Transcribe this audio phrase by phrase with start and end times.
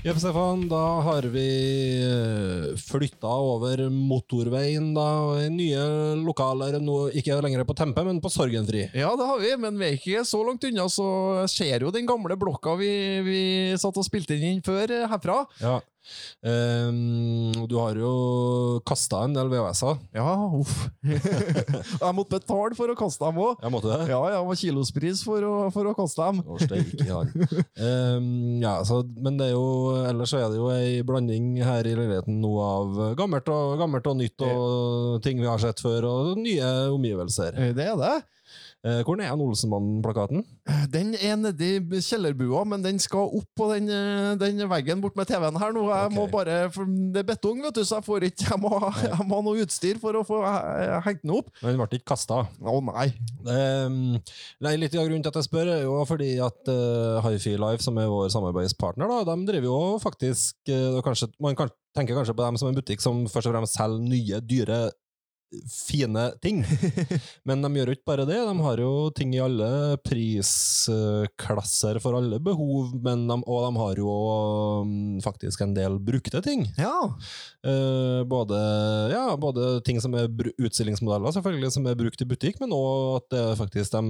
[0.00, 1.48] Jepp, Stefan, da har vi
[2.80, 5.08] flytta over motorveien da,
[5.44, 5.82] i nye
[6.24, 8.86] lokaler, nå ikke lenger på Tempe, men på Sorgenfri.
[8.96, 11.10] Ja, det har vi, men vi er ikke så langt unna, så
[11.52, 12.90] ser jo den gamle blokka vi,
[13.26, 13.42] vi
[13.76, 15.42] satt og spilte inn før eh, herfra.
[15.60, 15.76] Ja.
[16.46, 19.98] Ehm, du har jo kasta en del VHS-er.
[20.16, 20.86] Ja, uff.
[22.00, 23.60] jeg måtte betale for å kaste dem òg.
[23.62, 24.08] Jeg måtte det.
[24.12, 26.42] Ja, ja, det var kilospris for å, for å kaste dem.
[26.46, 26.58] Å,
[27.04, 27.20] ja.
[27.20, 27.62] han.
[27.80, 28.32] Ehm,
[28.64, 29.66] ja, så, men det er jo,
[30.10, 34.20] ellers er det jo ei blanding her i leiligheten nå av gammelt og, gammelt og
[34.20, 37.56] nytt, og ting vi har sett før, og nye omgivelser.
[37.56, 38.16] Eh, Det er det.
[38.80, 40.40] Eh, hvor er han Olsenmann-plakaten?
[40.88, 45.28] Den er nedi kjellerbua, men den skal opp på den, eh, den veggen bort med
[45.28, 45.82] TV-en her nå.
[45.90, 46.30] Jeg må Ok.
[46.32, 46.56] bare,
[47.12, 48.70] Det er betong, vet du, så jeg får ikke Jeg må,
[49.04, 51.50] jeg må ha noe utstyr for å få eh, hengt den opp.
[51.60, 52.46] Men Den ble ikke kasta.
[52.56, 53.12] Å nei.
[53.44, 54.16] Um,
[54.64, 57.84] nei, litt av grunnen til at jeg spør, er jo fordi at uh, Hifi Life,
[57.84, 62.32] som er vår samarbeidspartner, da, de driver jo faktisk uh, kanskje, Man kan, tenker kanskje
[62.32, 64.80] på dem som en butikk som først og fremst selger nye, dyre,
[65.70, 66.64] fine ting.
[67.48, 68.38] Men de gjør jo ikke bare det.
[68.46, 74.00] De har jo ting i alle prisklasser for alle behov, men de, og de har
[74.00, 74.14] jo
[74.84, 76.66] um, faktisk en del brukte ting.
[76.78, 76.94] Ja.
[77.66, 78.58] Eh, både,
[79.12, 83.28] ja, både ting som er utstillingsmodeller, selvfølgelig, som er brukt i butikk, men òg at
[83.36, 84.04] det faktisk de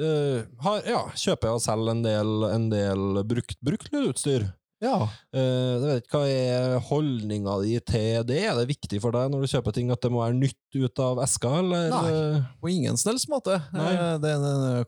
[0.00, 4.46] Uh, har, ja, kjøper og selger en del, en del brukt, brukt lydutstyr.
[4.80, 4.94] Ja.
[5.36, 8.38] Eh, jeg vet ikke, Hva er holdninga di til det?
[8.48, 11.02] Er det viktig for deg når du kjøper ting at det må være nytt ut
[11.02, 11.88] av eska, eller?
[11.92, 12.12] Nei.
[12.14, 13.58] eh, På ingen snells måte.
[13.74, 13.90] Nei.
[13.92, 14.32] Eh, Det,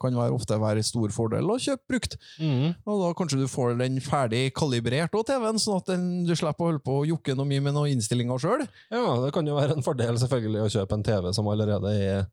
[0.03, 2.17] kan være, ofte være stor fordel å kjøpe brukt.
[2.41, 2.73] Mm.
[2.87, 6.65] Og da kanskje du får den ferdig kalibrert av TV-en, sånn at den, du slipper
[6.67, 8.67] å holde på å jokke noe mye med noen innstillinger sjøl.
[8.93, 12.27] Ja, det kan jo være en fordel selvfølgelig å kjøpe en TV som allerede er,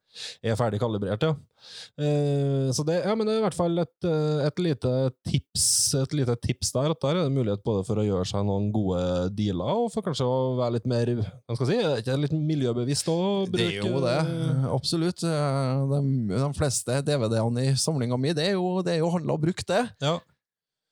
[0.46, 1.36] er ferdig kalibrert, ja.
[2.00, 4.94] Eh, så det, ja, men det er i hvert fall et, eh, et, lite
[5.28, 5.68] tips,
[6.00, 8.70] et lite tips der, at der er det mulighet både for å gjøre seg noen
[8.76, 9.02] gode
[9.38, 13.12] dealer, og for kanskje å være litt mer, hva skal jeg si, ikke litt miljøbevisst
[13.12, 13.20] å
[13.52, 14.18] Det er jo det,
[14.70, 15.24] absolutt.
[15.28, 16.02] Eh, De,
[16.34, 19.68] de fleste DVD-ene i samlinga mi, det er jo, det er jo handla og brukt,
[19.70, 19.86] det.
[20.04, 20.18] Ja.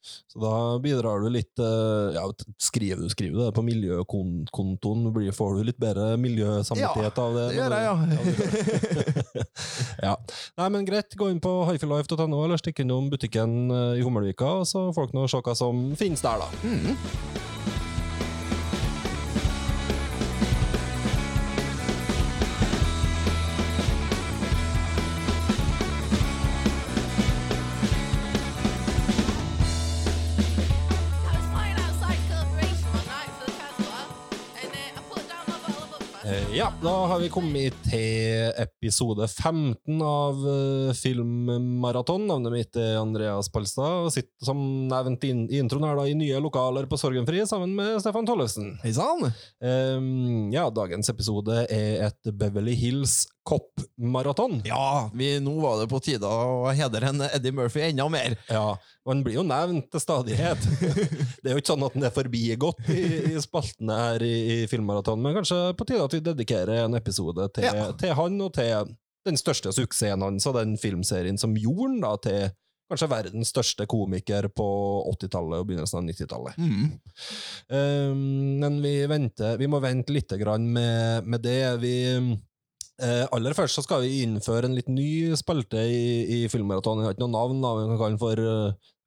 [0.01, 2.23] Så da bidrar du litt eh, ja,
[2.61, 7.47] Skriver du skriver det på miljøkontoen, får du litt bedre miljøsamvittighet av det?
[7.51, 9.47] Det gjør jeg, ja.
[10.07, 10.15] ja.
[10.61, 11.17] Nei, men greit.
[11.17, 15.43] Gå inn på hifilife.no eller stikk innom butikken eh, i Hummelvika, så dere nå se
[15.43, 16.49] hva som finnes der, da.
[16.63, 17.56] I
[36.67, 42.25] Ja, da har vi kommet til episode 15 av eh, Filmmaraton.
[42.27, 44.59] Navnet mitt er Andreas Palstad, og sitter som
[44.91, 48.73] nevnt i introen her da, i nye lokaler på Sorgenfri sammen med Stefan Tollefsen.
[48.83, 49.29] Hei sann!
[49.63, 54.59] Ehm, ja, dagens episode er et Beverly Hills Cop-maraton.
[54.67, 58.35] Ja, vi, nå var det på tide å hedre en Eddie Murphy enda mer.
[58.51, 60.67] Ja, og han blir jo nevnt til stadighet.
[61.41, 64.57] det er jo ikke sånn at han er forbigått i, i spaltene her i, i
[64.67, 67.89] Filmmaraton, men kanskje på tide at vi dedikerer en episode til, Ja.
[67.95, 68.95] til han og til
[69.27, 72.49] den største suksessen hans og den filmserien som gjorde han da til
[72.87, 74.67] kanskje verdens største komiker på
[75.11, 76.59] 80-tallet og begynnelsen av 90-tallet.
[76.59, 76.85] Mm.
[77.67, 78.21] Um,
[78.61, 81.59] men vi, venter, vi må vente litt grann med, med det.
[81.83, 81.95] Vi,
[83.03, 86.03] eh, aller først så skal vi innføre en litt ny spalte i,
[86.37, 87.01] i Filmmaraton.
[87.01, 88.43] Jeg har ikke noe navn, da, vi kan kalle den for,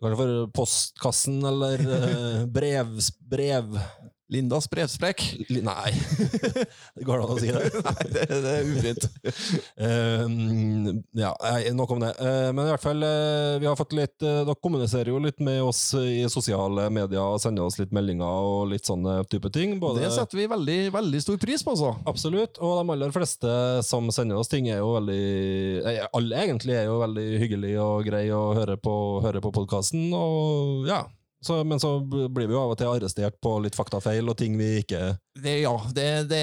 [0.01, 2.97] vi den for Postkassen eller uh, brev,
[3.31, 3.81] brev...
[4.31, 5.23] Lindas brevsprekk.
[5.51, 5.91] Nei,
[6.95, 7.65] det går an å si det.
[7.87, 9.07] Nei, det, det er ufint.
[9.75, 12.13] Uh, ja, nei, nok om det.
[12.21, 15.41] Uh, men i hvert fall, uh, vi har fått litt eh, Dere kommuniserer jo litt
[15.43, 19.77] med oss i sosiale medier og sender oss litt meldinger og litt sånne type ting.
[19.83, 21.95] Både, Det setter vi veldig, veldig stor pris på, altså.
[22.11, 22.61] Absolutt.
[22.63, 23.55] Og de aller fleste
[23.87, 28.37] som sender oss ting, er jo veldig Alle egentlig er jo veldig hyggelige og greie
[28.37, 28.95] å høre på,
[29.27, 30.11] høre på podkasten.
[30.15, 31.05] Og ja.
[31.45, 34.59] Så, men så blir vi jo av og til arrestert på litt faktafeil og ting
[34.61, 36.41] vi ikke Det, ja, det, det,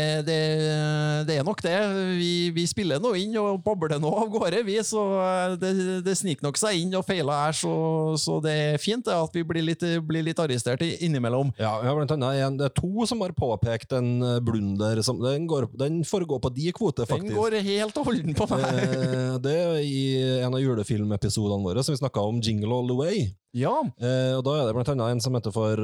[1.28, 1.76] det, er nok det.
[2.18, 4.78] Vi, vi spiller nå inn og babler nå av gårde, vi.
[4.86, 7.74] Så eh, det, sniker nok seg inn og feiler her, så,
[8.20, 11.54] så det er fint det, at vi blir litt, blir litt arrestert innimellom.
[11.62, 15.02] Ja, ja, blant annet en, det er to som har påpekt en eh, blunder.
[15.06, 18.66] Som, den, går, den foregår på de kvote, Den går helt og holden på meg.
[18.68, 20.06] Eh, det er i
[20.42, 23.28] en av julefilmepisodene våre, som vi snakka om Jingle All The Way.
[23.58, 25.80] Ja, Eh, og Da er det blant annet en som heter for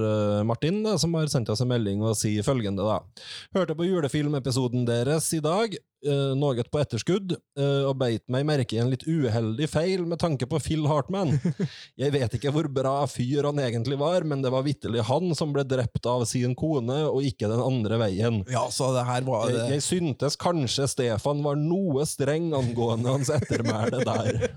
[0.48, 2.86] Martin, da, som har sendt oss en melding og sier følgende.
[2.86, 3.00] da.
[3.56, 8.76] Hørte på julefilmepisoden deres i dag, eh, noe på etterskudd, uh, og beit meg merke
[8.78, 11.34] i en litt uheldig feil med tanke på Phil Hartman.
[12.02, 15.54] Jeg vet ikke hvor bra fyr han egentlig var, men det var vitterlig han som
[15.56, 18.42] ble drept av sin kone, og ikke den andre veien.
[18.52, 19.68] ja, så det her var Jeg, det.
[19.78, 24.44] jeg syntes kanskje Stefan var noe streng angående hans ettermæle der.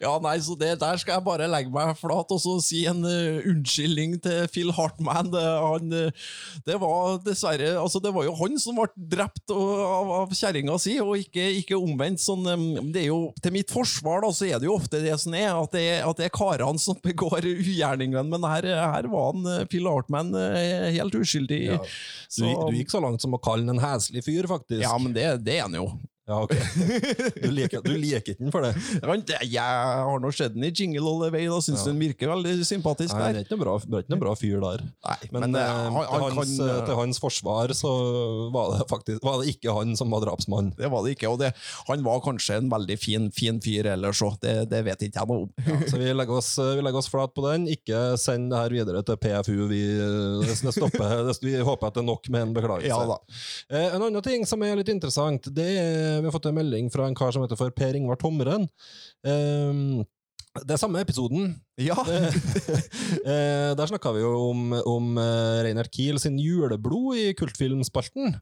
[0.00, 3.02] Ja, nei, så det der skal jeg bare legge meg flat og så si en
[3.04, 5.28] uh, unnskyldning til Phil Hartman.
[5.30, 6.24] Det, han, eh,
[6.66, 10.78] det var dessverre Altså, det var jo han som ble drept og- av, av kjerringa
[10.80, 12.22] si, og ikke, ikke omvendt.
[12.22, 12.46] Sånn,
[12.94, 15.50] det er jo, til mitt forsvar da, så er det jo ofte det som er,
[15.52, 19.46] at det, er- at det er karene som begår ugjerningene, men her, her var han,
[19.58, 21.60] eh, Phil Hartman eh, helt uskyldig.
[21.74, 21.80] Ja.
[21.82, 24.82] Du, du gikk så langt som å kalle han en heslig fyr, faktisk.
[24.86, 25.88] Ja, men det, det er han jo.
[26.26, 26.52] Ja, ok.
[27.42, 28.72] Du liker, du liker ikke den for det?
[29.46, 31.92] Jeg har nå sett den i Jingle All The Way, da syns Ja.
[31.92, 34.82] den virker veldig sympatisk Nei, det er ikke noe bra, ikke noe bra fyr der.
[35.06, 37.92] Nei, Men, men, eh, eh, han, til, han hans, kan eh, til hans forsvar så
[38.54, 40.72] var det faktisk var det ikke han som var drapsmann.
[40.74, 41.52] Det var det ikke, og det,
[41.86, 45.30] han var kanskje en veldig fin, fin fyr ellers òg, det, det vet ikke jeg
[45.30, 45.86] noe om.
[45.86, 47.68] Så vi legger, oss, vi legger oss flat på den.
[47.70, 49.54] Ikke send det her videre til PFU.
[49.70, 49.80] Vi,
[50.42, 52.90] det, det stopper, vi håper at det er nok med en beklagelse.
[52.90, 53.20] Ja da.
[53.70, 56.90] Eh, en annen ting som er litt interessant, det er vi har fått en melding
[56.92, 58.68] fra en kar som heter for Per Ingvar Tomren.
[59.26, 60.04] Um,
[60.56, 61.50] det er samme episoden.
[61.80, 61.96] Ja,
[63.30, 68.38] eh, der snakka vi jo om, om Reinert Reinhard Kiel sin juleblod i Kultfilmspalten.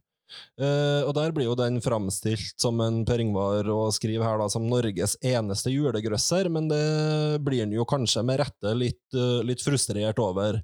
[0.58, 4.48] Uh, og der blir jo den framstilt som en Per Ingvar og skriver her da
[4.50, 9.62] som Norges eneste julegrøsser, men det blir han jo kanskje med rette litt, uh, litt
[9.64, 10.62] frustrert over.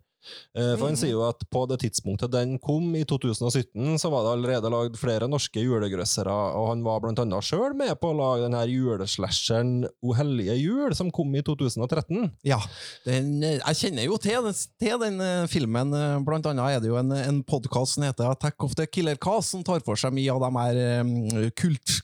[0.56, 4.25] Eh, for han sier jo at på det tidspunktet den kom, i 2017, så var
[4.25, 8.19] det allerede lagd flere norske julegrøssere, og han var blant annet sjøl med på å
[8.19, 9.72] lage den her juleslasheren
[10.05, 12.31] O hellige jul, som kom i 2013.
[12.46, 12.61] ja.
[13.06, 14.50] Den, eh, jeg kjenner jo til,
[14.81, 15.94] til den eh, filmen.
[16.26, 19.55] Blant annet er det jo en, en podkast som heter Attack of the Killer Cast,
[19.55, 21.96] som tar for seg mye av de her kult,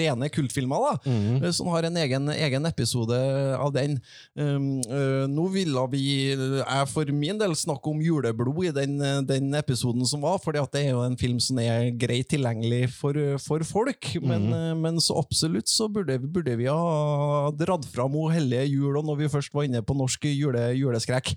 [0.00, 0.86] rene kultfilmer.
[0.86, 1.10] da.
[1.10, 1.52] mm.
[1.56, 3.18] Som har en egen, egen episode
[3.56, 3.98] av den.
[4.34, 6.04] Um, eh, nå ville vi,
[6.34, 10.72] jeg for min del, snakke om juleblod i den, eh, den episoden som var, at
[10.72, 14.12] det er jo en film som er greit tilgjengelig for, for folk.
[14.22, 14.82] Men, mm.
[14.82, 19.32] men så absolutt så burde, burde vi ha dratt fram O hellige jul, når vi
[19.32, 21.34] først var inne på norsk jule, juleskrekk.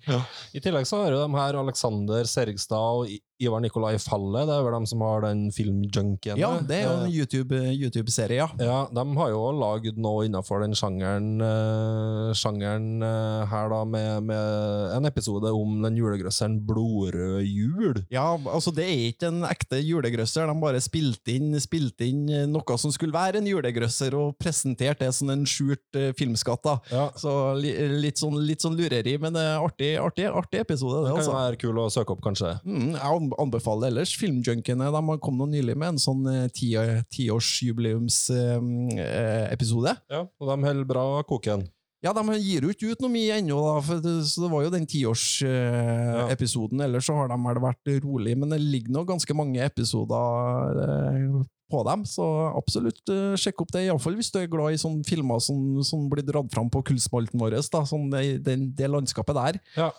[0.55, 4.65] I tillegg så har jo de her Alexander Sergstad og Ivar Nikolai Falle, det er
[4.65, 6.39] vel de som har den filmjunkien.
[6.39, 8.49] Ja, det er jo en Eh, YouTube- YouTube-serie, ja.
[8.59, 14.23] Ja, de har jo lagd noe innenfor den sjangeren, eh, sjangeren eh, her, da, med,
[14.23, 17.99] med en episode om den julegrøsseren Blodrød jul.
[18.11, 20.47] Ja, altså Det er ikke en ekte julegrøsser.
[20.49, 25.05] De bare spilte inn, spilte inn eh, noe som skulle være en julegrøsser, og presenterte
[25.05, 26.63] det som en skjult eh, filmskatt.
[26.65, 26.75] da.
[26.91, 27.71] Ja, Så li,
[28.01, 31.07] litt, sånn, litt sånn lureri, men eh, artig, artig, artig episode, det.
[31.09, 31.37] det kan altså.
[31.37, 32.49] være kul å søke opp, kanskje.
[32.65, 34.85] Mm, jeg anb- anbefaler ellers Filmjunkene.
[34.93, 36.75] De kom nå nylig med en sånn eh, ti-
[37.15, 39.93] tiårsjubileumsepisode.
[40.11, 41.61] Ja, og de holder bra koken.
[41.99, 44.61] Ja, de gir jo ikke ut noe mye ennå, da, for det, så det var
[44.63, 46.79] jo den tiårsepisoden.
[46.85, 51.41] Ellers så har de vel vært rolig, men det ligger nå ganske mange episoder eh,
[51.69, 52.25] på dem, så
[52.57, 53.85] absolutt uh, sjekk opp det.
[53.87, 57.39] Iallfall hvis du er glad i sånne filmer som, som blir dratt fram på kullspalten
[57.41, 57.57] vår.
[57.69, 59.59] Da, sånn det, det, det landskapet der.
[59.77, 59.89] Ja.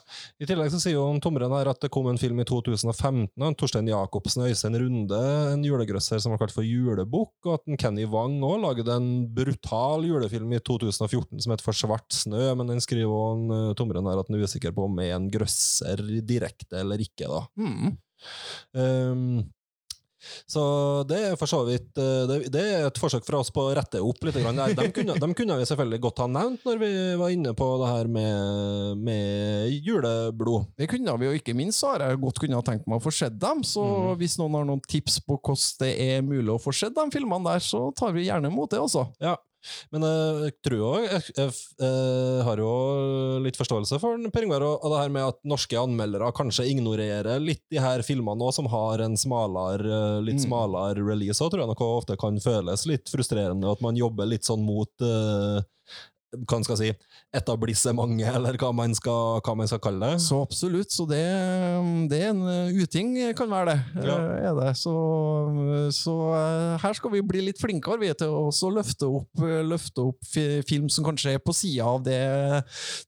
[0.40, 3.56] I tillegg så sier jo Tomren her at det kom en film i 2015 av
[3.60, 5.20] Torstein Jacobsen og Øystein Runde,
[5.52, 9.10] en julegrøsser som var kalt for Julebukk, og at en Kenny Wang òg lagde en
[9.34, 14.08] brutal julefilm i 2014 som het For svart snø, men den skriver også eh, Tomren
[14.10, 17.44] her at han er usikker på om er en grøsser direkte eller ikke, da.
[17.60, 17.96] Mm.
[18.76, 19.24] Um,
[20.48, 20.62] så
[21.08, 24.02] det er for så vidt eh, det, er et forsøk fra oss på å rette
[24.04, 24.36] opp litt.
[24.36, 27.90] De, kunne, de kunne vi selvfølgelig godt ha nevnt når vi var inne på det
[27.90, 30.70] her med, med juleblod.
[30.80, 33.14] Det kunne vi jo ikke minst, har jeg godt kunne ha tenkt meg å få
[33.14, 33.64] sett dem.
[33.66, 33.84] Så
[34.20, 37.46] hvis noen har noen tips på hvordan det er mulig å få sett de filmene
[37.52, 39.08] der, så tar vi gjerne imot det, altså.
[39.22, 39.36] Ja.
[39.92, 42.70] Men eh, jeg tror jo jeg, jeg, jeg har jo
[43.44, 47.40] litt forståelse for Per Ingvar, og og det her med at norske anmeldere kanskje ignorerer
[47.42, 50.46] litt de her filmene nå som har en smalere, eh, litt Mm.
[50.48, 54.46] smalere release, og tror jeg nok ofte kan føles litt frustrerende at man jobber litt
[54.48, 55.60] sånn mot eh,
[56.30, 56.90] hva man skal si,
[57.34, 60.22] etablissementet, eller hva man skal, hva man skal kalle det.
[60.22, 60.92] Så absolutt.
[60.94, 61.22] Så det,
[62.10, 64.06] det er en eh, uting, kan være det.
[64.06, 64.16] Ja.
[64.16, 64.70] eh, Er det.
[64.78, 64.94] Så,
[65.96, 70.30] så eh, her skal vi bli litt flinkere vi, til å løfte opp, løfte opp
[70.68, 72.20] film som kanskje er på sida av det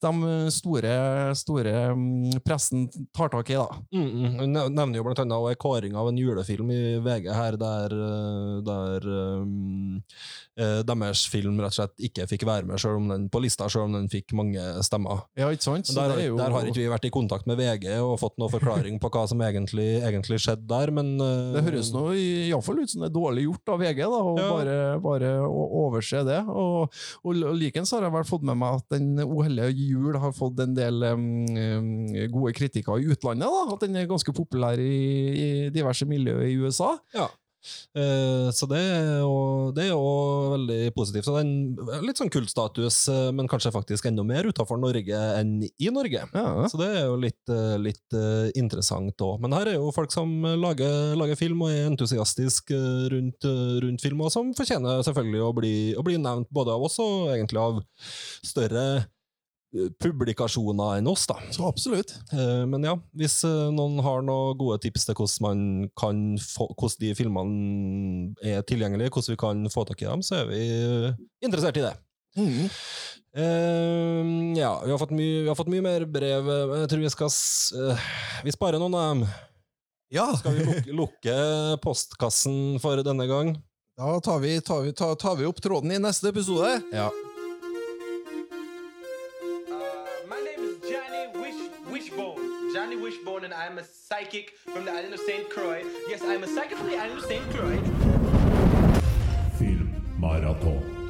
[0.03, 0.13] de
[0.53, 0.93] store,
[1.39, 3.59] store mm, pressen tar tak i.
[3.59, 3.79] da.
[3.95, 4.59] Mm, mm.
[4.75, 7.95] Nevner jo blant annet en kåring av en julefilm i VG her, der,
[8.67, 10.01] der um,
[10.57, 13.87] deres film rett og slett ikke fikk være med selv om den, på lista, selv
[13.87, 15.23] om den fikk mange stemmer.
[15.39, 15.89] Ja, ikke sant?
[15.93, 18.37] Men Der, er jo- der har ikke vi vært i kontakt med VG og fått
[18.41, 21.53] noen forklaring på hva som egentlig, egentlig skjedde der, men uh...
[21.57, 24.49] Det høres nå iallfall ut som det er dårlig gjort av VG da, å Ja.
[24.57, 26.41] bare, bare å overse det.
[26.49, 26.89] Og,
[27.23, 30.59] og, og likens har jeg vel fått med meg at Den uhellige jul har fått
[30.65, 31.27] en del em,
[32.33, 33.47] gode kritikker i utlandet.
[33.49, 34.97] da, At den er ganske populær i,
[35.33, 36.95] i diverse miljøer i USA.
[37.15, 37.29] Ja.
[37.97, 40.13] Eh, så det er, jo, det er jo
[40.57, 41.29] veldig positivt.
[41.29, 45.61] Så det er Litt sånn kultstatus, eh, men kanskje faktisk enda mer utenfor Norge enn
[45.65, 46.25] i Norge.
[46.35, 46.67] Ja.
[46.71, 48.19] Så det er jo litt, eh, litt
[48.59, 49.39] interessant òg.
[49.43, 53.49] Men her er jo folk som lager, lager film og er entusiastiske eh, rundt,
[53.85, 57.33] rundt film, og som fortjener selvfølgelig å bli, å bli nevnt både av oss og
[57.35, 57.83] egentlig av
[58.47, 58.87] større
[60.03, 61.39] publikasjoner enn oss, da.
[61.55, 62.15] Så absolutt.
[62.35, 65.63] Eh, Men ja, hvis eh, noen har noen gode tips til hvordan man
[65.99, 70.43] kan få, hvordan de filmene er tilgjengelige, hvordan vi kan få tak i dem, så
[70.43, 71.95] er vi eh, interessert i det.
[72.37, 72.69] Mm.
[73.33, 76.49] Uh, ja, vi har, fått mye, vi har fått mye mer brev.
[76.83, 77.33] Jeg tror vi skal
[77.81, 78.07] eh,
[78.45, 79.27] Vi sparer noen av dem.
[80.13, 81.37] Ja, Skal vi lukke, lukke
[81.81, 83.55] postkassen for denne gang?
[83.97, 86.81] da tar vi, tar, vi, tar, tar vi opp tråden i neste episode.
[86.93, 87.11] Ja.
[93.63, 95.49] I'm a psychic from the island of St.
[95.49, 95.85] Croix.
[96.09, 97.49] Yes, I'm a psychic from the island of St.
[97.51, 97.79] Croix.
[99.57, 101.02] Filmmaraton.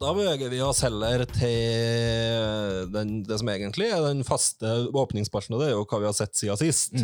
[0.00, 5.60] Da beveger vi oss heller til den, det som egentlig er den faste åpningsspalten, og
[5.60, 6.96] det er jo hva vi har sett siden sist.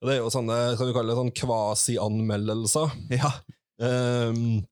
[0.00, 2.96] Og det er jo sånne skal vi kalle det sånn kvasi-anmeldelser.
[3.18, 3.34] Ja.
[3.84, 4.62] Ehm,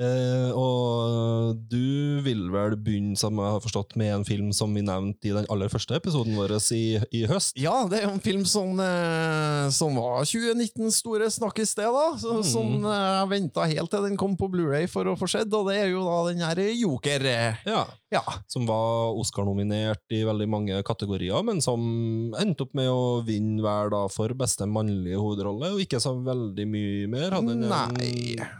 [0.00, 4.82] eh, og du vil vel begynne, som jeg har forstått, med en film som vi
[4.86, 7.56] nevnte i den aller første episoden vår i, i høst.
[7.60, 12.06] Ja, det er jo en film som, eh, som var 2019 store snakkes det, da.
[12.20, 15.50] Så, Som eh, jeg venta helt til den kom på Blu-ray for å få sett,
[15.56, 17.26] og det er jo da den her Joker.
[17.26, 18.22] eh, Ja, Ja.
[18.50, 23.92] Som var Oscar-nominert i veldig mange kategorier, men som endte opp med å vinne hver
[23.92, 27.30] da for beste mannlige hovedrolle, og ikke så veldig mye mer.
[27.30, 28.50] Hadde den en, Nei.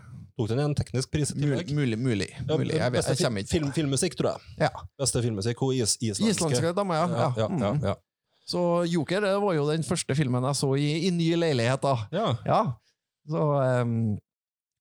[0.40, 1.70] Tok den en teknisk pris i tillegg?
[1.76, 1.98] mulig.
[2.00, 2.76] mulig, mulig.
[2.80, 3.72] Jeg, vet, jeg kommer ikke film.
[3.76, 4.54] Filmmusikk, tror jeg.
[4.66, 4.70] Ja.
[4.98, 6.32] Beste filmmusikk, hun is, islandske.
[6.38, 7.10] Islandske damer, ja.
[7.10, 7.84] Ja, ja, ja, Mm.
[7.90, 7.94] ja.
[8.50, 11.92] Så Joker det var jo den første filmen jeg så i, i ny leilighet, da.
[12.16, 12.32] ja.
[12.48, 12.62] Ja.
[13.30, 13.44] Så
[13.84, 14.16] um,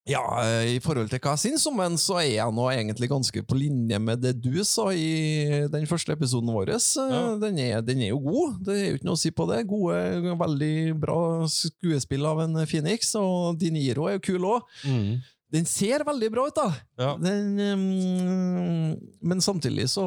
[0.10, 0.24] Ja,
[0.66, 3.58] i forhold til hva jeg syns om den, så er jeg nå egentlig ganske på
[3.60, 6.72] linje med det du sa i den første episoden vår.
[6.72, 7.36] Ja.
[7.44, 9.60] Den, er, den er jo god, det er jo ikke noe å si på det.
[9.70, 10.00] Gode,
[10.40, 10.72] veldig
[11.04, 11.20] bra
[11.54, 14.66] skuespill av en Phoenix, og Di Niro er jo kul òg.
[14.88, 15.20] Mm.
[15.52, 16.68] Den ser veldig bra ut, da.
[17.00, 17.14] Ja.
[17.18, 18.92] Den, um,
[19.22, 20.04] men samtidig så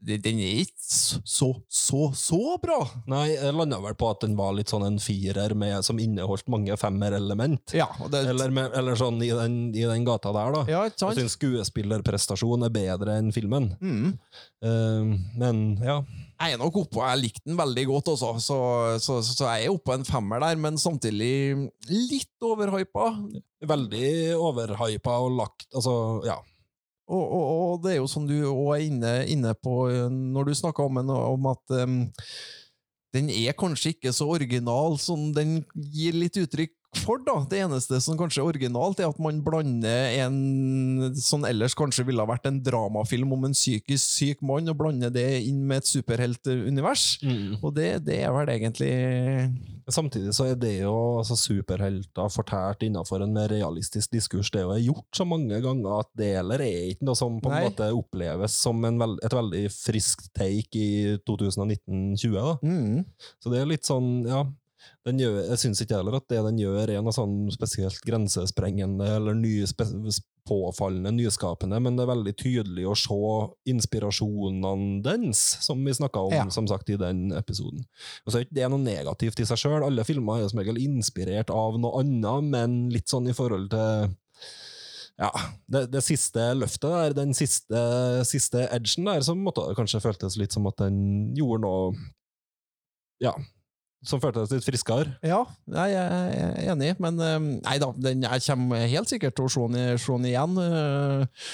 [0.00, 2.78] Den er ikke så, så, så bra.
[3.10, 6.48] Nei, jeg landa vel på at den var litt sånn en firer med, som inneholdt
[6.52, 7.74] mange femmerelement.
[7.76, 10.64] Ja, det, Eller, med, eller sånn i den, i den gata der, da.
[10.70, 11.20] ja ikke Jeg sant?
[11.20, 13.72] syns skuespillerprestasjonen er bedre enn filmen.
[13.84, 14.14] Mm.
[14.64, 16.00] Uh, men ja.
[16.44, 18.56] Jeg er nok oppå, jeg likte den veldig godt også, så,
[19.00, 23.06] så, så, jeg er oppå en femmer der, men samtidig litt overhypa.
[23.64, 25.94] Veldig overhypa og lagt Altså,
[26.28, 26.36] ja.
[27.08, 30.54] Og, og, og det er jo som du også er inne, inne på når du
[30.56, 31.98] snakker om, om at um,
[33.16, 37.36] den er kanskje ikke så original som den gir litt uttrykk for, da.
[37.50, 42.22] Det eneste som kanskje er originalt, er at man blander en som ellers kanskje ville
[42.22, 45.90] ha vært en dramafilm om en psykisk syk mann, og blander det inn med et
[45.90, 47.06] superheltunivers.
[47.60, 48.92] Og det, det er vel egentlig
[49.84, 54.48] Samtidig så er det jo altså, superhelter fortært innenfor en mer realistisk diskurs.
[54.48, 57.50] Det er jo gjort så mange ganger at det eller er ikke noe som på
[57.50, 57.66] en Nei.
[57.68, 62.64] måte oppleves som en vel, et veldig friskt take i 2019-20.
[62.64, 63.04] mm.
[63.44, 64.46] Så det er litt sånn, ja
[65.04, 69.36] gjør, Jeg syns ikke heller at det den gjør, er noe sånn spesielt grensesprengende eller
[69.36, 69.66] nye
[70.44, 73.18] påfallende nyskapende, men det er veldig tydelig å se
[73.72, 76.48] inspirasjonene dens, som vi snakka om Ja.
[76.50, 77.84] som sagt i den episoden.
[78.26, 79.84] Og så er ikke det noe negativt i seg sjøl.
[79.84, 84.14] Alle filmer er som regel inspirert av noe annet, men litt sånn i forhold til
[85.16, 85.30] Ja,
[85.70, 90.50] det, det siste løftet der, den siste, siste edgen der, som måtte kanskje føltes litt
[90.52, 91.94] som at den gjorde noe
[93.22, 93.32] Ja,
[94.06, 95.14] som føltes litt friskere.
[95.24, 95.42] Ja,
[95.74, 99.68] jeg er enig, men eh, nei da, den, jeg kommer helt sikkert til å se
[99.74, 100.58] den, igjen.
[100.64, 101.46] eh,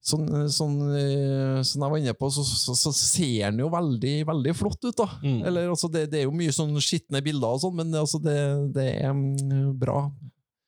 [0.00, 4.14] Sånn, sånn, eh, sånn jeg var inne på, så, så, så ser den jo veldig,
[4.30, 5.04] veldig flott ut, da.
[5.20, 5.42] Mm.
[5.50, 8.36] Eller, altså, det, det er jo mye sånn skitne bilder og sånn, men altså, det,
[8.72, 9.74] det er mm,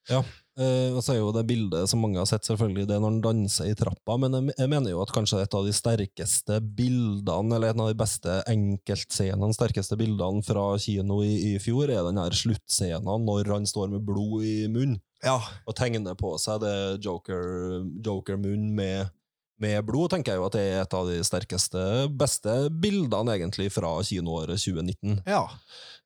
[0.09, 0.23] bra.
[0.53, 3.15] Uh, og så er jo det bildet som mange har sett, selvfølgelig, det er når
[3.15, 6.59] han danser i trappa, men jeg, jeg mener jo at kanskje et av de sterkeste
[6.77, 12.05] bildene, eller en av de beste enkeltscenene, sterkeste bildene fra kino i, i fjor, er
[12.05, 15.39] den her sluttscenen når han står med blod i munnen Ja.
[15.65, 19.09] og tegner på seg det Joker- Joker-munn med,
[19.63, 21.87] med blod, tenker jeg jo at det er et av de sterkeste,
[22.19, 25.23] beste bildene egentlig fra kinoåret 2019.
[25.27, 25.47] ja.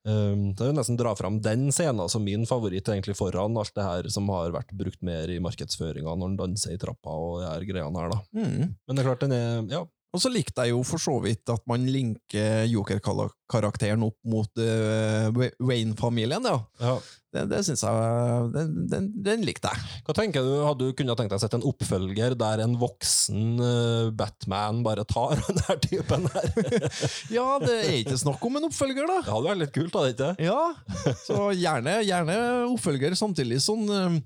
[0.07, 3.73] Um, det er jo nesten dra fram den scenen som min favoritt, egentlig foran alt
[3.75, 7.41] det her som har vært brukt mer i markedsføringa når han danser i trappa og
[7.41, 8.21] de her greiene her, da.
[8.37, 8.69] Mm.
[8.71, 9.81] Men det er klart, den er Ja.
[10.15, 15.27] Og så likte jeg jo for så vidt at man linker Joker-karakteren opp mot uh,
[15.59, 16.61] Wayne-familien, ja.
[16.79, 16.93] ja.
[17.35, 19.99] Det, det syns jeg den, den, den likte jeg.
[20.07, 23.59] Hva tenker du, hadde du kunnet tenkt deg å sette en oppfølger der en voksen
[23.59, 26.49] uh, Batman bare tar den her typen her?
[27.37, 29.19] Ja, det er ikke snakk om en oppfølger, da.
[29.25, 30.47] Det hadde vært litt kult, hadde det ikke?
[30.47, 32.37] Ja, så gjerne, gjerne
[32.71, 34.19] oppfølger samtidig sånn eh,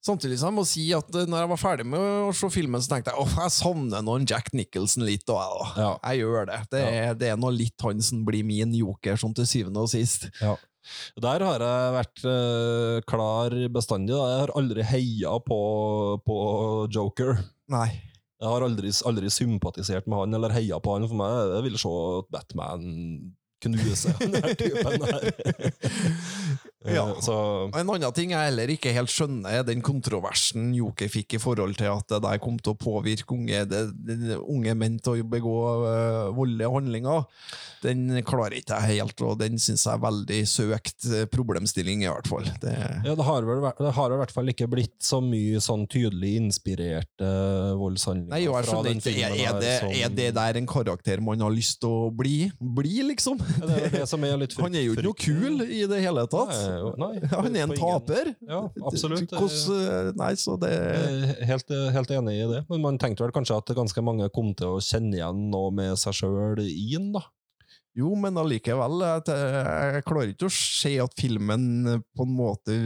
[0.00, 2.80] Samtidig som jeg må si at eh, når jeg var ferdig med å se filmen,
[2.80, 5.26] så tenkte jeg åh, jeg savner noen Jack Nicholson litt.
[5.28, 5.84] Og jeg.
[5.84, 5.92] Ja.
[6.08, 6.60] jeg gjør det.
[6.72, 9.92] Det er, det er noe litt han som blir min joker, sånn til syvende og
[9.92, 10.30] sist.
[11.20, 14.16] Der har jeg vært eh, klar bestandig.
[14.16, 14.30] Da.
[14.32, 15.60] Jeg har aldri heia på,
[16.24, 16.38] på
[16.96, 17.36] Joker.
[17.70, 17.90] Nei.
[18.40, 21.04] Jeg har aldri, aldri sympatisert med han eller heia på han.
[21.10, 21.92] For meg jeg vil se
[22.32, 22.86] Batman
[23.64, 25.30] knuse den her typen her.
[26.84, 27.02] Ja.
[27.10, 27.34] Eh, Så
[27.76, 31.76] En annen ting jeg heller ikke helt skjønner, er den kontroversen Joker fikk i forhold
[31.76, 35.26] til at det der kom til å påvirke unge, det, det, unge menn til å
[35.28, 37.26] begå uh, voldelige handlinger.
[37.84, 42.10] Den klarer ikke jeg helt, og den syns jeg er veldig søkt øh, problemstilling, i
[42.10, 42.44] hvert fall.
[42.60, 45.86] Det, ja, det, har vel, det har i hvert fall ikke blitt så mye sånn
[45.88, 47.30] tydelig inspirerte
[47.80, 48.34] voldshandlinger.
[48.34, 49.32] Nei, jo, jeg fra den filmen.
[49.32, 52.50] Er, er, det, er det der en karakter man har lyst til å bli?
[52.60, 53.40] Bli, liksom?
[53.50, 56.00] Ja, det er det som er litt Han er jo ikke noe kul i det
[56.04, 56.52] hele tatt.
[56.54, 58.32] Nei, nei, Han er en taper.
[58.46, 59.34] Ja, absolutt.
[59.34, 60.72] Hvordan, nei, så det
[61.50, 62.62] Helt, helt enig i det.
[62.70, 65.98] Men man tenkte vel kanskje at ganske mange kom til å kjenne igjen noe med
[66.00, 67.24] seg sjøl i den, da.
[67.98, 69.38] Jo, men allikevel, jeg,
[69.96, 71.64] jeg klarer ikke å se at filmen
[72.14, 72.76] på en måte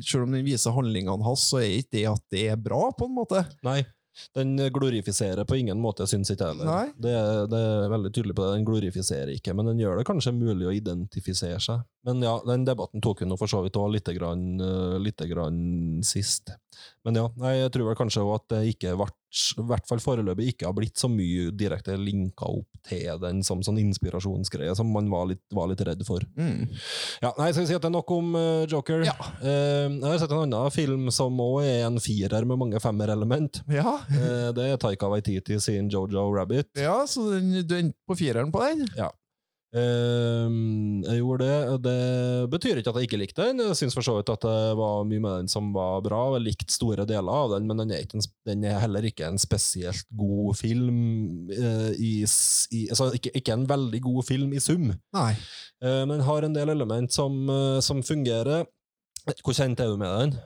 [0.00, 3.08] Selv om den viser handlingene hans, så er ikke det at det er bra, på
[3.08, 3.44] en måte.
[3.66, 3.82] Nei.
[4.36, 6.92] Den glorifiserer på ingen måte, syns ikke jeg heller.
[6.96, 7.14] Det,
[7.50, 8.52] det er veldig tydelig på det.
[8.58, 11.82] Den glorifiserer ikke, men den gjør det kanskje mulig å identifisere seg.
[12.06, 15.28] Men ja, den debatten tok vi nå for så vidt òg lite grann, eh, lite
[15.30, 15.58] grann
[16.06, 16.52] sist.
[17.06, 19.08] Men ja, jeg tror vel kanskje òg at det ikke ble,
[19.58, 23.62] i hvert fall foreløpig ikke har blitt så mye direkte linka opp til den som
[23.64, 26.24] sånn inspirasjonsgreie, som man var litt, var litt redd for.
[26.36, 26.68] Mm.
[27.24, 29.04] Ja, nei, Skal vi si at det er nok om uh, Joker?
[29.08, 29.16] Ja.
[29.40, 33.62] Uh, jeg har sett en annen film som òg er en firer med mange femmerelement.
[33.72, 33.98] Ja.
[34.12, 36.70] uh, det er Taika Waititi sin Jojo Rabbit.
[36.78, 38.84] ja, så den, du endte på fireren på den?
[38.94, 39.10] Eh,
[39.74, 41.78] jeg gjorde det.
[41.84, 43.62] Det betyr ikke at jeg ikke likte den.
[43.64, 46.20] Jeg syns for så vidt at det var mye med den som var bra.
[46.30, 49.26] og Jeg likte store deler av den, men den er, en, den er heller ikke
[49.26, 51.50] en spesielt god film.
[51.50, 52.12] eh, i,
[52.70, 54.92] i, altså ikke, ikke en veldig god film i sum.
[55.16, 55.32] Nei.
[55.82, 58.66] Eh, men den har en del element som, eh, som fungerer.
[59.42, 60.36] Hvor kjent er du med den?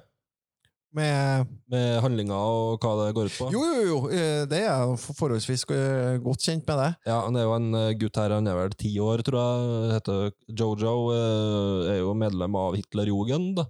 [0.96, 3.48] Med Med handlinga og hva det går ut på?
[3.52, 6.88] Jo, jo, jo, eh, det er jeg forholdsvis eh, godt kjent med det.
[7.10, 9.92] Ja, Han er jo en eh, gutt her, han er vel ti år, tror jeg.
[9.98, 10.94] Heter Jojo.
[11.92, 13.68] Er jo medlem av Hitlerjugend da,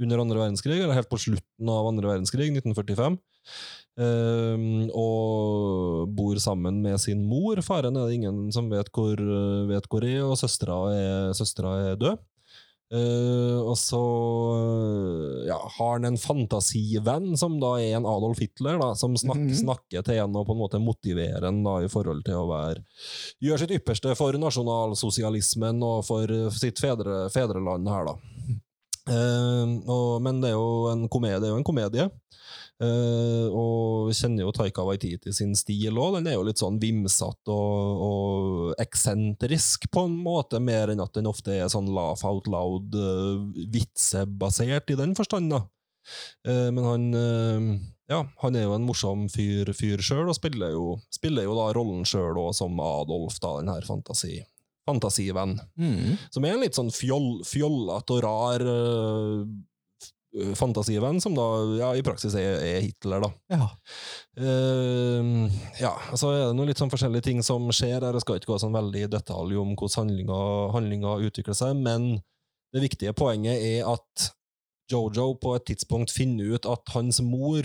[0.00, 3.20] under andre verdenskrig, eller helt på slutten av andre verdenskrig, 1945.
[4.00, 7.60] Eh, og bor sammen med sin mor.
[7.66, 9.20] Faren er det ingen som vet hvor,
[9.68, 12.24] vet hvor er, og søstera er, søstera er død.
[12.92, 13.98] Eh, og så
[14.58, 19.38] eh, ja, har han en fantasivenn som da er en Adolf Hitler, da, som snak,
[19.40, 19.54] Mhm.
[19.62, 22.84] snakker til en og på en måte motiverer en da, i forhold til å være
[23.42, 28.14] gjøre sitt ypperste for nasjonalsosialismen og for eh, sitt fedre, fedreland her, da.
[29.04, 31.36] Uh, og, men det er jo en komedie.
[31.42, 32.06] Det er jo en komedie.
[32.82, 36.18] Eh, og vi kjenner jo Taika Waititi sin stil òg.
[36.18, 41.14] Den er jo litt sånn vimsete og, og eksentrisk, på en måte, mer enn at
[41.14, 45.62] den ofte er sånn laugh out loud, uh, vitsebasert i den forstand, da.
[46.44, 47.04] Uh, men han
[48.10, 51.70] ja, han er jo en morsom fyr, fyr sjøl, og spiller jo, spiller jo da
[51.72, 54.42] rollen sjøl som Adolf, da, den her fantasi,
[54.84, 55.56] fantasivenn.
[55.80, 56.18] Mm.
[56.34, 58.66] Som er en litt sånn fjoll, fjollete og rar
[60.58, 61.46] fantasivenn, som da
[61.78, 63.30] ja, i praksis er, er Hitler, da.
[63.54, 63.68] Ja.
[64.40, 65.46] Uh,
[65.78, 68.16] ja, så er det noen litt sånn forskjellige ting som skjer her.
[68.16, 70.40] Jeg skal ikke gå sånn veldig i detalj om hvordan handlinga,
[70.74, 72.16] handlinga utvikler seg, men
[72.74, 74.30] det viktige poenget er at
[74.90, 77.64] Jojo på et tidspunkt finner ut at hans mor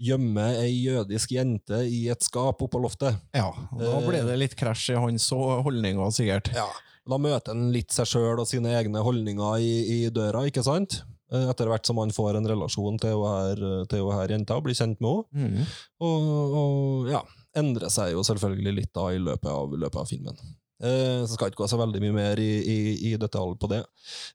[0.00, 3.20] gjemmer ei jødisk jente i et skap oppå loftet.
[3.36, 3.50] ja.
[3.52, 6.50] og Da ble det litt krasj i hans holdninger, sikkert.
[6.56, 6.66] Ja.
[7.10, 11.02] Da møter han litt seg sjøl og sine egne holdninger i, i døra, ikke sant?
[11.30, 14.58] Eh, Etter hvert som man får en relasjon til hun her, til hun her jenta
[14.58, 15.66] og blir kjent med henne.
[15.66, 15.76] Mm.
[16.06, 17.22] Og, og ja,
[17.60, 20.42] endrer seg jo selvfølgelig litt da i løpet av, løpet av filmen.
[20.80, 22.76] Eh, så skal jeg ikke gå så veldig mye mer i, i,
[23.10, 23.82] i detalj på det.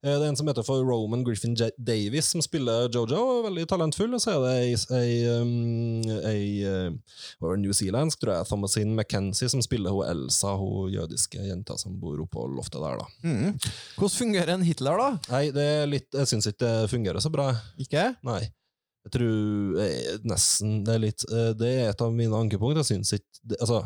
[0.04, 3.66] Eh, det er en som heter for Roman Griffin J Davis, som spiller Jojo, veldig
[3.72, 4.14] talentfull.
[4.14, 8.36] Og så er det ei, ei, um, ei eh, hva var det, New Zealandsk, tror
[8.36, 13.02] jeg, Thomasine McKenzie, som spiller hun Elsa, hun jødiske jenta som bor oppå loftet der,
[13.02, 13.10] da.
[13.26, 13.58] Mm.
[13.98, 15.10] Hvordan fungerer en Hitler, da?
[15.34, 17.50] Nei, det er litt, jeg syns ikke det fungerer så bra.
[17.82, 18.12] Ikke?
[18.28, 18.44] Nei.
[19.06, 21.24] Jeg tror jeg, nesten Det er litt
[21.60, 22.80] Det er et av mine ankepunkt.
[22.82, 23.84] Jeg syns ikke det, Altså,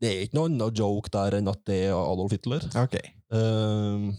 [0.00, 2.66] det er ikke noen annen joke der enn at det er Adolf Hitler.
[2.80, 2.96] Ok.
[3.30, 4.10] Um,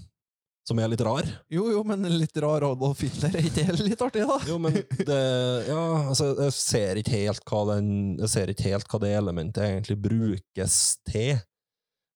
[0.67, 1.25] som er litt rar.
[1.51, 4.37] Jo, jo, men litt rar Adolf Hitler, er ikke det litt artig, da?
[4.47, 5.17] Jo, men det
[5.67, 7.87] Ja, altså, jeg ser ikke helt hva den
[8.21, 10.77] Jeg ser ikke helt hva det elementet egentlig brukes
[11.09, 11.41] til.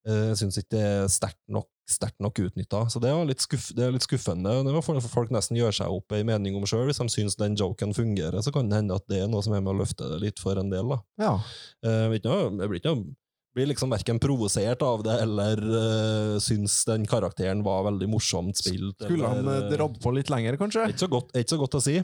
[0.06, 2.80] Eh, Jeg syns ikke det er sterkt nok sterkt nok utnytta.
[2.90, 4.50] Så det, litt skuff, det er litt skuffende.
[4.66, 6.88] Det for folk nesten gjør seg opp ei mening om sjøl.
[6.88, 9.54] Hvis de syns den joken fungerer, så kan det hende at det er noe som
[9.54, 10.88] er med å løfte det litt for en del.
[10.90, 10.98] da.
[11.22, 11.34] Ja.
[11.86, 13.14] Eh, det blir ikke noe-
[13.56, 19.00] blir liksom verken provosert av det eller uh, syns den karakteren var veldig morsomt spilt.
[19.02, 20.84] Skulle han eller, eh, eh, dratt på litt lenger, kanskje?
[20.92, 21.96] ikke så godt, ikke så godt å si.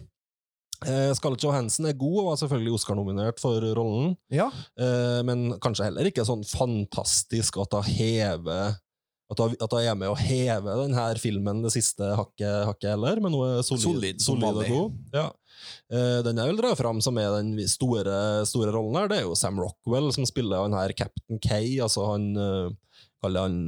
[0.82, 4.48] Eh, Scarlett Johansen er god og var selvfølgelig Oscar-nominert for rollen, Ja.
[4.80, 8.78] eh, men kanskje heller ikke sånn fantastisk at hun hever
[9.32, 13.20] at hun, at hun er med å heve denne filmen det siste hakket, hakket heller,
[13.22, 14.98] men hun er solid, Solid solid og god.
[15.14, 15.28] Ja.
[15.92, 18.16] Eh, den jeg vil dra fram som er den store,
[18.48, 22.06] store rollen her, det er jo Sam Rockwell, som spiller han her Captain K, altså
[22.12, 23.58] han uh, kaller han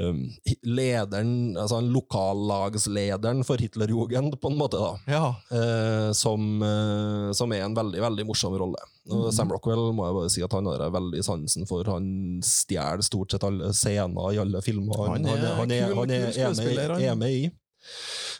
[0.00, 0.20] um,
[0.62, 4.92] lederen, altså han lokallagslederen for Hitlerjugend, på en måte, da.
[5.10, 5.26] Ja.
[5.50, 8.80] Eh, som, eh, som er en veldig veldig morsom rolle.
[9.12, 11.86] Og Sam Rockwell må jeg bare si at han har veldig sansen for.
[11.90, 16.16] Han stjeler stort sett alle scener i alle filmer han, Han er han, er, han
[16.16, 17.44] er, er, med, er med i.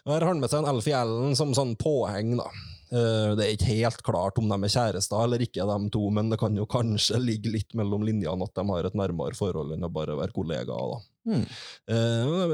[0.06, 2.36] Og Her har han med seg en Alfie Allen som sånn påheng.
[2.38, 2.46] da.
[2.94, 6.30] Eh, Det er ikke helt klart om de er kjærester eller ikke, de to, men
[6.30, 9.82] det kan jo kanskje ligge litt mellom linjene at de har et nærmere forhold enn
[9.84, 11.02] å bare være kollegaer.
[11.26, 11.42] Mm.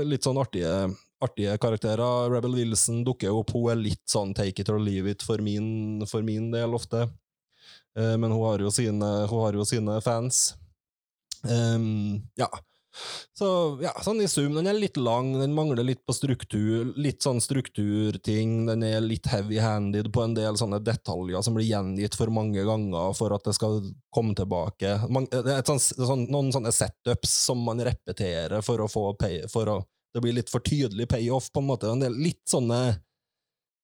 [0.08, 2.30] Litt sånn artige, artige karakterer.
[2.32, 3.52] Rebel Wilson dukker jo opp.
[3.52, 7.04] Hun er litt sånn take it or leave it for min, for min del ofte.
[7.98, 10.54] Eh, men hun har jo sine, hun har jo sine fans.
[11.44, 12.48] Um, ja.
[13.38, 13.48] Så
[13.82, 17.40] ja, sånn i sum, den er litt lang, den mangler litt på struktur, litt sånn
[17.40, 22.64] strukturting, den er litt heavy-handed på en del sånne detaljer som blir gjengitt for mange
[22.68, 23.80] ganger for at det skal
[24.12, 24.98] komme tilbake.
[25.12, 29.78] Man, et sånn, noen sånne setups som man repeterer for å få pay, for å,
[30.12, 31.88] det blir litt for tydelig payoff, på en måte.
[31.88, 32.82] En del litt sånne,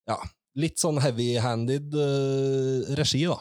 [0.08, 0.18] ja,
[0.58, 3.38] litt sånn heavy-handed uh, regi, da.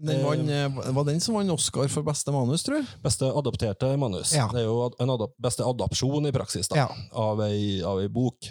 [0.00, 2.86] Den vann, eh, var den som vant Oscar for beste manus, tror jeg?
[3.04, 4.32] Beste adopterte manus.
[4.32, 4.46] Ja.
[4.48, 6.88] Det er jo en adap beste adopsjon i praksis da, Ja.
[7.12, 8.48] av, ei, av ei bok.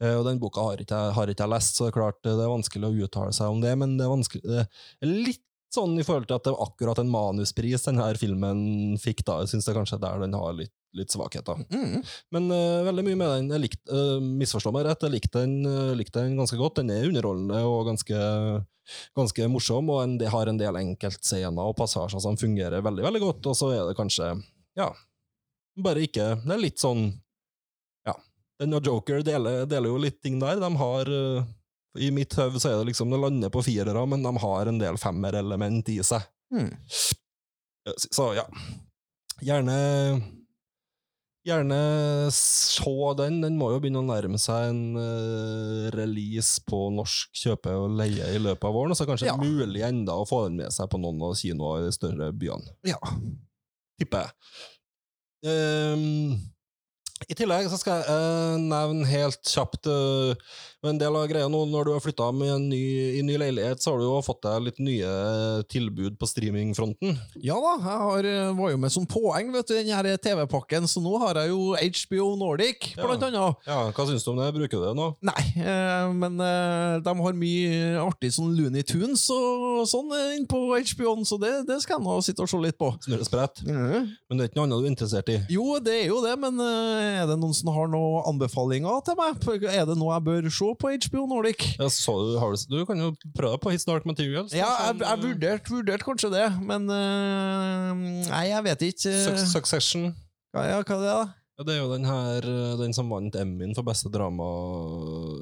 [0.00, 2.36] Eh, og den boka har ikke, har ikke jeg lest, så det er klart eh,
[2.38, 4.66] det er vanskelig å uttale seg om det, men det er, det
[5.02, 5.42] er litt
[5.74, 9.24] sånn i forhold til at det var akkurat en manuspris denne filmen fikk.
[9.24, 9.40] da.
[9.44, 11.60] Jeg er kanskje der den har litt, litt svakheter.
[11.70, 12.00] Mm.
[12.34, 13.50] Men uh, veldig mye med den.
[13.54, 16.80] Jeg likte, uh, misforstå meg rett, jeg likte den, uh, likte den ganske godt.
[16.80, 18.22] Den er underholdende og ganske,
[19.18, 23.22] ganske morsom, og en, det har en del enkeltscener og passasjer som fungerer veldig veldig
[23.22, 24.32] godt, og så er det kanskje
[24.78, 24.88] ja,
[25.82, 27.08] bare ikke Det er litt sånn
[28.06, 28.14] Ja.
[28.60, 30.60] Den og Joker deler, deler jo litt ting der.
[30.62, 31.10] De har
[31.98, 34.78] I mitt hode så er det liksom Det lander på firere, men de har en
[34.78, 36.26] del femmerelement i seg.
[36.54, 36.70] Mm.
[36.86, 37.16] Så,
[38.10, 38.46] så ja.
[39.42, 39.78] Gjerne
[41.48, 41.76] Gjerne
[42.36, 43.38] se den.
[43.40, 48.26] Den må jo begynne å nærme seg en uh, release på norsk kjøpe og leie
[48.34, 48.92] i løpet av våren.
[48.92, 49.38] Og så kanskje Ja.
[49.40, 52.76] mulig enda å få den med seg på noen av kinoer i de større byene.
[52.84, 53.00] Ja.
[54.00, 54.32] Tipper jeg.
[55.48, 56.36] Ehm,
[57.30, 60.32] I tillegg så skal jeg eh, nevne helt kjapt uh,
[60.88, 62.80] en del av greia nå når du har flytta med en ny,
[63.18, 65.10] i ny leilighet, så har du jo fått deg litt nye
[65.70, 67.18] tilbud på streamingfronten.
[67.44, 70.88] Ja da, jeg har, eh, var jo med som poeng vet du, den her TV-pakken,
[70.90, 73.04] så nå har jeg jo HBO Nordic, Ja.
[73.04, 73.60] blant annet.
[73.68, 74.48] Ja, Hva syns du om det?
[74.56, 75.10] Bruker du det nå?
[75.30, 80.48] Nei, eh, men eh, de har mye artig sånn Looney Tunes og sånn eh, inn
[80.50, 82.90] på HBO-en, så det, det skal jeg nå sitte og se litt på.
[83.04, 83.62] Snurre sprett?
[83.68, 84.10] Mhm.
[84.30, 85.38] Men det er ikke noe annet du er interessert i?
[85.52, 89.18] Jo, det er jo det, men eh, Er det noen som har noen anbefalinger til
[89.18, 89.40] meg?
[89.70, 91.66] Er det noe jeg bør se på HBO Nordic?
[91.78, 94.54] Jeg så, du, har, du kan jo prøve på His Dark Materials.
[94.56, 97.92] Ja, jeg, jeg vurderte vurdert kanskje det, men uh,
[98.30, 99.12] Nei, jeg vet ikke.
[99.28, 100.10] Suc- Succession.
[100.56, 101.28] Ja, ja, hva er det, da?
[101.60, 104.46] Ja, det er jo den her eh, Den som vant Emmyen for beste drama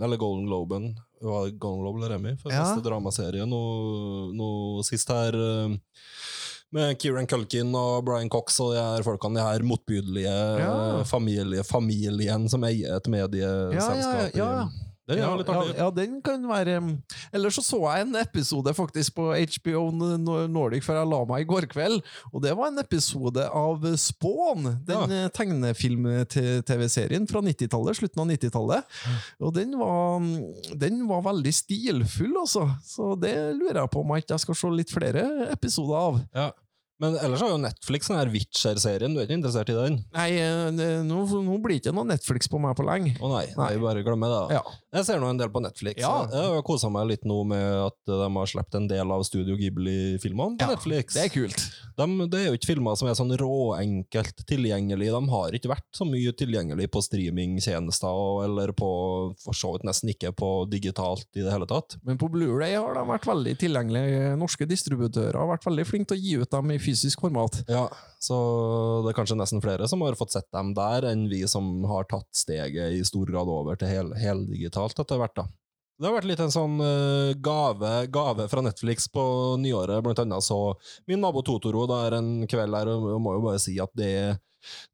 [0.03, 0.89] Eller Golden Globen.
[1.23, 2.65] Golden Globe eller Emmy for Ja.
[2.65, 3.61] beste dramaserie nå,
[4.35, 4.49] nå
[4.87, 5.35] sist her.
[5.39, 5.77] eh,
[6.73, 10.29] Med Kieran Culkin og Brian Cox og de her folkene, de her motbydelige
[10.61, 10.99] Ja.
[10.99, 14.35] eh, familie, familien som eier et medieselskap.
[14.35, 14.88] Ja, ja, ja.
[15.09, 16.77] Den ja, ja, ja, den kan være
[17.33, 19.87] Eller så så jeg en episode faktisk på HBO
[20.51, 24.69] Nordic før jeg la meg i går kveld, og det var en episode av Spawn,
[24.87, 25.31] den ja.
[25.35, 29.01] tegnefilm-TV-serien fra 90-tallet, slutten av 90-tallet.
[29.41, 30.29] Og den var,
[30.85, 32.69] den var veldig stilfull, altså.
[32.85, 36.21] Så det lurer jeg på om jeg ikke skal se litt flere episoder av.
[36.37, 36.51] Ja.
[36.99, 39.13] Men ellers har jo Netflix den her Witcher-serien.
[39.15, 39.99] Du er ikke interessert i den?
[40.17, 40.29] Nei,
[40.75, 43.13] det, nå, nå blir det ikke noe Netflix på meg på lenge.
[43.23, 43.69] Å nei, Nei.
[43.77, 44.57] Jeg bare glemmer det.
[44.59, 44.63] Ja.
[44.99, 46.01] Jeg ser nå en del på Netflix.
[46.03, 46.15] Ja.
[46.33, 49.55] Jeg har kosa meg litt nå med at de har sluppet en del av Studio
[49.61, 51.15] Ghibli-filmene på Ja, Netflix.
[51.15, 51.63] Det er kult.
[51.99, 55.13] De, det er jo ikke filmer som er sånn råenkelt tilgjengelig.
[55.15, 58.89] De har ikke vært så mye tilgjengelig på streamingtjenester, eller på
[59.43, 61.97] for så vidt nesten ikke på digitalt i det hele tatt.
[62.07, 64.35] Men på Blu-ray har de vært veldig tilgjengelige.
[64.41, 67.61] Norske distributører har vært veldig flinke til å gi ut dem i fysisk format.
[67.69, 67.87] Ja,
[68.19, 68.35] Så
[69.05, 72.09] det er kanskje nesten flere som har fått sett dem der, enn vi som har
[72.11, 75.37] tatt steget i stor grad over til hel, heldigitalt etter hvert.
[75.39, 75.47] da.
[75.99, 79.23] Det har vært litt en sånn eh, gave, gave fra Netflix på
[79.59, 80.03] nyåret.
[80.07, 80.59] Blant annet så
[81.11, 84.37] Min nabo Totoro der en kveld her, og må jo bare si at det er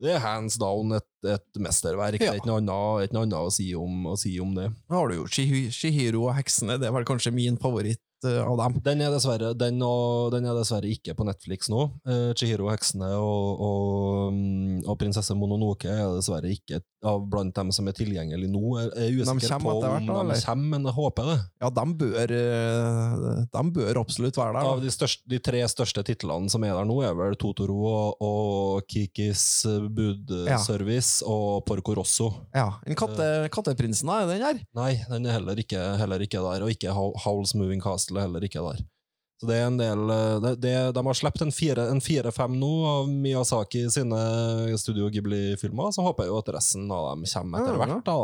[0.02, 2.20] det er hands down et, et mesterverk.
[2.20, 4.68] Det er ikke noe annet, ikke noe annet å, si om, å si om det.
[4.92, 5.24] Nå har du jo
[5.72, 8.78] Shihiro og heksene, det er vel kanskje min favoritt av dem.
[8.84, 11.86] Den er dessverre, den og, den er dessverre ikke på Netflix nå.
[12.08, 17.70] Eh, Chihiro heksene og, og, mm, og prinsesse Mononoke er dessverre ikke av blant dem
[17.74, 18.62] som er tilgjengelig nå.
[18.80, 21.36] Jeg er usikker på om hvert, de kommer, men jeg håper det.
[21.64, 24.70] Ja, de bør, eh, de bør absolutt være der.
[24.74, 28.24] Av de, største, de tre største titlene som er der nå, er vel Totoro og,
[28.24, 29.44] og Kikis
[29.94, 32.30] budservice og Porco Rosso.
[32.56, 34.64] Ja, en katte, Katteprinsen, da, er den her?
[34.80, 38.44] Nei, den er heller ikke, heller ikke der, og ikke Howl's Moving Castle er heller
[38.46, 38.84] ikke der.
[39.44, 42.54] Så det er en del eh, det, det, De har sluppet en fire- en fire-fem
[42.56, 44.22] nå av Miyazaki sine
[44.80, 48.00] Studio Ghibli-filmer, så håper jeg jo at resten av dem kommer etter hvert.
[48.08, 48.16] da.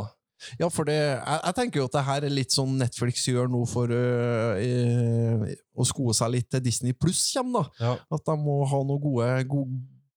[0.57, 3.51] Ja, for det, jeg, jeg tenker jo at det her er litt sånn Netflix gjør
[3.53, 5.43] nå for øh, øh,
[5.77, 7.85] å sko seg litt til Disney pluss kommer, da.
[7.91, 7.97] Ja.
[8.17, 9.75] At de må ha noe gode, god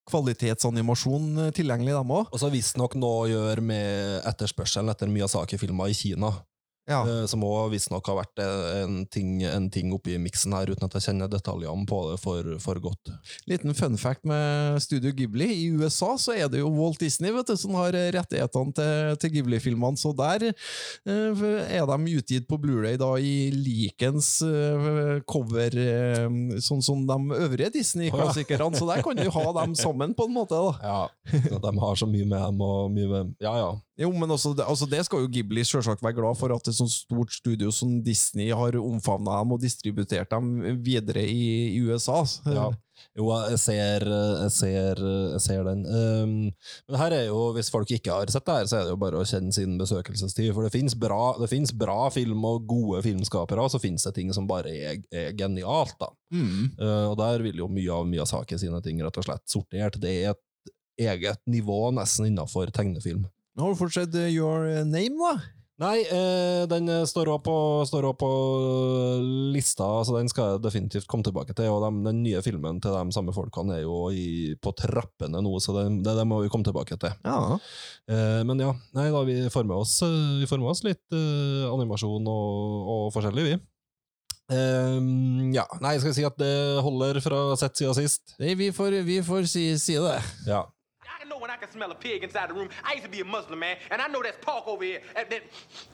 [0.07, 2.31] kvalitetsanimasjon tilgjengelig, dem òg.
[2.31, 6.31] Og så visstnok noe å gjøre med etterspørselen etter Miyazaki-filmer i Kina.
[6.89, 7.01] Ja.
[7.07, 10.97] eh, Som òg visstnok har vært en ting, en ting oppi miksen her, uten at
[10.97, 13.13] jeg kjenner detaljene på det for, for godt.
[13.47, 15.47] Liten fun fact med Studio Ghibli.
[15.63, 19.33] I USA så er det jo Walt Disney vet du, som har rettighetene til, til
[19.37, 21.45] Ghibli-filmene, så der eh,
[21.79, 26.27] er de utgitt på Blu-ray da i likens eh, cover, eh,
[26.63, 30.59] sånn som de øvrige Disney-klassikerne, så der kan du ha dem sammen på en måte.
[30.59, 30.75] da.
[30.83, 33.71] Ja, De har så mye med dem og mye med Ja, ja.
[33.99, 36.91] Jo, men også, altså det skal jo Ghibli selvsagt være glad for, at et sånt
[36.91, 42.23] stort studio som Disney har omfavnet dem og distributert dem videre i, i USA.
[42.49, 42.71] ja.
[43.17, 44.99] Jo, jeg ser, jeg ser,
[45.33, 45.81] jeg ser den.
[45.85, 46.33] Um,
[46.87, 49.01] men her er jo, hvis folk ikke har sett det her, så er det jo
[49.01, 50.51] bare å kjenne sin besøkelsestid.
[50.55, 51.35] For det finnes bra,
[51.81, 55.97] bra film og gode filmskapere, og så finnes det ting som bare er, er genialt.
[55.99, 56.09] da.
[56.33, 56.71] Mm.
[56.79, 59.99] Uh, og der vil jo mye av Miyazaki sine ting rett og slett sortert.
[60.01, 60.73] Det er et
[61.09, 63.27] eget nivå nesten innenfor tegnefilm.
[63.59, 65.35] Har du fortsatt eh, Your Name, da?
[65.81, 67.55] Nei, eh, den eh, står òg på,
[68.21, 68.29] på
[69.55, 71.71] lista, så den skal jeg definitivt komme tilbake til.
[71.73, 75.53] Og de, den nye filmen til de samme folkene er jo i, på trappene nå,
[75.63, 77.17] så det, det, det må vi komme tilbake til.
[77.25, 77.57] Ja.
[78.05, 81.03] Eh, men ja, nei, da vi får med oss, eh, vi får med oss litt
[81.17, 83.57] eh, animasjon og, og forskjellig, vi.
[84.53, 85.01] Eh,
[85.57, 86.53] ja, nei, skal vi si at det
[86.85, 88.37] holder fra sett siden sist?
[88.37, 90.19] Nei, vi får, vi får si, si det.
[90.45, 90.67] Ja.
[91.53, 92.69] I can smell a pig inside the room.
[92.83, 95.01] I used to be a Muslim man, and I know that's pork over here.
[95.15, 95.43] Uh, that-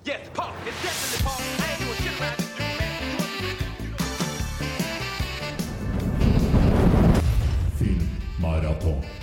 [0.06, 0.54] yes, pork.
[0.66, 1.42] It's definitely pork.
[1.60, 3.90] I ain't doing shit around this dude, man.
[7.78, 9.04] Filmmaraton.
[9.04, 9.19] I'm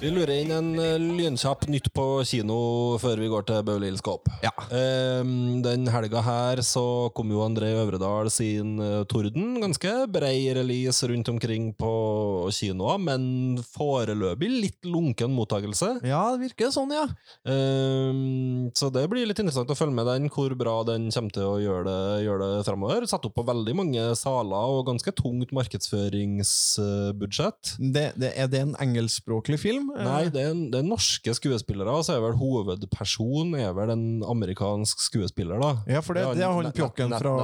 [0.00, 4.00] Vi lurer inn en eh, lynkjapp nytt på kino før vi går til Beverly Hills
[4.00, 4.30] Cop.
[4.40, 4.48] Ja.
[4.72, 9.60] Ehm, den helga her så kom jo André Øvredal sin eh, Torden.
[9.60, 16.00] Ganske brei release rundt omkring på kinoer, men foreløpig litt lunken mottakelse.
[16.08, 17.04] Ja, det virker sånn, ja.
[17.44, 21.44] Ehm, så det blir litt interessant å følge med den, hvor bra den kommer til
[21.44, 23.04] å gjøre det, gjøre det fremover.
[23.12, 27.76] Satt opp på veldig mange saler og ganske tungt markedsføringsbudsjett.
[27.76, 29.89] Det, det, er det en engelskspråklig film?
[29.96, 34.04] Nei, det er, det er norske skuespillere, og så er vel hovedpersonen er vel en
[34.28, 35.70] amerikansk skuespiller, da.
[35.90, 37.36] Ja, for det, det er han pjokken fra,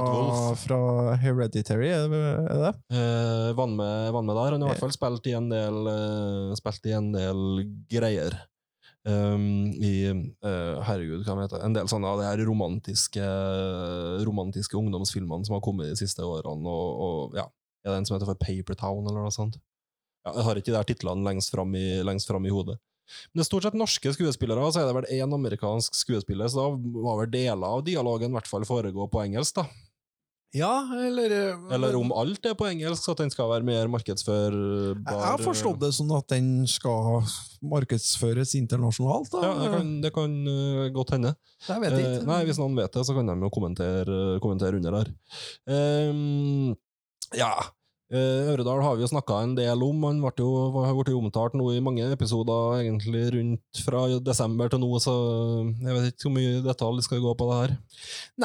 [0.63, 0.81] fra
[1.21, 2.73] Hereditary, er det det?
[2.93, 4.57] Eh, Vann med, van med der.
[4.57, 8.37] Han har i hvert fall spilt i en del, eh, spilt i en del greier.
[9.07, 13.23] Um, I uh, Herregud, hva heter En del sånne av de her romantiske
[14.27, 16.67] Romantiske ungdomsfilmene som har kommet de siste årene.
[16.67, 17.45] Og, og ja,
[17.85, 19.55] Er det en som heter for Papertown, eller noe sånt?
[20.27, 22.77] Ja, jeg har ikke de der titlene lengst fram i, lengst fram i hodet.
[23.31, 26.65] Men det er stort sett norske skuespillere, så er det vel én amerikansk skuespiller, så
[26.65, 29.67] da må vel deler av dialogen i hvert fall foregå på engelsk, da.
[30.55, 31.33] Ja, eller
[31.75, 35.03] Eller om alt er på engelsk, så at den skal være mer markedsførbar.
[35.03, 37.19] Jeg har forstått det sånn at den skal
[37.67, 39.31] markedsføres internasjonalt.
[39.33, 39.43] Da.
[39.43, 41.33] Ja, det kan, det kan øh, godt hende.
[41.67, 42.13] Jeg vet ikke.
[42.21, 45.11] Eh, nei, Hvis noen vet det, så kan de jo kommentere, kommentere under her.
[45.67, 46.71] Um,
[47.35, 47.51] ja.
[48.07, 50.05] Uh, Øredal har vi jo snakka en del om.
[50.07, 54.81] Han ble jo, har blitt omtalt nå i mange episoder egentlig rundt fra desember til
[54.83, 55.15] nå, så
[55.67, 57.77] jeg vet ikke hvor mye detalj skal gå på det her.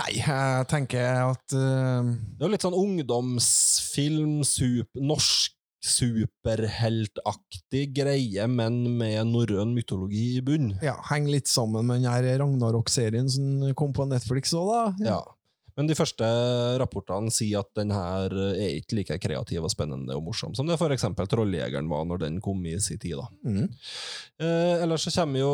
[0.00, 2.02] Nei, jeg tenker at uh...
[2.02, 10.42] Det er jo litt sånn ungdomsfilm, super, norsk superheltaktig greie, men med norrøn mytologi i
[10.44, 10.78] bunn.
[10.82, 14.94] ja, henger litt sammen med den her Ragnarok-serien som kom på Netflix òg, da.
[15.02, 15.20] Ja.
[15.78, 16.26] Men de første
[16.80, 20.78] rapportene sier at den her er ikke like kreativ og spennende og morsom som det
[20.92, 23.20] eksempel Trolljegeren var når den kom i sin tid.
[23.44, 23.68] Mm.
[24.42, 25.52] Eh, ellers så kommer jo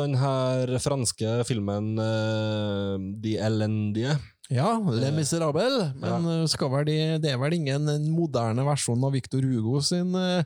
[0.00, 4.16] den her franske filmen eh, De elendige.
[4.50, 6.46] Ja, Le Miserable, men ja.
[6.50, 10.42] skal vel de, det er vel ingen en moderne versjon av Victor Hugo sin, eh,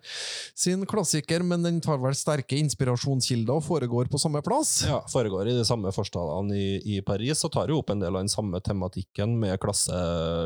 [0.54, 4.84] sin klassiker, men den tar vel sterke inspirasjonskilder og foregår på samme plass?
[4.86, 8.12] Ja, Foregår i de samme forstadene i, i Paris og tar jo opp en del
[8.12, 9.96] av den samme tematikken med klasse,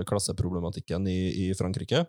[0.09, 1.19] klasseproblematikken i,
[1.51, 2.07] i Frankrike.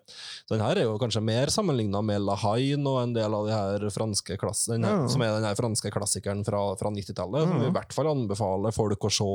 [0.53, 3.57] Den her er jo kanskje mer sammenligna med La Haine og en del av de
[3.57, 4.95] her franske klass, her, Ja.
[5.09, 8.77] som er den her franske klassikeren fra, fra 90-tallet, som vi i hvert fall anbefaler
[8.77, 9.31] folk å se.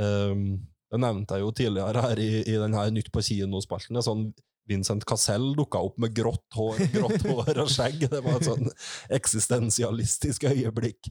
[0.00, 0.44] Um,
[0.90, 4.00] det nevnte jeg jo tidligere her i, i denne Nytt på kino-spalten.
[4.02, 4.30] Sånn
[4.70, 8.06] Vincent Cassell dukka opp med grått hår, grått hår og skjegg.
[8.10, 8.70] Det var et sånn
[9.18, 11.10] eksistensialistisk øyeblikk.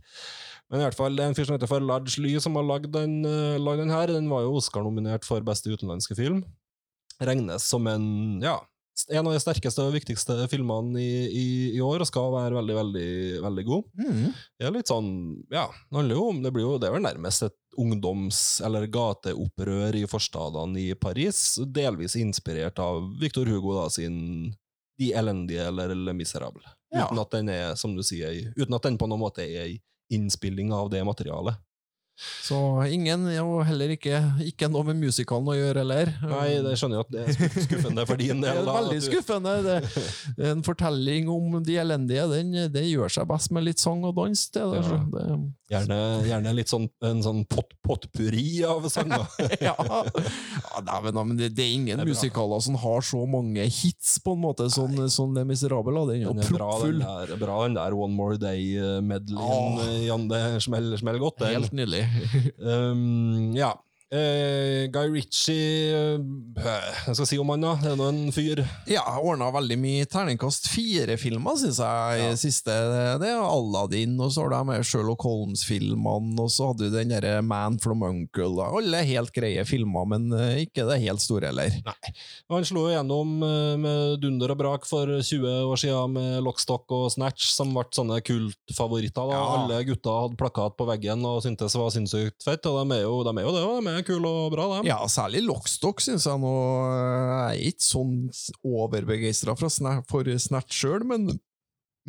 [0.70, 2.92] Men i hvert fall, det er en fyr som heter Farlaj Ly, som har lagd
[2.94, 4.12] den, eh, lagd den her.
[4.14, 6.44] Den var jo Oscar-nominert for beste utenlandske film.
[7.20, 8.06] Regnes som en,
[8.44, 8.60] ja,
[9.10, 12.76] en av de sterkeste og viktigste filmene i, i, i år, og skal være veldig,
[12.78, 13.10] veldig,
[13.48, 13.90] veldig god.
[13.98, 14.22] Mm.
[14.60, 15.10] Det er litt sånn,
[15.52, 18.88] ja, det handler jo om, det blir jo, det er vel nærmest et ungdoms- eller
[18.88, 24.56] gateopprør i forstadene i Paris, delvis inspirert av Victor Hugo da, sin
[25.00, 26.66] De elendige eller Le Miserable.
[26.92, 27.06] Ja.
[27.06, 29.78] Uten at den er, som du sier, uten at den på noen måte er
[30.12, 31.56] innspilling av det materialet.
[32.20, 32.58] Så
[32.92, 36.12] ingen, og heller ikke, ikke noe med musikalen å gjøre, heller.
[36.26, 38.60] Nei, det skjønner jeg at det er skuffende for din del.
[38.68, 39.54] da, veldig skuffende.
[39.64, 39.78] Det,
[40.52, 42.26] en fortelling om de elendige.
[42.34, 44.46] Den, det gjør seg best med litt sang og dans.
[44.52, 45.00] Det, Ja.
[45.16, 45.30] det,
[45.70, 49.28] Gjerne, gjerne litt sånn, en sånn pot, potpurri av sanger.
[49.68, 53.68] ja, ja da, men det, det er ingen Det er musikaler som har så mange
[53.70, 56.08] hits, på en måte, sånn, sånn Le Miserable.
[56.10, 57.04] Den er Den er proppfull.
[57.38, 59.78] bra den der One More Day-medleyen.
[59.78, 59.94] Åh.
[60.08, 61.54] Jan, det smeller smell godt, den.
[61.60, 62.02] Helt nydelig.
[62.60, 63.84] Um, ja.
[64.10, 67.76] Eh, Guy Ritchie eh, Jeg skal si om han, da.
[67.78, 68.64] Det er nå en fyr.
[68.90, 72.74] Ja, ordna veldig mye terningkast fire-filmer, syns jeg, i siste.
[73.22, 77.14] Det er Aladdin, og så har du med Sherlock Holmes-filmene, og så hadde du den
[77.14, 78.50] derre Man from Uncle.
[78.58, 78.72] da.
[78.80, 81.78] Alle helt greie filmer, men eh, ikke det helt store, heller.
[81.86, 82.14] Nei.
[82.50, 87.12] Han slo gjennom eh, med dunder og brak for 20 år siden med Lockstock og
[87.14, 89.36] Snatch, som ble sånne kultfavoritter.
[89.38, 89.46] Ja.
[89.60, 93.06] Alle gutta hadde plakat på veggen og syntes det var sinnssykt fett, og de er
[93.06, 94.88] jo, de er jo det, de er kule og bra, dem.
[94.90, 98.16] Ja, særlig Lockstock syns jeg nå Jeg er ikke sånn
[98.66, 101.32] overbegeistra for Snatch sjøl, men,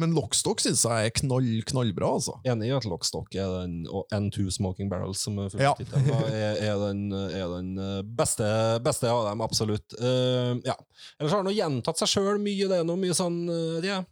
[0.00, 2.37] men Lockstock syns jeg er knall, knallbra, altså.
[2.48, 5.74] Enig i at Lockstock er den, og N2 Smoking Barrels, som er Ja.
[5.81, 8.46] er, er, den, er den eh, beste,
[8.85, 9.98] beste av dem, absolutt.
[10.00, 10.79] Uh, ja.
[11.18, 14.03] Ellers har han gjentatt seg sjøl mye, det er noe mye sånn uh, ja.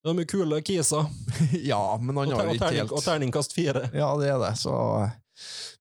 [0.00, 1.08] Det er mye kule kiser.
[1.70, 3.90] ja, men han har ikke helt og terningkast fire.
[3.92, 4.72] Ja, det er det, så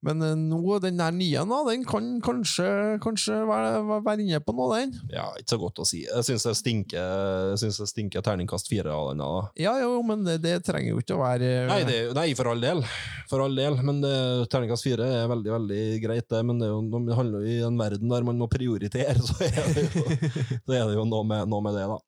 [0.05, 2.67] Men eh, nå, den der nye, da, den kan kanskje,
[3.03, 4.93] kanskje være, være- inne på noe, den.
[5.13, 6.01] Ja, ikke så godt å si.
[6.07, 9.23] Jeg syns det stinker, synes det stinker terningkast fire av den.
[9.23, 9.29] da.
[9.59, 12.63] Ja, jo, men det, det trenger jo ikke å være Nei, det, nei, for all
[12.63, 12.83] del.
[13.29, 13.77] For all del.
[13.85, 14.13] Men det,
[14.51, 16.43] terningkast fire er veldig veldig greit, det.
[16.47, 19.73] Men det, jo, det handler jo i en verden der man må prioritere, så er
[19.75, 20.05] det jo,
[20.65, 21.99] så er det jo noe, med, noe med det, da.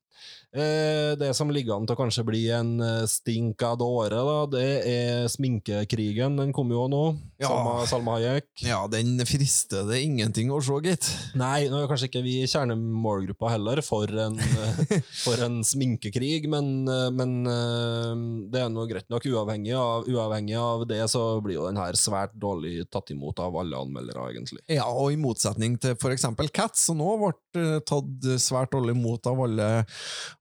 [0.52, 2.74] Eh, det som ligger an til å kanskje bli en
[3.08, 4.22] stink av dåre,
[4.52, 6.40] det er sminkekrigen.
[6.40, 7.04] Den kommer jo nå.
[7.42, 7.50] Ja.
[7.50, 8.50] Salma, Salma Hayek.
[8.62, 11.08] Ja, den frister det ingenting å se, gitt.
[11.38, 14.82] Nei, nå er kanskje ikke vi kjernemålgruppa heller for en, eh,
[15.26, 18.22] for en sminkekrig, men, eh, men eh,
[18.54, 19.26] det er noe greit nok.
[19.32, 23.58] Uavhengig av, uavhengig av det, så blir jo den her svært dårlig tatt imot av
[23.62, 24.62] alle anmeldere, egentlig.
[24.70, 28.96] Ja, og i motsetning til for eksempel Cats, som nå ble eh, tatt svært dårlig
[28.98, 29.70] imot av alle,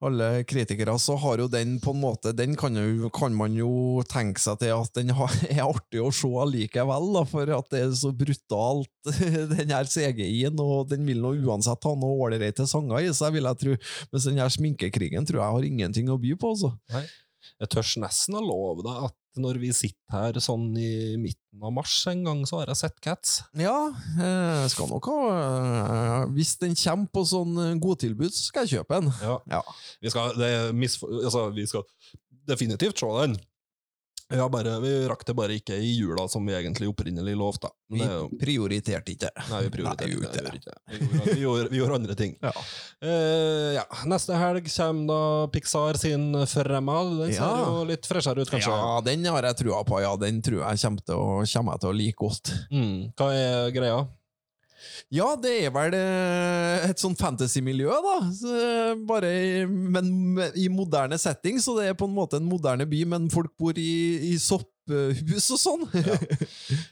[0.01, 4.01] alle kritikere, så har jo den på en måte Den kan, jo, kan man jo
[4.09, 5.13] tenke seg til at den
[5.51, 8.91] er artig å se allikevel, da, for at det er så brutalt,
[9.55, 13.51] den her CGI-en, og den vil nå uansett ha noe ålreite sanger i seg, vil
[13.51, 13.77] jeg tro.
[14.13, 16.75] Mens den her sminkekrigen tror jeg har ingenting å by på, altså.
[17.61, 21.75] Jeg tør nesten å love deg at når vi sitter her sånn i midten av
[21.75, 23.37] mars en gang, så har jeg sett Cats.
[23.59, 23.77] Ja,
[24.19, 28.81] jeg skal nok ha eh, Hvis den kommer på sånn eh, godtilbud, så skal jeg
[28.81, 29.13] kjøpe den.
[29.23, 29.37] Ja.
[29.53, 29.63] Ja.
[30.03, 31.87] Vi skal, det misfor, altså, vi skal
[32.51, 33.39] definitivt se den.
[34.39, 37.71] Har bare, vi rakk det bare ikke i jula, som vi egentlig opprinnelig lovte.
[37.91, 39.31] Vi er prioriterte ikke.
[39.51, 40.77] Nei, vi prioriterte Nei, vi ikke gjorde det.
[40.91, 42.37] Vi gjorde, vi, gjorde, vi gjorde andre ting.
[42.45, 42.53] Ja.
[43.03, 43.85] Uh, ja.
[44.11, 45.21] Neste helg kommer da
[45.55, 47.17] Pixar sin Fremad.
[47.25, 47.67] Den ser Ja.
[47.67, 48.71] jo litt freshere ut, kanskje.
[48.71, 49.99] Ja, den har jeg trua på.
[50.05, 52.55] Ja, den tror jeg kommer til å, kommer jeg til å like godt.
[52.71, 52.97] Mm.
[53.19, 54.01] Hva er greia?
[55.09, 58.17] Ja, det er vel eh, et sånn fantasy-miljø, da.
[58.37, 60.11] Så, eh, bare i, men
[60.59, 63.79] i moderne setting, så det er på en måte en moderne by, men folk bor
[63.81, 63.93] i,
[64.31, 65.89] i sopphus og sånn.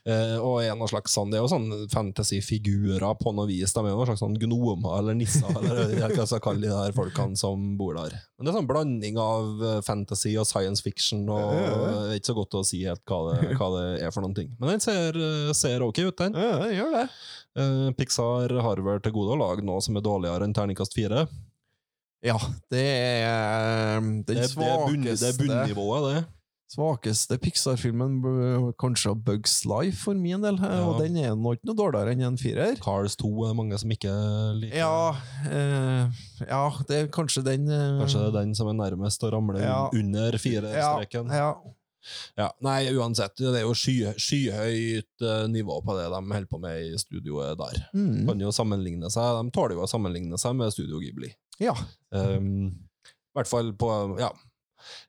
[0.09, 3.75] Eh, og en av slags sånn, Det er jo sånn fantasy-figurer på noe vis.
[3.75, 6.71] De er jo noen slags sånn gnomer eller nisser, eller hva jeg skal kalle de
[6.73, 8.15] der folkene som bor der.
[8.39, 12.31] Men det er sånn blanding av eh, fantasy og science fiction, og det er ikke
[12.31, 14.55] så godt å si helt hva det, hva det er for noen ting.
[14.57, 15.21] Men den ser,
[15.59, 16.39] ser ok ut, den.
[16.41, 17.05] Ja, det gjør det.
[17.57, 21.27] Eh, Pixar har vel til gode å lage noe som er dårligere enn terningkast fire.
[22.25, 22.35] Ja,
[22.73, 26.25] det er um, den Det, svakeste det, er bunnivået, det.
[26.69, 28.19] Svakeste Pixar-filmen
[28.77, 30.83] kanskje Bugs Life for min del, Ja.
[30.85, 32.75] og den er nå ikke noe dårligere enn en firer.
[32.83, 34.13] Cars 2 er mange som ikke
[34.59, 34.77] liker.
[34.77, 35.15] Ja,
[35.49, 39.33] eh, ja, det er kanskje den eh, Kanskje det er den som er nærmest å
[39.33, 39.89] ramle Ja.
[39.95, 40.93] under ja,
[41.33, 41.51] ja.
[42.39, 46.61] Ja, nei, uansett, det er jo sky, skyhøyt eh, nivå på det de holder på
[46.63, 47.81] med i studioet der.
[47.95, 48.27] Mm.
[48.29, 51.33] Kan jo sammenligne seg, De tåler jo å sammenligne seg med Studio Ghibli.
[51.63, 51.75] ja.
[52.15, 52.71] Um,
[53.05, 53.89] I hvert fall på
[54.19, 54.31] Ja.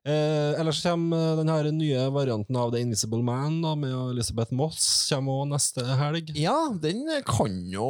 [0.09, 4.81] Eh, ellers kommer den her nye varianten av The Invisible Man da, med Elizabeth Moss
[5.11, 6.31] kommer også neste helg.
[6.39, 7.89] Ja, den kan jo,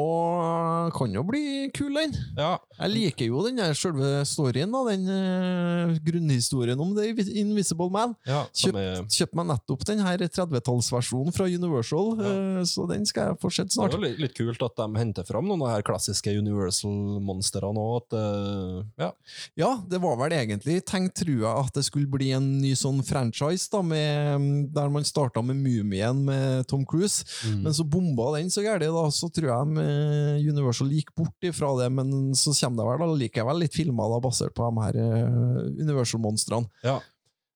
[0.96, 2.16] kan jo bli kul, den.
[2.38, 7.10] Ja, Jeg liker jo den der selve storyen, da, den eh, grunnhistorien om The
[7.40, 8.16] Invisible Man.
[8.28, 13.08] ja som Kjøpt, er, kjøpt meg nettopp den her 30-tallsversjonen fra Universal, eh, så den
[13.08, 15.70] skal jeg få sett det er jo litt, kult at de henter fram noen av
[15.70, 18.16] de her klassiske Universal-monstrene òg.
[18.18, 19.12] Eh, ja.
[19.60, 23.00] Ja, det var vel egentlig tenkt, tror jeg, at det skulle bli en ny sånn
[23.06, 27.62] franchise, da, med, der man starta med Mumien med Tom Cruise, Mm.
[27.64, 31.92] men så bomba den så gærent, da, så tror jeg Universal gikk bort ifra det,
[31.94, 35.84] men så kommer det vel da likevel litt filmer da, basert på de her eh,
[35.86, 36.68] Universal-monstrene.
[36.84, 36.98] Ja.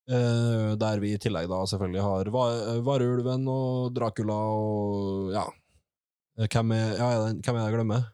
[0.10, 2.32] Eh, der vi i tillegg da selvfølgelig har
[2.84, 5.45] Varulven og Dracula og ja.
[6.39, 8.10] Eh, Hvem er, ja, hvem er det jeg glemmer?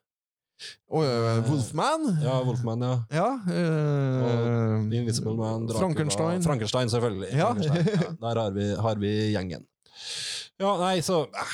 [0.91, 2.07] Og uh, Wolfman?
[2.24, 2.95] Ja, Wolfman, ja.
[3.16, 6.43] Ja, eh, Invisible Man, Dracula Frankenstein.
[6.43, 7.30] Frankenstein, selvfølgelig.
[7.38, 7.51] Ja.
[7.53, 8.10] Frankenstein, ja.
[8.26, 9.64] Der har vi, har vi gjengen.
[10.60, 11.53] Ja, nei, så eh,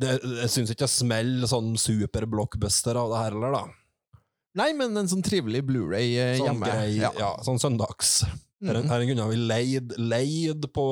[0.00, 3.64] det, Jeg syns ikke det smeller sånn super-blockbuster av det her heller, da.
[4.62, 6.68] Nei, men en sånn trivelig Blu-ray eh, Sånn hjemme.
[6.68, 7.12] grei, ja.
[7.18, 7.34] ja.
[7.44, 8.22] sånn søndags.
[8.62, 8.88] Her, Mhm.
[8.92, 10.82] her kunne vi leid, leid på,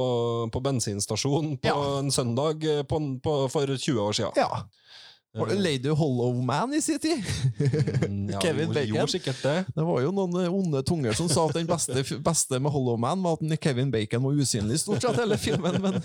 [0.50, 4.32] på bensinstasjon på en søndag eh, på, på, for 20 år siden.
[4.42, 4.64] ja.
[5.38, 7.24] Var det Lady Hollow Man i sin tid?
[8.08, 9.08] Mm, ja, Kevin Bacon?
[9.08, 9.64] Sikkert det.
[9.76, 12.98] Det var jo noen eh, onde tunger som sa at den beste, beste med Hollow
[12.98, 16.00] Man var at Kevin Bacon var usynlig stort sett hele filmen, men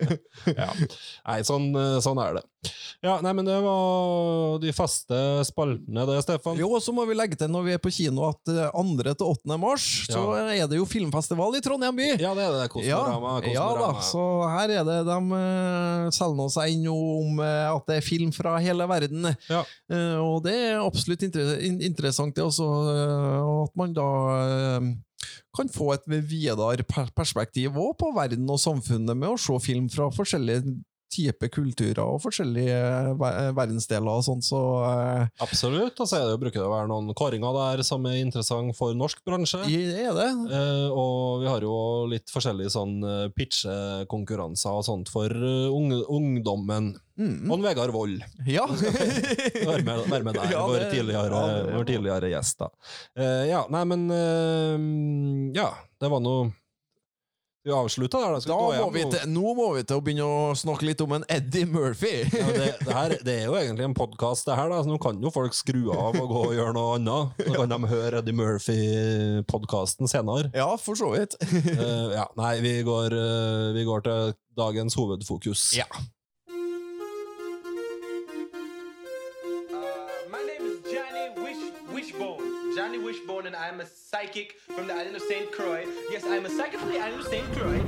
[0.60, 0.70] Ja.
[0.72, 2.46] Nei, sånn, eh, sånn er det.
[3.00, 5.16] Ja, nei, men det var de faste
[5.48, 6.58] spaltene, det, Stefan.
[6.60, 9.12] Jo, og så må vi legge til når vi er på kino at eh, 2.
[9.12, 9.60] til 8.
[9.60, 12.10] mars så er det jo filmfestival i Trondheim by.
[12.20, 12.66] Ja, det er det.
[12.72, 13.36] Kosmorama.
[13.44, 14.24] ja, ja da, så
[14.56, 15.20] her er det de
[16.16, 19.30] selger nå seg inn om eh, at det er film fra hele verden.
[19.50, 19.62] Ja.
[19.90, 24.08] Eh, og det er absolutt inter interessant, det også, eh, at man da
[24.40, 24.90] eh,
[25.56, 26.84] kan få et videre
[27.16, 30.78] perspektiv også på verden og samfunnet med å se film fra forskjellige
[31.10, 33.16] type kulturer og forskjellige
[33.56, 35.98] verdensdeler og sånn, så eh, Absolutt.
[35.98, 39.22] Og så altså, bruker det å være noen kåringer der som er interessant for norsk
[39.26, 39.62] bransje.
[39.66, 40.28] det er det.
[40.54, 41.76] Eh, og vi har jo
[42.10, 46.94] litt forskjellige sånn eh, pitchekonkurranser og sånt for eh, unge, ungdommen.
[47.20, 47.50] Mm.
[47.52, 48.22] Og Vegard Wold.
[48.48, 48.64] Ja.
[49.68, 52.70] Vær med, vær med der, Ja, vår, tidligere, ja, tidligere gjest, da.
[53.18, 55.68] Eh, ja, nei, men eh, Ja,
[56.00, 56.48] det var noe
[57.62, 58.40] Vi avslutta der, da.
[58.40, 59.10] Skal Da må vi nå?
[59.12, 62.22] til, nå må vi til å begynne å snakke litt om en Eddie Murphy.
[62.40, 64.96] Ja, det, det, her, det er jo egentlig en podkast, det her, da, så nå
[65.02, 67.42] kan jo folk skru av og gå og gjøre noe annet.
[67.44, 70.48] Så kan de høre Eddie Murphy-podkasten senere.
[70.56, 71.36] Ja, for så vidt.
[71.44, 75.68] uh, ja, nei, vi går, uh, vi går til dagens hovedfokus.
[75.76, 75.88] Ja.
[83.70, 85.52] I'm a psychic from the island of St.
[85.52, 85.86] Croix.
[86.10, 87.46] Yes, I'm a psychic from the island of St.
[87.52, 87.78] Croix.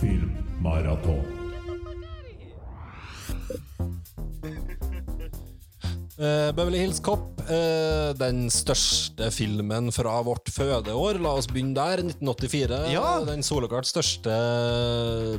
[0.00, 1.39] Filmmaraton.
[6.20, 11.16] Eh, Beverly Hills Cop, uh, den største filmen fra vårt fødeår.
[11.24, 12.02] La oss begynne der.
[12.04, 12.80] 1984.
[12.92, 13.14] Ja.
[13.24, 14.34] Den soleklart største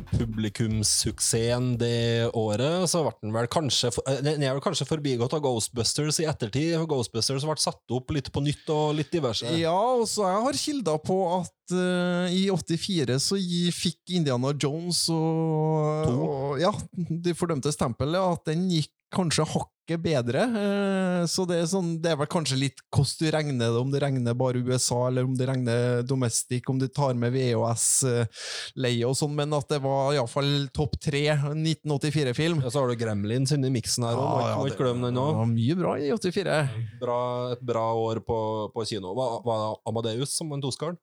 [0.09, 2.87] publikumssuksessen det året.
[2.89, 6.25] Så ble den vel kanskje for- uh, Den er vel kanskje forbigått av Ghostbusters i
[6.25, 6.73] ettertid.
[6.79, 9.45] for Ghostbusters ble satt opp litt på nytt og litt diverse.
[9.61, 13.37] Ja, og så jeg har kilder på at i 84 så
[13.71, 20.41] fikk Indiana Jones og, og Ja, De fordømte stempelet, at den gikk kanskje hakket bedre.
[20.55, 23.91] eh, så det er, sånn, det er vel kanskje litt hvordan du regner det, om
[23.91, 29.17] det regner bare USA, eller om det regner domestic, om du tar med VHS-leie og
[29.19, 32.61] sånn, men at det var iallfall topp tre 1984-film.
[32.63, 34.55] Ja, så har du Gremlins inni miksen her òg.
[34.61, 35.35] Må ikke glemme den òg.
[35.41, 36.57] var mye bra i 84.
[37.01, 37.19] Bra,
[37.57, 38.39] et bra år på,
[38.73, 39.11] på kino.
[39.17, 40.97] Var, var det Amadeus som vant Oscaren?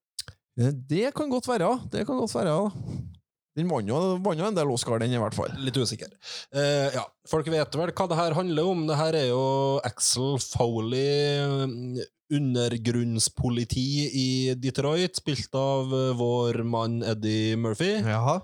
[0.59, 1.75] Eh, Det kan godt være.
[1.93, 2.57] Det kan godt være.
[2.57, 3.15] ja.
[3.59, 5.51] Den vant jo, vant jo en del Oscar, den i hvert fall.
[5.59, 6.13] Litt usikker.
[6.55, 8.85] Eh, ja, Folk vet vel hva det her handler om.
[8.89, 9.43] Det her er jo
[9.85, 11.99] Axel Foley, mm,
[12.39, 13.89] undergrunnspoliti
[14.21, 14.29] i
[14.61, 17.97] Detroit, spilt av eh, vår mann Eddie Murphy.
[18.05, 18.39] Jaha.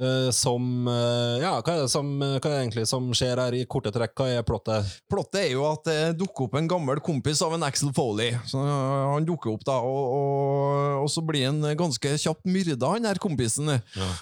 [0.00, 3.56] Eh, som uh, Ja, hva er, det som, hva er det egentlig som skjer her
[3.56, 4.14] i korte trekk?
[4.18, 4.88] Hva er plottet?
[5.10, 8.34] Plottet er jo at det dukker opp en gammel kompis av en Axel Foley.
[8.48, 12.94] Så uh, Han dukker opp da, og, og, og så blir han ganske kjapt myrda,
[12.96, 13.70] han her kompisen.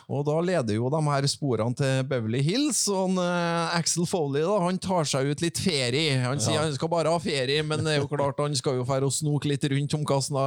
[0.09, 3.23] Og da leder jo de her sporene til Beverly Hills, og han,
[3.79, 6.19] Axel Foley da, han tar seg ut litt ferie.
[6.25, 6.65] Han sier Ja.
[6.67, 9.15] han skal bare ha ferie, men det er jo klart han skal jo fære og
[9.15, 10.39] snoke litt rundt om hva som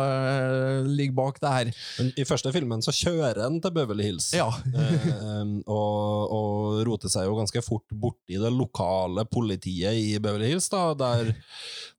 [0.91, 1.71] ligger bak det her.
[1.99, 4.31] Men I første filmen så kjører han til Beverly Hills.
[4.35, 4.49] Ja.
[5.21, 10.69] Eh, og, og roter seg jo ganske fort borti det lokale politiet i Beverly Hills,
[10.73, 11.33] da, der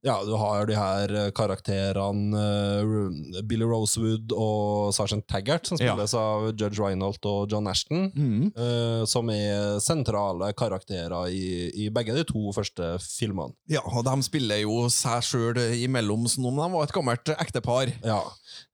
[0.04, 5.92] ja, du har de her eh, karakterene eh, Billy Rosewood og Sergeant Taggart, som Ja.
[5.94, 8.52] spilles av Judge Reinholt og John Ashton, Mm.
[8.56, 13.54] uh, som er sentrale karakterer i, i begge de to første filmene.
[13.70, 17.92] Ja, og de spiller jo seg sjøl imellom som om de var et gammelt ektepar.
[18.04, 18.20] Ja,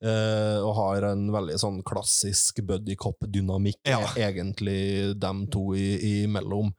[0.03, 4.01] uh, og har en veldig sånn klassisk buddy cop-dynamikk, Ja.
[4.17, 6.73] egentlig dem to i- imellom.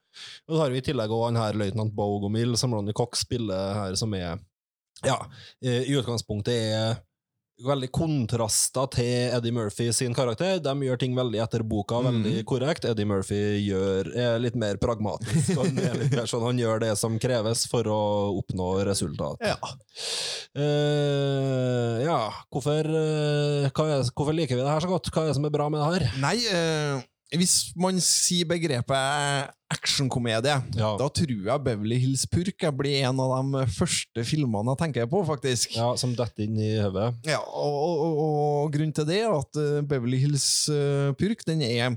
[0.48, 3.76] Og så har vi i tillegg også han her løytnant Bogomil, som Ronny Cox spiller
[3.78, 4.40] her, som er,
[5.06, 5.20] ja,
[5.64, 6.98] eh, i utgangspunktet er
[7.66, 10.60] veldig kontraster til Eddie Murphy sin karakter.
[10.64, 12.88] De gjør ting veldig etter boka, veldig korrekt.
[12.88, 15.52] Eddie Murphy gjør, er litt mer pragmatisk.
[15.60, 18.00] Han, litt mer sånn, han gjør det som kreves for å
[18.40, 19.44] oppnå resultat.
[19.44, 19.58] Ja.
[20.56, 22.20] Uh, ja,
[22.54, 25.12] hvorfor, uh, hvorfor liker vi det her så godt?
[25.12, 26.20] Hva er det som er bra med det her?
[26.24, 27.08] Nei, eh,
[27.38, 30.96] hvis man sier begrepet actionkomedie, Ja.
[30.98, 35.22] da tror jeg Beverly Hills Purk blir en av de første filmene jeg tenker på,
[35.28, 35.76] faktisk.
[35.78, 37.14] Ja, Som detter inn i hodet?
[37.30, 41.62] Ja, og, og, og, grunnen til det er at eh, Beverly Hills eh, Purk, den
[41.62, 41.96] er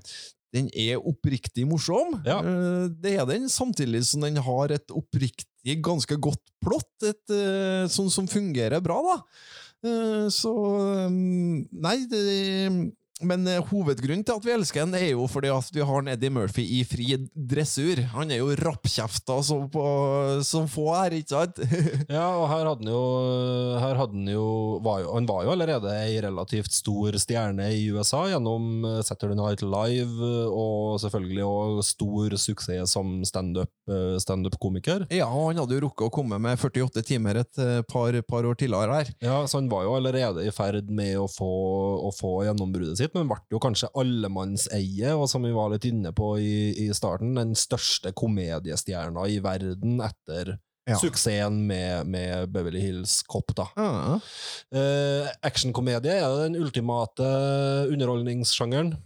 [0.52, 2.18] den er oppriktig morsom.
[2.28, 2.42] Ja.
[2.44, 7.24] Eh, Det er den, samtidig som den har et oppriktig, ganske godt plott, et,
[7.88, 9.16] sånt sånn som fungerer bra, da.
[10.30, 10.52] Så
[11.10, 12.92] Nei, det
[13.26, 16.10] men eh, hovedgrunnen til at vi elsker han, er jo fordi at vi har en
[16.12, 18.02] Eddie Murphy i fri dressur.
[18.16, 19.66] Han er jo rappkjefta som,
[20.46, 21.60] som få her, ikke sant?
[22.12, 23.02] Ja, og her hadde han jo,
[23.80, 24.46] her hadde han jo,
[24.84, 29.38] var jo Han var jo allerede ei relativt stor stjerne i USA gjennom eh, Saturday
[29.38, 35.06] Night Live, eh, og selvfølgelig også stor suksess som standup-komiker.
[35.06, 38.48] Stand Ja, og han hadde jo rukket å komme med 48 timer et par, par
[38.48, 39.12] år tidligere her.
[39.24, 41.50] Ja, så han var jo allerede i ferd med å få,
[42.08, 46.12] å få gjennombruddet sitt, men ble jo kanskje allemannseie, og som vi var litt inne
[46.16, 50.56] på i, i starten, den største komediestjerna i verden etter
[50.88, 50.96] Ja.
[50.98, 53.68] suksessen med, med Beverly Hills Cop, da.
[53.78, 54.16] Ja.
[54.74, 57.22] Uh, Actionkomedie er den ultimate
[57.92, 58.96] underholdningssjangeren.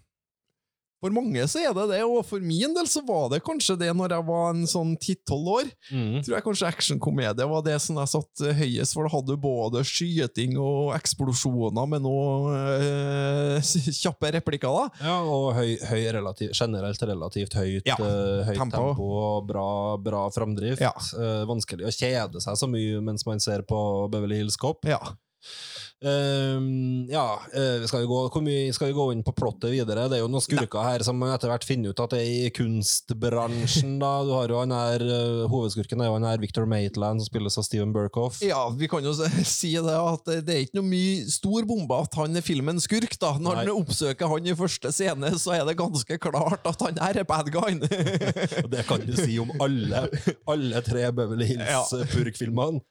[1.04, 3.90] For mange så er det det, og for min del så var det kanskje det
[3.94, 5.66] når jeg var en sånn 10-12 år.
[5.92, 6.14] Mm.
[6.24, 9.42] Tror jeg kanskje actionkomedie var det som jeg satt eh, høyest, for da hadde du
[9.42, 14.72] både skyting og eksplosjoner med noen øh, kjappe replikker.
[14.72, 15.04] da.
[15.10, 18.80] Ja, og høy, høy relativ, generelt relativt høyt, Ja, øh, høyt tempo.
[18.88, 19.10] tempo.
[19.20, 19.68] og bra,
[20.00, 20.80] bra framdrift.
[20.80, 20.94] Ja.
[21.20, 23.78] Øh, vanskelig å kjede seg så mye mens man ser på
[24.12, 24.88] Beverly Hills Cop.
[24.88, 25.02] Ja.
[26.04, 30.04] Ehm, ja, eh, vi skal jo gå, mye skal vi gå inn på plottet videre?
[30.12, 32.50] Det er jo noen skurker her som etter hvert finner ut at det er i
[32.52, 33.94] kunstbransjen.
[34.02, 34.10] da.
[34.28, 37.56] Du har jo han her, eh, Hovedskurken er jo han her Victor Maitland, som spilles
[37.56, 38.42] av Steven Burkhoff.
[38.44, 39.14] Ja, vi kan jo
[39.48, 43.16] si det at det er ikke noe mye stor bombe at han er filmens skurk.
[43.18, 43.32] da.
[43.40, 43.64] Når Nei.
[43.64, 47.48] han oppsøker han i første scene, så er det ganske klart at han er bad
[47.54, 47.80] guyen.
[48.76, 50.06] Det kan du si om alle,
[50.50, 51.80] alle tre Beverly Ja.
[51.88, 52.82] Hills-purk-filmene.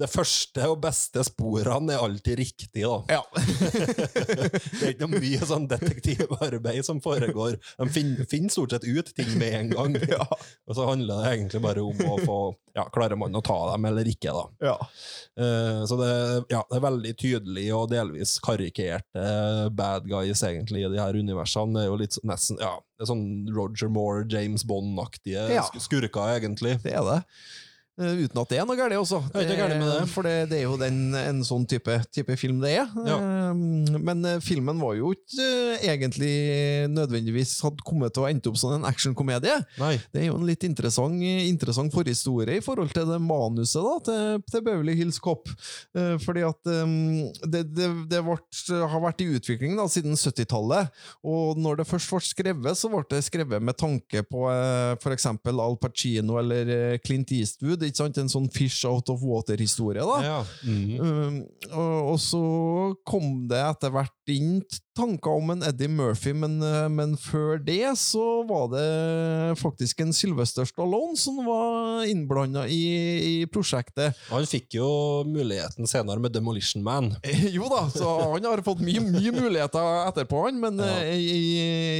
[0.00, 3.18] Det første og beste sporene er alltid riktig, da.
[3.18, 3.20] ja.
[4.80, 7.58] Det er ikke noe mye sånn detektivarbeid som foregår.
[7.76, 9.98] De finner, finner stort sett ut ting med en gang.
[10.68, 12.40] Og så handler det egentlig bare om å få
[12.76, 14.44] ja, Klarer man å ta dem eller ikke, da.
[14.70, 14.74] ja.
[15.40, 16.10] Uh, så det,
[16.52, 19.24] ja, det er veldig tydelig og delvis karikerte
[19.74, 21.74] bad guys, egentlig, i de her universene.
[21.74, 23.26] Det er jo litt nesten ja, det er sånn
[23.56, 25.66] Roger Moore, James Bond-aktige Ja.
[25.82, 26.76] skurker, egentlig.
[26.84, 27.18] Det er det.
[28.00, 29.20] Eh, Uten at det er noe galt, også.
[29.34, 30.04] er ikke galt med det.
[30.10, 32.88] For det, det er jo den, en sånn type, type film det er.
[33.06, 33.18] Ja.
[33.20, 35.46] Eh, Men eh, filmen var jo ikke
[35.76, 36.32] eh, egentlig
[36.94, 39.58] nødvendigvis hadde kommet til å ende opp som en actionkomedie.
[40.14, 44.42] Det er jo en litt interessant, interessant forhistorie i forhold til det manuset da, til,
[44.50, 45.50] til Beverly Hills Cop.
[45.96, 46.94] Eh, fordi at um,
[47.44, 50.90] det, det, det vart, har vært i utvikling da, siden 70-tallet,
[51.26, 54.46] og når det først ble skrevet, så ble det skrevet med tanke på
[55.00, 55.26] f.eks.
[55.50, 58.18] Al Pacino eller eh, Clint Eastwood, ikke sant?
[58.22, 60.20] En sånn fish out of water-historie da.
[60.24, 60.38] Ja.
[60.64, 60.94] Mhm.
[61.00, 62.40] uh, og, og så
[63.06, 64.60] kom det etter hvert inn
[64.96, 70.12] tanker om en Eddie Murphy, men, uh, men før det så var det faktisk en
[70.14, 72.80] Sylvester Stallone som var innblanda i,
[73.42, 74.18] i prosjektet.
[74.30, 74.88] Han fikk jo
[75.28, 77.12] muligheten senere med Demolition Man.
[77.56, 80.90] Jo da, så han har fått mye, mye muligheter etterpå, han, men Ja.
[81.04, 81.40] uh, i,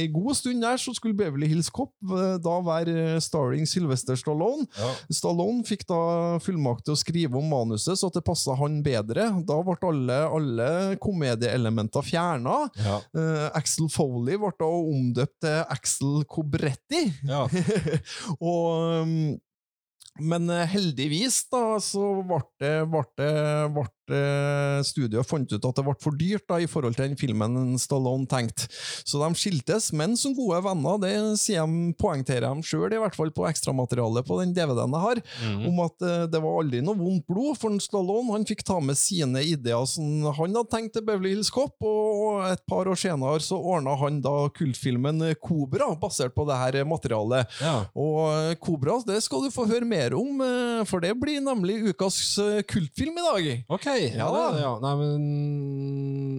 [0.05, 1.93] i god stund der så skulle Beverly Hills Cop
[2.41, 4.67] da være starring Sylvester Stallone.
[4.77, 4.91] Ja.
[5.13, 6.01] Stallone fikk da
[6.43, 9.29] fullmakt til å skrive om manuset, så at det passa han bedre.
[9.47, 10.71] Da ble alle, alle
[11.03, 12.57] komedieelementer fjerna.
[12.81, 12.97] Ja.
[13.15, 17.07] Uh, Axel Foley ble da omdøpt til Axel Cobretti.
[17.27, 17.45] Ja.
[18.51, 19.15] og um,
[20.19, 23.31] men heldigvis da, så ble det, ble det,
[23.71, 27.17] ble det Studio fant ut at det ble for dyrt da, i forhold til den
[27.19, 28.67] filmen Stallone tenkte.
[29.07, 30.99] Så de skiltes, men som gode venner.
[31.01, 35.05] Det sier de, poengterer de sjøl, i hvert fall på ekstramaterialet på den DVD-en jeg
[35.07, 35.65] har, Mhm.
[35.71, 37.57] om at eh, det var aldri noe vondt blod.
[37.61, 41.49] For Stallone han fikk ta med sine ideer som han hadde tenkt til Beverly Hills
[41.53, 46.57] Cop, og et par år senere så ordna han da kultfilmen Kobra, basert på det
[46.57, 47.47] her materialet.
[47.61, 47.85] ja.
[47.95, 48.19] Og
[48.51, 52.37] eh, Kobra det skal du få høre mer om, eh, for det blir nemlig ukas
[52.41, 53.49] eh, kultfilm i dag.
[53.69, 53.87] Ok.
[54.09, 54.73] Ja, Ja det, ja.
[54.83, 55.25] Nei, men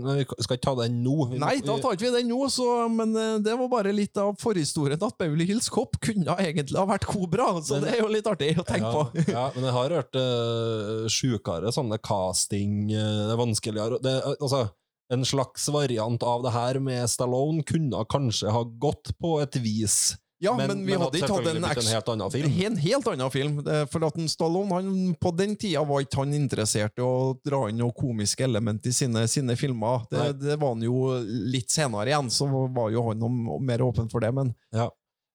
[0.02, 1.16] men, Vi skal ikke ta den nå.
[1.30, 4.18] Vi Nei, da tar ikke vi den nå, så, men eh, det var bare litt
[4.20, 8.02] av forhistorien at Beverly Hills Cop kunne egentlig ha vært Kobra, så Men- det er
[8.02, 9.26] jo litt artig å tenke ja, på.
[9.36, 14.34] ja, men jeg har hørt uh, sjukere sånne casting uh, Det er vanskeligere det, uh,
[14.38, 14.64] altså,
[15.12, 20.14] En slags variant av det her med Stallone kunne kanskje ha gått på et vis.
[20.42, 22.54] Ja, men, vi hadde ikke hatt en, en helt annen film.
[22.66, 23.58] En helt annen film.
[23.92, 24.88] For at en Stallone han,
[25.22, 28.94] på den tida var ikke han interessert i å dra inn noe komiske element i
[28.96, 30.02] sine, sine filmer.
[30.10, 33.22] Det, det var han jo litt senere igjen, så var jo han
[33.62, 34.32] mer åpen for det.
[34.34, 34.90] Men Ja.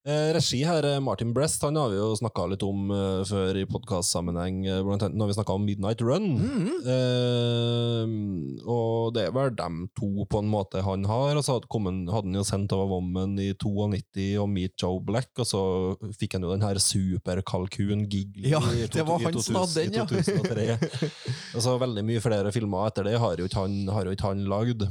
[0.08, 3.58] Eh, regi her, eh, Martin Brest, han har vi jo snakka litt om eh, før
[3.60, 6.30] i podkastsammenheng, blant annet når vi snakka om Midnight Run.
[6.88, 8.14] Eh,
[8.72, 11.36] og det er vel dem to på en måte han har.
[11.36, 15.50] Og så hadde, han jo sendt over Woman i 92 og Meet Joe Black, og
[15.50, 15.64] så
[16.16, 19.60] fikk han jo den her superkalkun Giggly Ja, i det var to- i han som
[19.60, 20.08] hadde den, ja.
[20.08, 21.12] i 2003.
[21.58, 24.32] og så veldig mye flere filmer etter det har jo ikke han, har jo ikke
[24.32, 24.88] han lagd.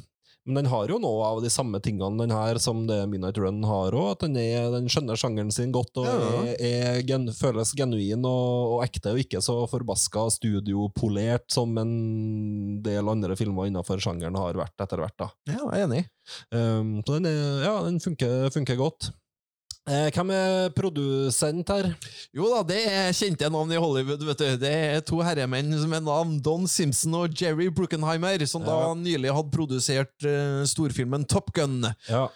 [0.47, 3.65] Men den har jo noe av de samme tingene den her som det Midnight Run
[3.67, 4.13] har òg.
[4.15, 6.17] At den, er, den skjønner sjangeren sin godt og Ja.
[6.47, 11.95] er, er gen, føles genuin og, og ekte, og ikke så forbaska studiopolert som en
[12.87, 15.19] del andre filmer innenfor sjangeren har vært etter hvert.
[15.19, 15.31] da.
[15.51, 16.03] ja, jeg er enig.
[16.55, 19.11] Um, så den, er, ja, den funker, funker godt.
[19.87, 21.93] Eh, hvem er produsent her?
[22.35, 24.25] Jo da, det er kjente navn i Hollywood.
[24.27, 24.57] vet du.
[24.59, 29.31] Det er to herremenn som er navn Don Simpson og Jerry Bruckenheimer, som da nylig
[29.31, 31.87] hadde produsert uh, storfilmen Top Gun.
[32.11, 32.27] Ja.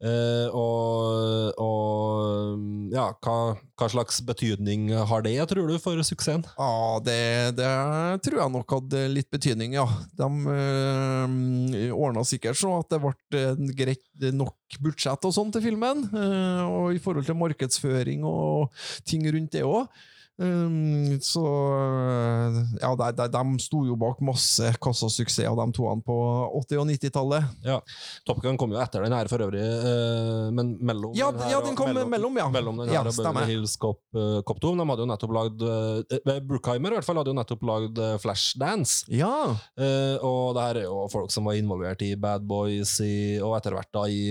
[0.00, 3.34] Eh, og, og ja, hva,
[3.76, 6.46] hva slags betydning har det, tror du, for suksessen?
[6.56, 7.20] Ja, det,
[7.58, 7.72] det
[8.24, 9.84] tror jeg nok hadde litt betydning, ja.
[10.16, 16.06] De uh, ordna sikkert så at det ble greit nok budsjett og sånn til filmen.
[16.14, 18.72] Uh, og i forhold til markedsføring og
[19.04, 19.84] ting rundt det òg.
[21.20, 26.16] Så øh, ja, de, de, de sto jo bak masse kassasuksesser, de toene på
[26.62, 27.50] 80- og 90-tallet.
[27.66, 27.76] Ja.
[28.28, 31.58] Top Gun kom jo etter den her for øvrig, eh, men mellom Ja, den her
[31.58, 32.48] ja, den kom mellom, ja.
[32.52, 33.20] Mellom den her Ja, og.
[33.20, 34.74] Beverly Hills Cop, uh, Cop 2.
[34.80, 38.16] De hadde jo nettopp lagd uh, Brookheimer i hvert fall hadde jo nettopp lagd uh,
[38.22, 39.04] Flashdance.
[39.12, 39.34] Ja.
[39.76, 43.58] Uh, og det her er jo folk som var involvert i Bad Boys i, og
[43.58, 44.22] etter hvert da i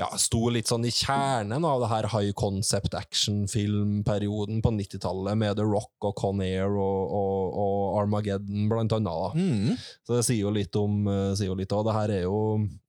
[0.00, 5.58] ja, sto litt sånn i kjernen av det her high concept action-filmperioden på 90-tallet med
[5.58, 9.36] The Rock og Con Air og, og, og Armageddon, blant annet.
[9.36, 9.76] Mm.
[10.06, 12.38] Så det sier jo litt om uh, sier jo litt, Og det her er jo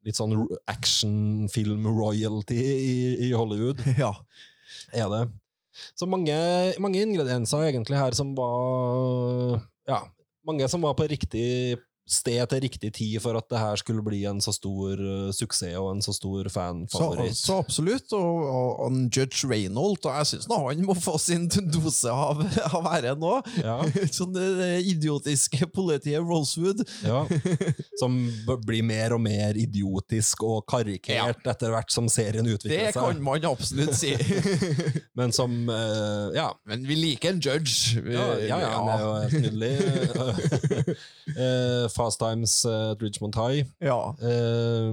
[0.07, 2.97] litt sånn ro- actionfilm-royalty i,
[3.27, 4.13] i Hollywood, ja.
[4.95, 5.23] er det.
[5.97, 6.35] Så mange,
[6.83, 9.57] mange ingredienser egentlig her som var
[9.89, 10.03] Ja,
[10.45, 14.23] mange som var på riktig sted til riktig tid for at det her skulle bli
[14.27, 17.37] en så stor uh, suksess og en så stor Så, fanfavoritt.
[17.39, 18.11] så absolutt.
[18.17, 22.43] Og, og, og Judge Reynold, og jeg syns han må få sin dose av,
[22.73, 23.37] av ære nå.
[23.63, 23.77] Ja,
[24.17, 26.83] Sånn det idiotiske politiet Rosewood.
[27.05, 27.23] ja.
[28.01, 28.17] Som
[28.65, 32.95] blir mer og mer idiotisk og karikert etter hvert som serien utvikler seg.
[32.95, 34.11] Det kan man absolutt si.
[35.17, 38.01] Men som uh, Ja, Men vi liker en judge.
[38.03, 40.97] Ja, ja, ja, han er jo helt nydelig.
[41.33, 43.67] Eh, Fast Times eh, at Richmond High.
[43.83, 44.15] Ja.
[44.21, 44.89] Eh,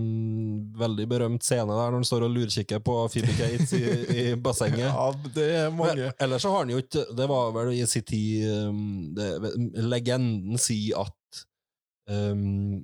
[0.81, 3.85] veldig berømt scene der når han står og lurkikker på Phoebe Cates i,
[4.23, 4.87] i bassenget.
[4.87, 6.11] ja, det er mange.
[6.11, 8.81] Men Ellers så har han jo ikke Det var vel i sin tid um,
[9.91, 11.45] Legenden sier at
[12.11, 12.81] um,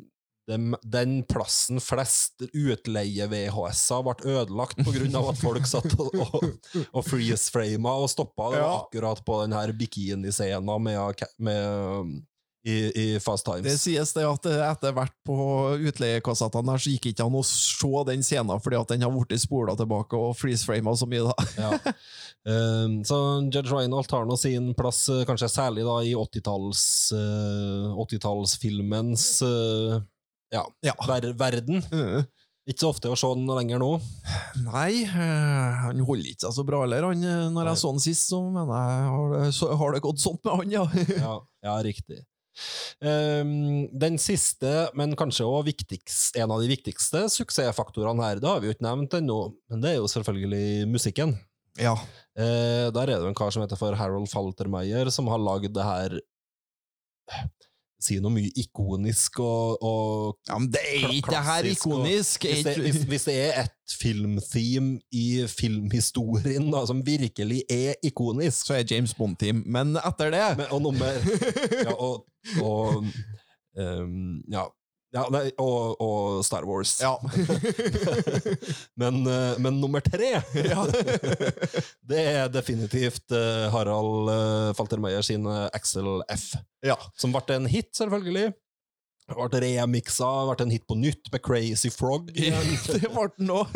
[0.46, 6.46] den, den plassen flest utleie-VHS-er ble ødelagt av at folk satt og, og,
[6.92, 8.52] og freeze-frama og stoppa.
[8.52, 12.14] Det var akkurat på den her bikini-scenen med, med,
[12.66, 13.62] i, i Fast Times.
[13.66, 15.36] Det sies det at etter hvert på
[15.86, 19.38] utleiekassettene her så gikk ikke an å se den scenen fordi at den har blitt
[19.42, 21.28] spola tilbake og freeze-frama så mye.
[21.28, 21.36] da.
[21.66, 21.94] Ja.
[22.46, 23.16] Um, så
[23.50, 26.82] Judge Reinhold har nå sin plass, eh, kanskje særlig da i 80-talls,
[27.16, 29.96] eh, 80-tallsfilmens eh,
[30.54, 30.94] ja, Ja.
[31.08, 31.82] ver verden.
[32.66, 33.88] Ikke så ofte å se den lenger nå.
[34.64, 37.08] Nei, han holder ikke seg så bra heller.
[37.14, 37.66] Når Nei.
[37.70, 40.58] jeg så han sist, så mener jeg har det, så har det gått sånt med
[40.62, 40.86] han, ja.
[41.18, 41.34] Ja,
[41.66, 42.22] ja riktig.
[43.00, 48.70] Um, den siste, men kanskje også en av de viktigste suksessfaktorene her, det har vi
[48.70, 49.40] jo ikke nevnt ennå,
[49.70, 51.36] men det er jo selvfølgelig musikken.
[51.80, 51.96] ja.
[52.36, 55.72] Eh, der er det jo en kar som heter for Harold Faltermeyer, som har lagd
[55.76, 56.18] det her
[58.03, 62.44] Si noe mye ikonisk og, og Ja, men det er ikke det her ikonisk!
[62.44, 67.94] og- hvis det, hvis, hvis det er et filmtheme i filmhistorien da, som virkelig er
[68.05, 69.62] ikonisk Så er James Bond-team.
[69.66, 71.07] Men etter det men, Og nummer
[71.86, 72.26] ja, og,
[72.62, 73.05] og
[73.78, 74.64] um, ja,
[75.16, 76.98] ja nei, og, og Star Wars.
[77.00, 77.14] Ja.
[79.00, 80.42] men, eh, men nummer tre
[82.10, 84.30] Det er definitivt eh, Harald
[84.76, 86.52] Faltermeier sin eh, Axel F.
[86.84, 86.98] ja.
[87.16, 88.52] Som ble en hit, selvfølgelig.
[89.26, 92.28] Ble remiksa, ble en hit på nytt med Crazy Frog.
[92.34, 93.72] det ble den òg.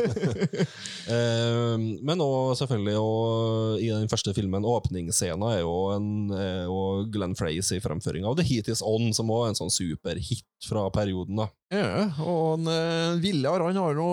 [2.06, 7.72] Men òg selvfølgelig og i den første filmen, åpningsscenen, er jo, en, jo Glenn Freys
[7.74, 11.42] i fremføring av The Heat Is On, som òg er en sånn superhit fra perioden.
[11.42, 11.50] da.
[11.70, 14.06] Ja, og en, eh, Viljar han har nå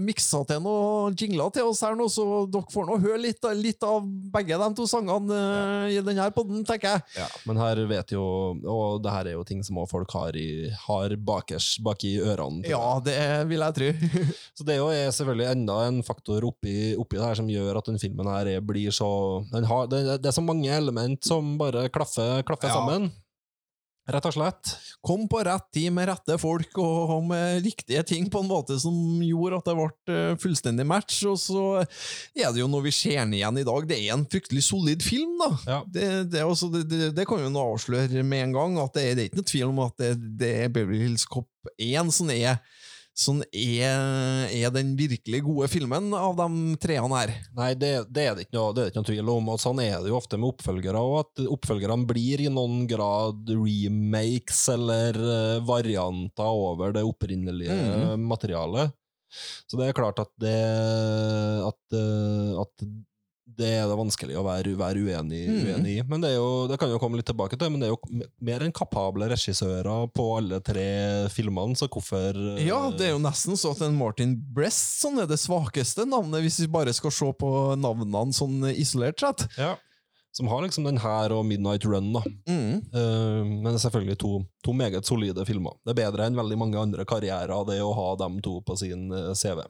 [0.00, 3.84] miksa til noen jingler til oss her nå, så dere får nå høre litt, litt
[3.84, 5.98] av begge de to sangene ja.
[5.98, 7.02] i denne podden, tenker jeg.
[7.18, 8.22] Ja, Men her vet jo
[8.64, 12.64] Og det her er jo ting som folk har, i, har bakers, bak i ørene.
[12.70, 13.18] Ja, det
[13.50, 13.90] vil jeg tro.
[14.56, 14.88] Så det er jo
[15.18, 18.64] selvfølgelig enda en faktor oppi, oppi det her som gjør at den filmen her er,
[18.64, 19.10] blir så
[19.52, 22.80] den har, det, det er så mange element som bare klaffer, klaffer Ja.
[22.80, 23.10] sammen.
[24.04, 24.70] Rett og slett.
[25.00, 28.92] Kom på rett tid med rette folk og med riktige ting på en måte som
[29.24, 31.22] gjorde at det ble eh, fullstendig match.
[31.30, 34.26] Og så er det jo når vi ser den igjen i dag, det er en
[34.28, 35.50] fryktelig solid film, da.
[35.64, 35.78] Ja.
[35.88, 39.16] Det, det, også, det, det, kan jo nå avsløre med en gang, at det, er-
[39.16, 40.12] det ikke noe tvil om at det,
[40.44, 41.48] det er Beverly Hills Cop
[41.80, 42.58] 1 som er,
[43.14, 47.30] som er, er den virkelig gode filmen av de treene her.
[47.54, 49.50] Nei, det, det er det ikke noe, det er ikke noe tvil om.
[49.54, 53.46] Og sånn er det jo ofte med oppfølgere og at oppfølgerne blir i noen grad
[53.54, 58.26] remakes eller eh, varianter over det opprinnelige Mhm.
[58.34, 58.90] materialet.
[59.70, 60.58] Så det er klart at det
[61.66, 62.84] at, eh, at
[63.58, 65.60] det er det vanskelig å være, være uenig, Mm.
[65.68, 66.02] uenig i.
[66.08, 68.24] Men det, er jo, det kan jo komme litt tilbake til, men det er jo
[68.44, 70.86] mer enn kapable regissører på alle tre
[71.34, 75.20] filmene, så hvorfor eh, Ja, det er jo nesten så at en Martin Brest sånn
[75.22, 77.50] er det svakeste navnet, hvis vi bare skal se på
[77.80, 79.46] navnene sånn isolert sett.
[79.58, 79.74] ja,
[80.34, 82.22] Som har liksom den her og Midnight Run, da.
[82.50, 82.80] Mm.
[82.90, 84.30] Uh, men det er selvfølgelig to,
[84.66, 85.76] to meget solide filmer.
[85.86, 89.12] Det er bedre enn veldig mange andre karrierer, det å ha dem to på sin
[89.14, 89.62] eh, CV.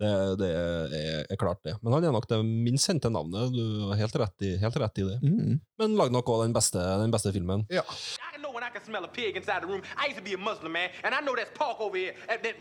[0.00, 0.10] Det,
[0.40, 1.76] det er, er klart, det.
[1.82, 3.52] Men han er nok det minst kjente navnet.
[3.54, 5.18] Du har helt rett i, helt rett i det.
[5.22, 5.58] Mm.
[5.80, 7.66] Men lag nok òg den, den beste filmen.
[7.70, 7.82] Ja.
[7.82, 9.82] I can know when I can smell a pig inside the room.
[9.96, 12.14] I used to be a Muslim man, and I know that's pork over here.
[12.28, 12.56] And that-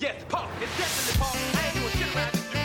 [0.00, 0.48] yes, pork.
[0.62, 1.36] It's definitely pork.
[1.58, 2.63] I ain't doing shit around this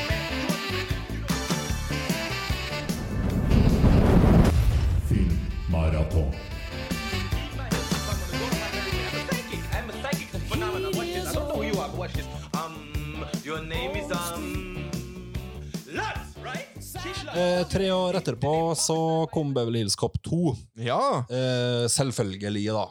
[17.40, 19.00] Eh, tre år etterpå så
[19.32, 20.56] kom Beverly Hills Cop 2.
[20.84, 21.26] ja.
[21.30, 22.88] Eh, selvfølgelig, da.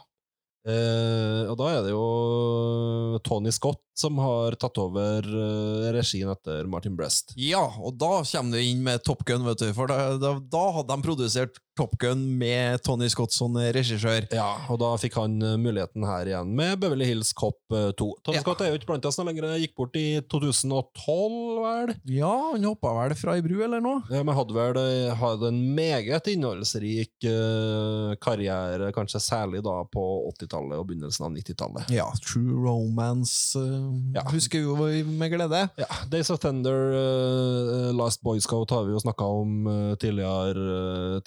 [0.69, 6.67] Eh, og da er det jo Tony Scott som har tatt over eh, regien etter
[6.69, 7.33] Martin Brest.
[7.39, 9.69] Ja, og da kommer du inn med Top Gun, vet du.
[9.77, 14.25] For da, da, da hadde de produsert Top Gun med Tony Scott som regissør.
[14.35, 18.07] Ja, og da fikk han eh, muligheten her igjen med Beverly Hills Cop eh, 2.
[18.25, 18.43] Tony Ja.
[18.43, 21.93] Scott er jo ikke blant oss lenger, gikk bort i 2012, vel?
[22.11, 24.01] Ja, han hoppa vel fra ei bru, eller noe?
[24.11, 30.03] Ja, men hadde vel eh, hadde en meget innholdsrik uh, karriere, kanskje særlig da på
[30.33, 31.89] 80-tallet og begynnelsen av 90-tallet.
[31.95, 34.25] Ja, True Romance uh, Ja.
[34.33, 35.63] husker vi med glede.
[35.79, 41.19] Ja, Days of Thunder, uh, Last Boy Scout har vi jo snakka om eh, tidligere,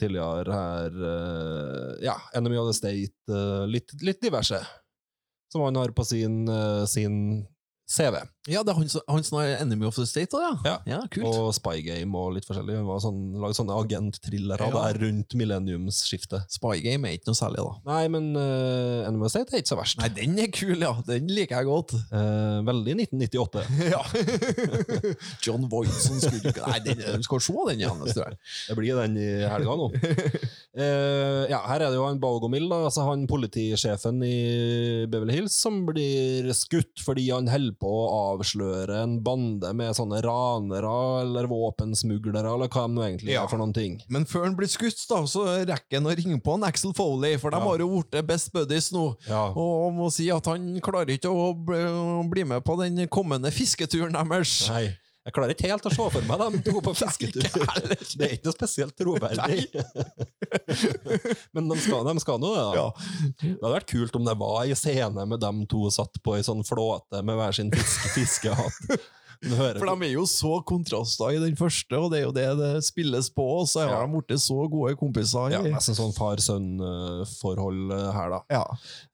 [0.43, 0.90] tidligere her.
[1.05, 4.66] eh, ja, Enemy of the State, eh, litt, litt diverse.
[5.53, 7.47] Som han har på sin, eh, sin
[7.86, 8.16] CV.
[8.51, 10.78] Ja, det er han, som- han som er Enemy of the State da, ja.
[10.86, 11.01] Ja.
[11.07, 11.26] kult.
[11.30, 12.74] Og Spy Game og litt forskjellig.
[12.80, 14.70] Han var sånn, lagde sånne agent-thrillere Ja.
[14.90, 16.51] der rundt millenniumsskiftet.
[16.51, 17.76] Spy Game er ikke noe særlig, da.
[17.86, 19.99] Nei, men uh, Enemy of the State er ikke så verst.
[20.03, 20.90] Nei, den er kul, ja.
[21.07, 21.95] Den liker jeg godt.
[22.11, 23.62] Eh, veldig 1998.
[23.95, 24.03] ja.
[25.47, 28.38] John Voight skulle ikke Nei, den, du skal se den igjen, tror jeg.
[28.68, 29.88] Det blir den i helga nå.
[30.72, 35.55] Eh, ja, her er det jo en Bogomil, da, altså han politisjefen i Beverly Hills,
[35.62, 41.47] som blir skutt fordi han holder på å avsløre en bande med sånne ranere eller
[41.51, 43.45] våpensmuglere, eller hva de egentlig Ja.
[43.45, 44.01] er for noen ting.
[44.09, 47.37] Men før han blir skutt, da, så rekker han å ringe på en Axel Foley,
[47.39, 47.62] for de Ja.
[47.64, 49.16] har jo blitt best buddies nå.
[49.28, 49.49] Ja.
[49.55, 51.53] Og må si at han klarer ikke å
[52.30, 54.68] bli, med på den kommende fisketuren deres.
[54.68, 54.97] Nei.
[55.23, 57.47] Jeg klarer ikke helt å se for meg dem to på fisketur.
[58.18, 59.68] Det er ikke noe spesielt troverdig.
[61.55, 62.73] Men de skal, de skal nå det, da.
[62.81, 62.87] Ja.
[63.43, 66.47] Det hadde vært kult om det var ei scene med dem to satt på ei
[66.47, 68.97] sånn flåte med hver sin fiske, fiskehatt.
[69.43, 72.84] For de er jo så kontraster i den første, og det er jo det det
[72.86, 74.07] spilles på, og så har Ja.
[74.07, 75.51] de blitt så gode kompiser.
[75.51, 78.40] ja, nesten sånn far-sønn-forhold her, da.
[78.51, 78.64] ja.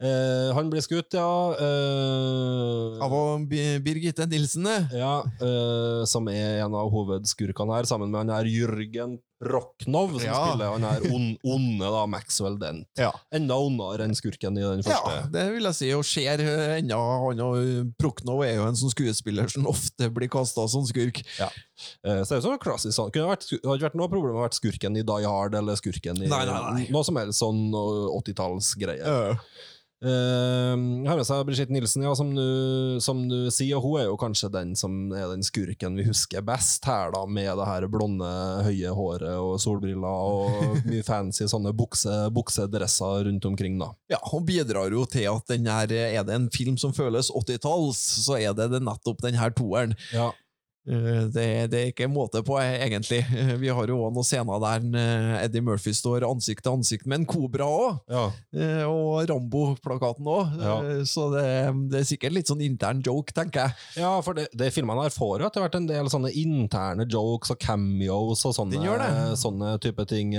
[0.01, 1.29] Eh, han blir skutt, ja.
[1.59, 4.99] Eh, Av Birgitte Nilsen, det.
[4.99, 10.25] ja eh, som er en av hovedskurkene her, sammen med han her Jørgen Roknov, som
[10.27, 10.35] Ja.
[10.49, 12.87] spiller han her on, onde da, Maxwell Dent.
[12.99, 13.13] Ja.
[13.33, 15.13] Enda ondere enn skurken i den første.
[15.15, 18.91] Ja, det vil jeg si, og ser enda Han og Proknov er jo en sånn
[18.91, 21.23] skuespiller som ofte blir kasta som skurk.
[21.39, 21.49] Eh,
[22.25, 23.13] Så det er jo sånn klassisk sånn.
[23.15, 26.19] Kunne vært, hadde vært noe problem med å være skurken i Die Hard eller skurken
[26.19, 26.87] i Nei, nei, nei.
[26.91, 28.99] noe som helst sånn 80-tallsgreie.
[29.07, 29.37] Ja.
[29.99, 30.79] Uh,
[31.09, 34.51] har med seg Brigitte Nilsen, ja, som du, som du sier, hun er jo kanskje
[34.55, 38.29] den som er den skurken vi husker best her, da, med det her blonde,
[38.67, 43.91] høye håret og solbriller og mye fancy sånne bukse, buksedresser rundt omkring, da.
[44.15, 47.99] Ja, og bidrar jo til at den her, er det en film som føles 80-talls,
[48.29, 49.99] så er det, det nettopp den her toeren.
[50.15, 50.31] Ja.
[50.89, 53.21] Eh, Det, det er ikke måte på, eh, egentlig.
[53.37, 57.21] Eh, Vi har jo også noen scener der Eddie Murphy står ansikt til ansikt med
[57.21, 58.01] en kobra òg.
[58.09, 58.25] ja.
[58.89, 60.57] Og Rambo-plakaten òg.
[60.63, 60.77] Ja.
[61.05, 61.45] Så det,
[61.93, 64.03] det er sikkert litt sånn intern joke, tenker jeg.
[64.03, 67.53] Ja, for det, det filmene her får jo etter hvert en del sånne interne jokes
[67.55, 70.35] og cameos og sånne, sånne type ting.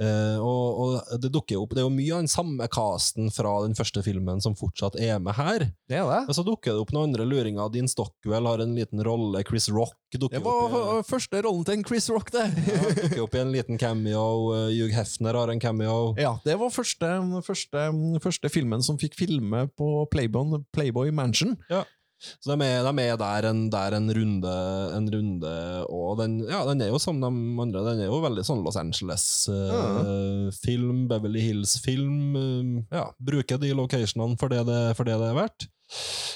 [0.00, 3.52] Eh, og, og det dukker opp Det er jo mye av den samme casten fra
[3.64, 5.66] den første filmen som fortsatt er med her.
[5.90, 6.20] Det er det.
[6.28, 7.70] Og så dukker det opp noen andre luringer.
[7.74, 9.42] Dean Stockwell har en liten rolle.
[9.48, 12.46] Chris Rock dukker Det opp, i, var første rollen til en Chris Rock, det.
[12.68, 14.24] ja, dukker opp i en liten cameo.
[14.56, 16.14] eh, Hugh Hefner har en cameo.
[16.20, 17.10] Ja, det var første,
[17.44, 17.88] første,
[18.24, 21.56] første filmen som fikk filme på Playboy, Playboy Mansion.
[22.18, 24.54] Så de er, de er der, en, der en runde,
[24.96, 25.54] en runde
[25.88, 27.80] og den, ja, den er jo som de andre.
[27.92, 32.16] Den er jo veldig sånn Los Angeles-film, Beverly Hills-film.
[32.90, 35.62] ja, bruker de locationene for det det, for det det er verdt.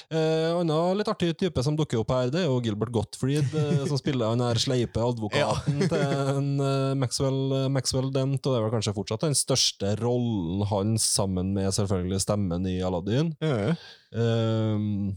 [0.09, 3.83] Eh, annen litt artig type som dukker opp her, det er jo Gilbert Gottfried, uh,
[3.89, 8.57] som spiller han her sleipe advokaten til en, uh, Maxwell, eh, Maxwell Dent, og det
[8.57, 13.33] er vel kanskje fortsatt den største rollen hans, sammen med selvfølgelig stemmen i Aladdin.
[13.43, 15.13] Ehm,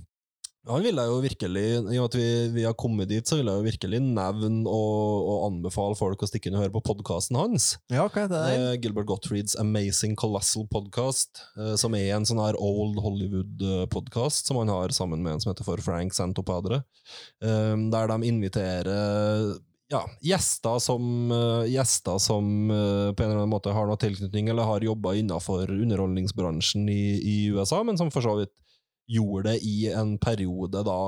[0.67, 3.39] han vil jeg jo virkelig, i og med at vi, vi har kommet dit, så
[3.39, 6.83] vil jeg jo virkelig nevne og, og anbefale folk å stikke inn og høre på
[6.89, 7.69] podkasten hans.
[7.93, 8.57] Ja, hva heter det?
[8.57, 14.61] Eh, Gilbert Gottfrieds Amazing Colossal Podcast, eh, som er en sånn her old Hollywood-podkast som
[14.63, 16.83] han har sammen med en som heter for Frank Santopadre,
[17.45, 19.57] eh, der de inviterer
[19.89, 24.51] ja, gjester som, eh, gjester som eh, på en eller annen måte har noe tilknytning
[24.51, 28.55] eller har jobba innafor underholdningsbransjen i, i USA, men som for så vidt
[29.09, 30.99] gjorde det i en periode da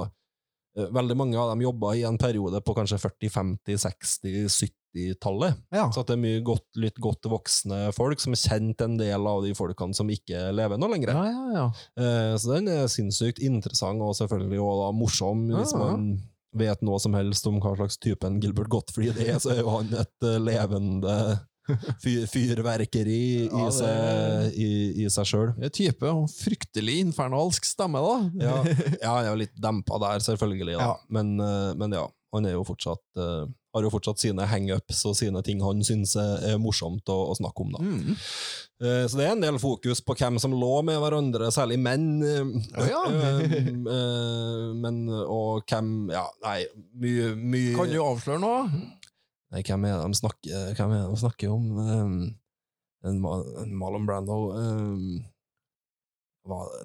[0.78, 5.54] eh, Veldig mange av dem jobba i en periode på kanskje 40-, 50-, 60-, 70-tallet.
[5.74, 5.88] Ja.
[5.92, 9.42] Så det er mye godt, litt godt voksne folk som har kjent en del av
[9.44, 11.12] de folkene som ikke lever noe lenger.
[11.14, 11.66] Ja, ja, ja.
[11.98, 15.44] Eh, Så den er sinnssykt interessant og selvfølgelig også da morsom.
[15.52, 16.08] Hvis man
[16.58, 19.92] vet noe som helst om hva slags type Gilbert Gottfried er, så er jo han
[19.92, 21.16] et eh, levende
[22.02, 24.70] fyr, fyrverkeri i, Ja, det- seg, i,
[25.04, 25.52] i seg sjøl.
[25.74, 28.16] Type fryktelig infernalsk stemme, da.
[28.44, 28.56] Ja,
[29.04, 30.92] ja, han er litt dempa der, selvfølgelig, da.
[30.92, 30.92] Ja.
[31.12, 35.14] Men, eh, men ja, han er jo fortsatt uh, har jo fortsatt sine hangups og
[35.16, 37.74] sine ting han syns er, morsomt å, å snakke om.
[37.76, 37.82] da.
[37.84, 38.18] Mm.
[38.82, 42.08] Uh, Så det er en del fokus på hvem som lå med hverandre, særlig menn.
[42.24, 43.02] Uh, ja.
[44.82, 46.62] men, og hvem Ja, nei,
[47.00, 48.82] mye, mye Kan du avsløre noe?
[49.48, 51.66] Hvem er det de snakker, hvem er det de snakker om?
[51.78, 52.14] Um,
[53.08, 55.18] en, Ma- en Marlon Brando um,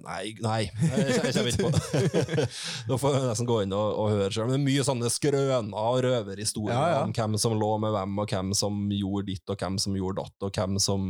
[0.04, 2.32] Nei, nei, jeg, jeg kommer ikke på
[2.90, 4.50] Da får jeg nesten gå inn og, og høre sjøl.
[4.52, 7.04] Det er mye sånne skrøner og røverhistorier Ja, ja.
[7.08, 10.20] om hvem som lå med hvem, og hvem som gjorde ditt, og hvem som gjorde
[10.26, 11.06] datt, og hvem som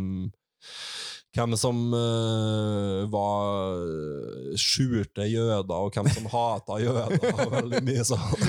[1.33, 3.79] hvem som uh, var
[4.59, 7.15] skjulte jøder, og hvem som hata jøder.
[7.53, 8.45] Veldig mye sånn.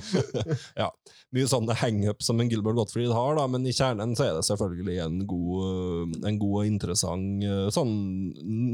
[0.80, 0.88] ja,
[1.36, 4.46] mye sånne hangup som en Gilbert Gottfried har, da, men i kjernen så er det
[4.48, 7.94] selvfølgelig en god, en god og interessant uh, sånn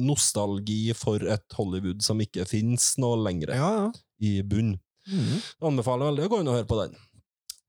[0.07, 3.87] nostalgi for et Hollywood som ikke fins noe lenger Ja, ja.
[4.23, 4.77] i bunn.
[5.11, 5.41] Mm.
[5.67, 6.95] Anbefaler veldig å gå inn og høre på den.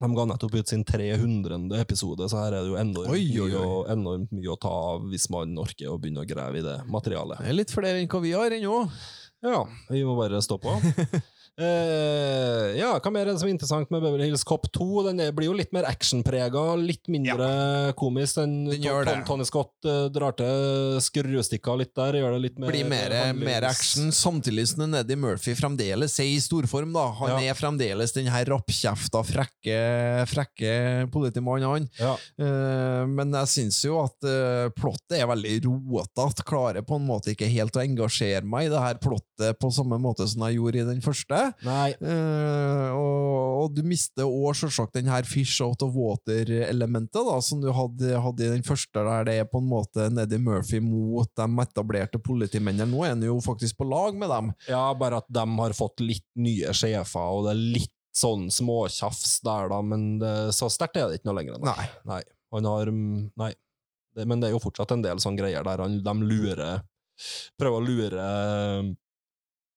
[0.04, 1.80] De ga nettopp ut sin 300.
[1.80, 3.60] episode, så her er det jo enormt, Oi, oi, oi.
[3.64, 6.76] Mye, enormt mye å ta av hvis man orker å begynne å grave i det
[6.92, 7.40] materialet.
[7.40, 8.82] Det er litt flere enn hva vi har ennå.
[9.44, 10.76] Ja, vi må bare stå på.
[11.62, 14.88] Eh, ja, hva mer er det som er interessant med Beverly Hills Cop 2?
[15.10, 18.40] Den er, blir jo litt mer actionprega, litt mindre komisk.
[18.40, 19.16] Den, Den gjør det.
[19.28, 23.68] Tony Scott uh, drar til skruestikker litt der, gjør det litt mer Blir mer, mer
[23.70, 26.94] action, samtidig som Eddie Murphy fremdeles er i storform.
[26.96, 27.06] da.
[27.22, 27.52] Han Ja.
[27.54, 29.78] er fremdeles den her rappkjefta, frekke,
[30.34, 30.74] frekke
[31.14, 31.88] politimannen, han.
[32.02, 32.16] Ja.
[32.40, 36.44] Uh, men jeg syns jo at uh, plottet er veldig rotete.
[36.50, 39.98] Klarer på en måte ikke helt å engasjere meg i det her plottet på samme
[40.02, 41.43] måte som jeg gjorde i den første.
[41.66, 47.38] Nei, Eh, og, og du mister òg selvsagt den her fish out of water-elementet, da,
[47.44, 50.82] som du hadde, hadde i den første, der det er på en måte Neddy Murphy
[50.84, 52.90] mot de etablerte politimennene.
[52.92, 54.54] Nå er han jo faktisk på lag med dem.
[54.70, 59.40] Ja, bare at de har fått litt nye sjefer, og det er litt sånn småtjafs
[59.46, 61.58] der, da, men det, så sterkt er det ikke noe lenger.
[61.58, 61.72] ennå.
[61.72, 61.88] Nei.
[62.10, 62.24] Nei.
[62.54, 63.54] Han har Nei.
[64.14, 66.84] Det, men det er jo fortsatt en del sånne greier der han, de lurer
[67.58, 68.28] Prøver å lure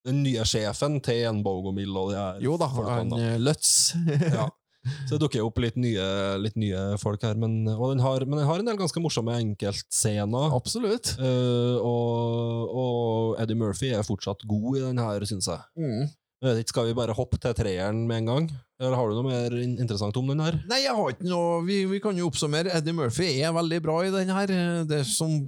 [0.06, 3.18] den nye sjefen til en Bogomil og de her Jo da, han da.
[3.32, 3.92] eh, Lutz.
[4.36, 4.48] Ja.
[5.08, 6.04] Så det dukker jo opp litt nye,
[6.38, 10.52] litt nye folk her, men, den har, men den har en del ganske morsomme enkeltscener.
[10.54, 11.16] Absolutt.
[11.18, 15.66] Eh, og, og Eddie Murphy er fortsatt god i den her, syns jeg.
[15.74, 16.06] Mm.
[16.46, 18.48] Vet Skal vi bare hoppe til treeren med en gang?
[18.78, 20.58] Eller har du noe mer interessant om den her?
[20.68, 22.74] Nei, jeg har ikke noe Vi, vi kan jo oppsummere.
[22.76, 24.52] Eddie Murphy er veldig bra i den her.
[24.86, 25.40] Det er Som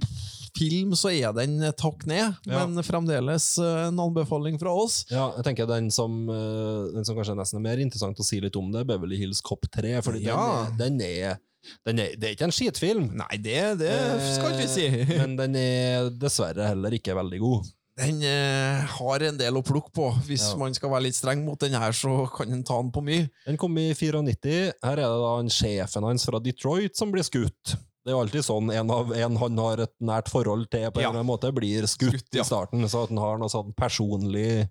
[0.59, 2.65] film så er den et hakk ned, Ja.
[2.67, 5.05] men fremdeles eh, en anbefaling fra oss.
[5.09, 8.41] Ja, jeg tenker Den som, eh, den som kanskje nesten er mer interessant å si
[8.43, 9.97] litt om det, er Beverly Hills Cop 3.
[10.05, 10.67] Fordi Ja.
[10.77, 11.39] den, er,
[11.87, 13.95] den, er, er Det er ikke en skitfilm, Nei, det, det
[14.35, 14.87] skal ikke vi si.
[15.23, 17.75] men den er dessverre heller ikke veldig god.
[17.99, 20.05] Den eh, har en del å plukke på.
[20.23, 20.55] Hvis Ja.
[20.61, 23.25] man skal være litt streng mot den her, så kan en ta den på mye.
[23.45, 24.71] Den kom i 94.
[24.81, 27.75] Her er det da en sjefen hans fra Detroit som blir skutt.
[28.09, 30.97] Det er jo alltid sånn en, av, en han har et nært forhold til, på
[30.97, 31.09] en Ja.
[31.13, 32.41] annen måte, blir skutt, Skutt, ja.
[32.41, 34.63] i starten, så at han har noe sånn personlig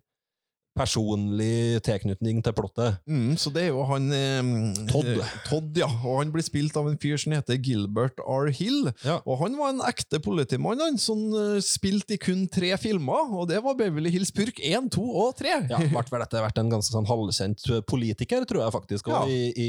[0.79, 2.99] personlig tilknytning til plottet.
[3.09, 4.51] Mm, så det er jo han eh,
[4.91, 5.11] Todd.
[5.13, 5.89] eh, Todd, ja.
[6.07, 8.51] Og han blir spilt av en fyr som heter Gilbert R.
[8.55, 8.91] Hill.
[9.05, 9.19] Ja.
[9.29, 13.33] Og han var en ekte politimann, han, som uh, spilte i kun tre filmer.
[13.39, 15.55] Og det var Beverly Hills Purk 1, 2 og 3.
[15.73, 19.23] Ja, ble vel etter hvert en ganske sånn halvkjent politiker, tror jeg faktisk, Ja.
[19.29, 19.69] i, i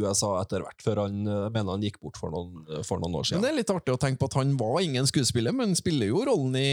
[0.00, 3.30] USA etter hvert, før han uh, mener han gikk bort for noen, for noen år
[3.34, 6.10] Men det er litt artig å tenke på at han var ingen skuespiller, men spiller
[6.10, 6.68] jo rollen i,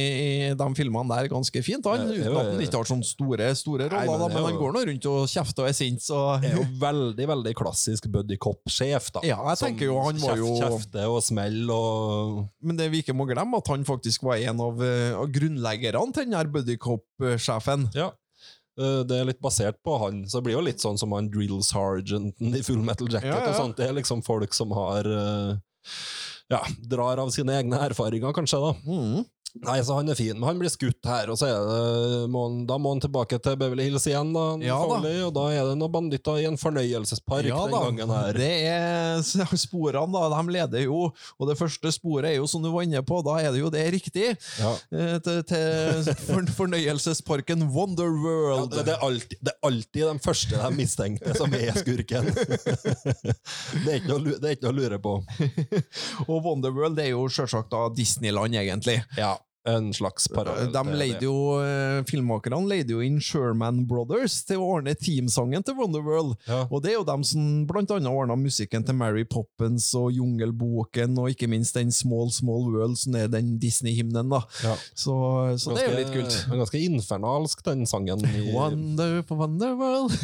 [0.52, 1.88] i de filmene der ganske fint.
[1.90, 4.58] Han, uten at han ikke har sånne store, store Nei, roller, men da, men han
[4.60, 8.38] går nå rundt og kjefter og er sint, så er jo veldig, veldig klassisk buddy
[8.38, 9.22] cop-sjef, da.
[9.24, 13.16] Ja, jeg tenker jo han var jo- Kjefte og smell og Men det vi ikke
[13.16, 16.76] må glemme, at han faktisk var en av, eh, av grunnleggerne til den her Buddy
[16.78, 17.88] Cop-sjefen.
[17.96, 18.12] Ja.
[18.80, 21.30] Eh, Det er litt basert på han, så det blir jo litt sånn som han
[21.30, 23.30] drill sergeanten i Full Metal Jacket.
[23.32, 23.50] Ja, ja.
[23.52, 23.78] og sånt.
[23.78, 25.58] Det er liksom folk som har eh,
[26.52, 28.74] Ja, drar av sine egne erfaringer, kanskje, da.
[28.84, 29.26] Mm.
[29.60, 32.62] Nei, så han er fin, men han blir skutt her, og så det, må han,
[32.70, 35.00] da må han tilbake til Beverly Hills igjen, da, Ja da.
[35.28, 38.40] Og da er det noen banditter i en fornøyelsespark Ja den da, gangen her.
[38.40, 39.20] det er
[39.66, 40.30] sporene, da.
[40.32, 43.36] De leder jo, og det første sporet er jo, som du var inne på, da
[43.44, 44.30] er det jo det riktig,
[44.62, 44.72] Ja.
[44.96, 48.72] eh, til, til for, fornøyelsesparken Ja, Wonderworld.
[48.72, 52.32] det, det, er alltid, det er alltid de første de mistenkte som er skurken.
[53.84, 55.14] det, er ikke noe, det er ikke noe å lure på.
[56.30, 59.00] Og Wonderworld det er jo selvsagt Disneyland, egentlig.
[59.18, 59.36] Ja,
[59.70, 60.72] en slags parallell.
[60.74, 65.76] De leide jo, eh, Filmmakerne leide jo inn Sherman Brothers til å ordne teamsangen til
[65.78, 66.34] Wonderworld.
[66.48, 66.64] Ja.
[66.72, 71.14] Og det er jo dem som blant annet ordna musikken til Mary Poppins og Jungelboken,
[71.22, 74.30] og ikke minst den Small Small World, som er den Disney-hymnen.
[74.34, 74.42] da.
[74.64, 74.74] Ja.
[74.96, 75.14] Så,
[75.62, 76.32] så det er jo litt kult.
[76.32, 78.26] Ganske- Ganske infernalsk, den sangen.
[78.26, 80.18] I, Wonder for Wonderworld.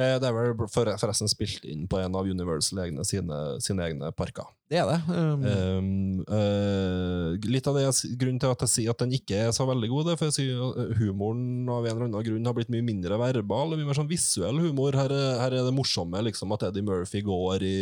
[0.00, 4.10] Eh, det er vel forresten spilt inn på en av Universal egne, sine, sine egne
[4.16, 4.46] parker.
[4.70, 4.98] Det er det.
[5.10, 5.46] Um,
[5.80, 7.88] Um, uh, litt av det
[8.20, 10.30] grunnen til at jeg sier at den ikke er så veldig god, det er for
[10.30, 13.88] jeg sier at humoren av en eller annen grunn har blitt mye mindre verbal, mye
[13.88, 14.94] mer sånn visuell humor.
[14.94, 17.78] Her er, her er det morsomme liksom at Eddie Murphy går i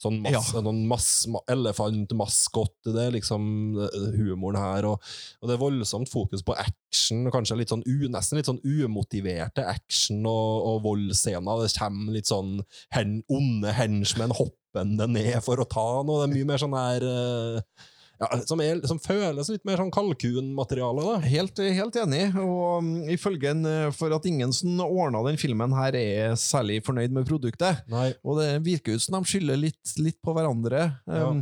[0.00, 1.10] sånn mass, noen mass,
[1.50, 1.50] elefantmaskott.
[1.60, 3.42] elefantmaskot, det er liksom
[3.84, 5.10] eh, humoren her, og,
[5.40, 8.62] og det er voldsomt fokus på action, og kanskje litt sånn u, nesten litt sånn
[8.64, 11.66] umotiverte action og, og voldsscener.
[11.66, 12.58] Det kommer litt sånn
[12.96, 14.34] hen, onde henchmen
[14.70, 16.22] hoppende ned for å ta noe.
[16.22, 17.86] Det er mye mer sånn her eh,
[18.20, 21.20] ja, som, er, som føles litt mer sånn kalkunmateriale.
[21.24, 22.26] Helt, helt enig.
[22.36, 26.80] Og um, ifølge en, uh, For at ingen som ordna den filmen, her er særlig
[26.84, 27.80] fornøyd med produktet.
[27.90, 28.10] Nei.
[28.20, 30.82] Og det virker ut som de skylder litt, litt på hverandre.
[31.08, 31.30] Ja.
[31.30, 31.40] Um,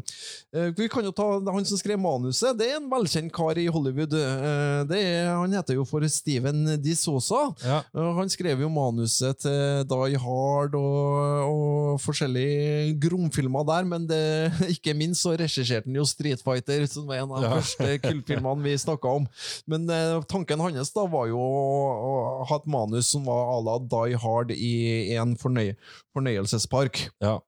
[0.54, 3.66] eh, vi kan jo ta Han som skrev manuset, det er en velkjent kar i
[3.72, 4.14] Hollywood.
[4.14, 7.48] Uh, det er, han heter jo for Steven De Sosa.
[7.66, 7.80] Ja.
[7.90, 11.18] Uh, Han skrev jo manuset til Die Hard og,
[11.48, 14.22] og forskjellige gromfilmer der, men det,
[14.76, 17.56] ikke minst så regisserte han jo Street Fighter, som var en av de Ja.
[17.56, 19.26] første kultfilmene vi snakka om.
[19.66, 23.78] Men eh, tanken hans da var jo å, ha et manus som var à la
[23.78, 25.74] Die Hard i en fornøy,
[26.16, 27.08] fornøyelsespark.
[27.24, 27.38] Ja.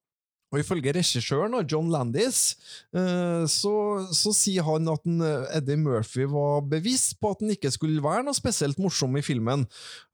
[0.51, 2.57] Og ifølge regissøren, John Landis,
[2.91, 3.73] eh, så,
[4.11, 8.25] så sier han at eh, Eddie Murphy var bevisst på at han ikke skulle være
[8.27, 9.63] noe spesielt morsom i filmen,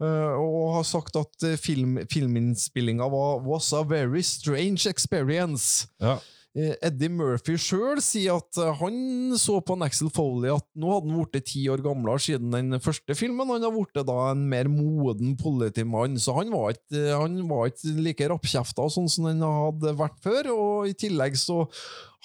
[0.05, 5.87] eh, og har sagt at film, filminnspillinga var was a very strange experience.
[6.05, 6.19] Ja.
[6.57, 11.13] Eh, Eddie Murphy sjøl sier at eh, han så på Axel Foley at nå hadde
[11.13, 13.51] han blitt ti år gamlere siden den første filmen.
[13.53, 17.95] Han har blitt en mer moden politimann, så han var ikke, eh, han var ikke
[18.01, 20.53] like rappkjefta sånn som han hadde vært før.
[20.55, 21.67] Og i tillegg så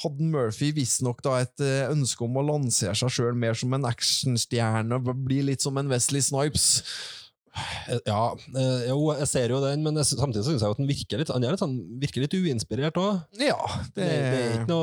[0.01, 1.61] hadde Murphy visstnok et
[1.91, 6.23] ønske om å lansere seg sjøl mer som en actionstjerne, bli litt som en Wesley
[6.23, 6.85] Snipes.
[8.07, 11.31] Ja, eh, jo, jeg ser jo den, men samtidig syns jeg at den virker litt,
[11.33, 13.19] han litt, sånn, virker litt uinspirert òg.
[13.41, 13.57] Ja,
[13.95, 14.77] Det, det, ikke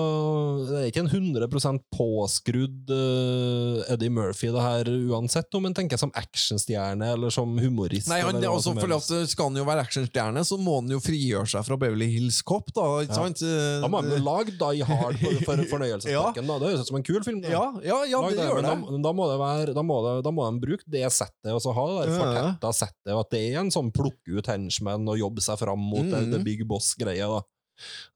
[0.69, 1.49] det er ikke en 100
[1.95, 8.11] påskrudd uh, Eddie Murphy, det her uansett, om en tenker som actionstjerne eller som humorist.
[8.13, 11.01] Nei, han, det, hva altså, for Skal han jo være actionstjerne, så må han jo
[11.03, 12.69] frigjøre seg fra Beverly Hills Cop.
[12.77, 13.23] da, ikke Ja.
[13.25, 13.43] sant?
[13.83, 16.45] Da må han jo lage Die Hard for, for fornøyelsesparken.
[16.49, 16.59] da.
[16.61, 17.41] Det høres ut som en kul film.
[17.45, 17.53] da.
[17.55, 18.69] Ja, ja, ja det det, gjør det.
[18.69, 21.63] Da, da, må det være, da, må det, da må de bruke det settet, og
[21.65, 24.47] så ha det der Ja, fortetta settet, og at det er en sånn plukke ut
[24.51, 26.31] henchman og jobbe seg fram mot det, Mhm.
[26.33, 27.29] det big boss-greia.
[27.29, 27.43] da.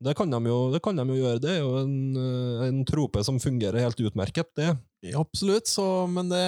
[0.03, 1.40] Det kan, de jo, det kan de jo gjøre.
[1.40, 4.76] Det er jo en, eh, en trope som fungerer helt utmerket, det.
[5.03, 6.40] Ja, absolutt, så, men det,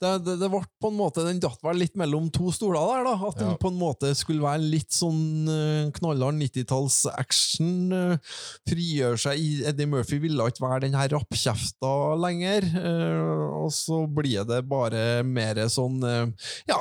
[0.00, 3.02] det, det, det ble på en måte Den datt vel litt mellom to stoler der,
[3.10, 3.14] da.
[3.28, 3.56] At den Ja.
[3.60, 7.92] på en måte skulle være litt sånn uh, knallhard 90-talls action.
[7.92, 8.16] Uh,
[8.70, 11.92] frigjøre seg i Eddie Murphy ville ikke være den her rappkjefta
[12.24, 12.64] lenger.
[12.72, 16.78] eh, og så blir det bare mer sånn eh, Ja,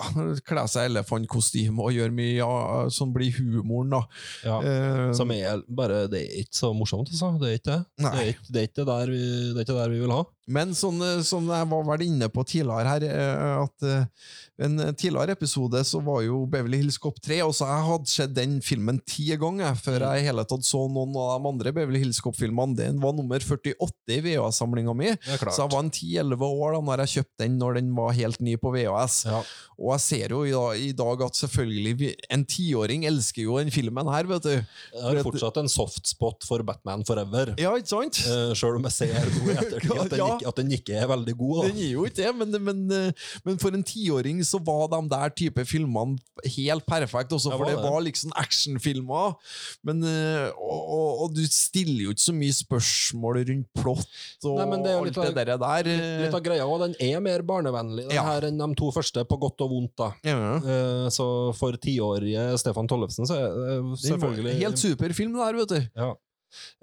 [0.47, 2.49] kle seg i elefantkostyme og gjøre mye ja,
[2.93, 4.01] som blir humoren, da.
[4.47, 4.57] Ja.
[4.63, 7.33] Uh, Som er bare Det er ikke så morsomt, altså.
[7.43, 7.81] Det er ikke det.
[7.99, 10.23] Det er ikke det, er ikke der, vi, det, er ikke der vi vil ha.
[10.51, 14.31] Men sånn, som jeg var vel inne på tidligere her, eh, at eh,
[14.61, 18.33] en tidligere episode så var jo Beverly Hills Cop 3, og så jeg hadde sett
[18.37, 22.03] den filmen ti ganger før jeg i hele tatt så noen av de andre Beverly
[22.03, 22.75] Hills Cop-filmene.
[22.77, 27.03] Den var nummer 48 i VHS-samlinga mi, så jeg var en 10-11 år da når
[27.05, 29.17] jeg kjøpte den når den var helt ny på VHS.
[29.31, 29.41] Ja.
[29.79, 30.43] Og jeg ser jo
[30.77, 34.53] i dag, at selvfølgelig en tiåring elsker jo den filmen her, vet du.
[34.53, 37.55] Jeg har fortsatt en softspot for Batman Forever.
[37.57, 38.21] Ja, ikke sant?
[38.29, 40.29] Uh, Sjøl om jeg ser i ettertid at, den Ja.
[40.37, 41.63] ikke- at den ikke er veldig god.
[41.71, 43.11] Den er jo ikke det, men, men, eh,
[43.49, 46.17] men for en tiåring så var de der type filmene
[46.55, 47.83] helt perfekt, også for det det.
[47.85, 49.35] var liksom actionfilmer.
[49.83, 54.07] Men, eh, og, og, og du stiller jo ikke så mye spørsmål rundt plott
[54.49, 55.57] og Nei, det alt av- det der.
[55.57, 55.83] der.
[55.89, 58.23] Litt, litt av greia, og den er mer barnevennlig den Ja.
[58.23, 59.95] her enn de to første, på godt og vondt.
[59.97, 60.11] da.
[60.23, 60.55] ja.
[60.57, 61.25] Eh, Så
[61.55, 65.81] for tiårige Stefan Tollefsen så er det selvfølgelig Helt super film der, vet du.
[65.95, 66.13] Ja.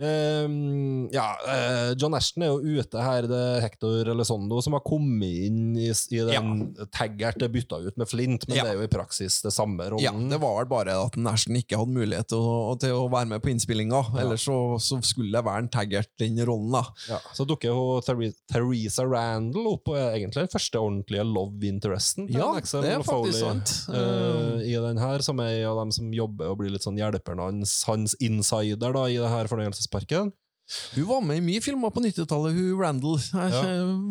[0.00, 4.84] Ehm, ja, uh, John Ashton er jo ute her, det er Hector Elizondo som har
[4.86, 6.52] kommet inn i, i den
[6.94, 8.64] taggert det bytta ut med Flint, men Ja.
[8.64, 10.04] det er jo i praksis det samme rollen.
[10.04, 13.30] Ja, Det var vel bare at Ashton ikke hadde mulighet til å, til å være
[13.34, 14.00] med på innspillinga.
[14.14, 14.22] Ja.
[14.24, 16.70] Ellers så, så skulle det være en taggert den rollen.
[16.74, 16.84] da.
[17.08, 18.18] Ja, så dukker jo Ther
[18.50, 22.92] Theresa Randall opp, og er egentlig den første ordentlige love interesten til Ja, Axel det
[22.96, 23.72] er Foley, sant.
[23.88, 26.98] Uh, i den her, som er en av dem som jobber og blir litt sånn
[27.00, 30.32] hjelperen hans, hans insider da, i det her fornøyelsesparken.
[30.94, 33.18] Hun var med i mye filmer på 90-tallet, hun Randall.
[33.50, 33.62] Ja.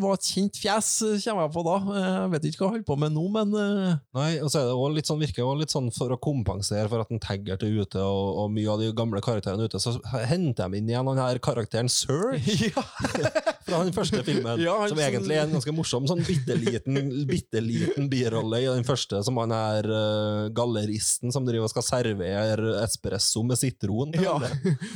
[0.02, 0.88] var et kjent fjes,
[1.24, 1.76] kommer jeg på da.
[2.00, 4.68] Jeg vet ikke hva hun holder på med nå, men eh, Nei, og så er
[4.68, 7.64] det også litt sånn, virker jo litt sånn for å kompensere for at en Taggart
[7.66, 9.96] er ute, og, og mye av de gamle karakterene er ute, så
[10.28, 12.36] henter de inn igjen den her karakteren Sir.
[12.74, 12.84] ja.
[13.70, 16.98] fra den første filmen, Ja, han som egentlig er en ganske morsom, sånn bitteliten,
[17.30, 22.76] bitteliten birolle i den første, som han er uh, galleristen som driver og skal servere
[22.84, 24.16] espresso med sitron.
[24.18, 24.38] ja.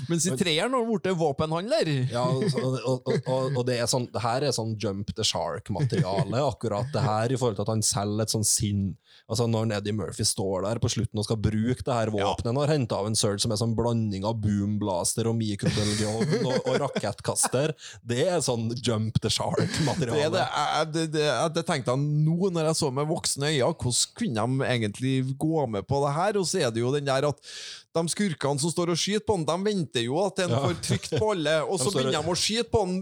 [0.09, 1.09] Mens i treeren har hun blitt
[1.53, 2.07] våpenhandler.
[2.11, 2.43] Ja, og,
[2.85, 7.03] og, og, og, det, er sånn, det her er sånn jump the shark-materiale, akkurat det
[7.03, 8.83] her, i forhold til at han selger et sånn sinn.
[9.29, 12.57] Altså Når Eddie Murphy står der på slutten og skal bruke det her våpenet Han
[12.59, 16.79] har henta av en Surge som er sånn blanding av boomblaster og mikrobølgeovn og, og
[16.83, 17.75] rakettkaster.
[18.03, 20.43] Det er sånn jump the er shark-materiale.
[20.89, 24.47] det, det, det, det tenkte jeg nå når jeg så med voksne øyne, hvordan kunne
[24.49, 26.41] de egentlig gå med på det her?
[26.41, 27.53] Og så er det jo den der at
[27.93, 30.61] de skurkene som står og skyter på han, de venter jo at en Ja.
[30.67, 33.01] får trykt på alle, og så begynner de å skyte på han,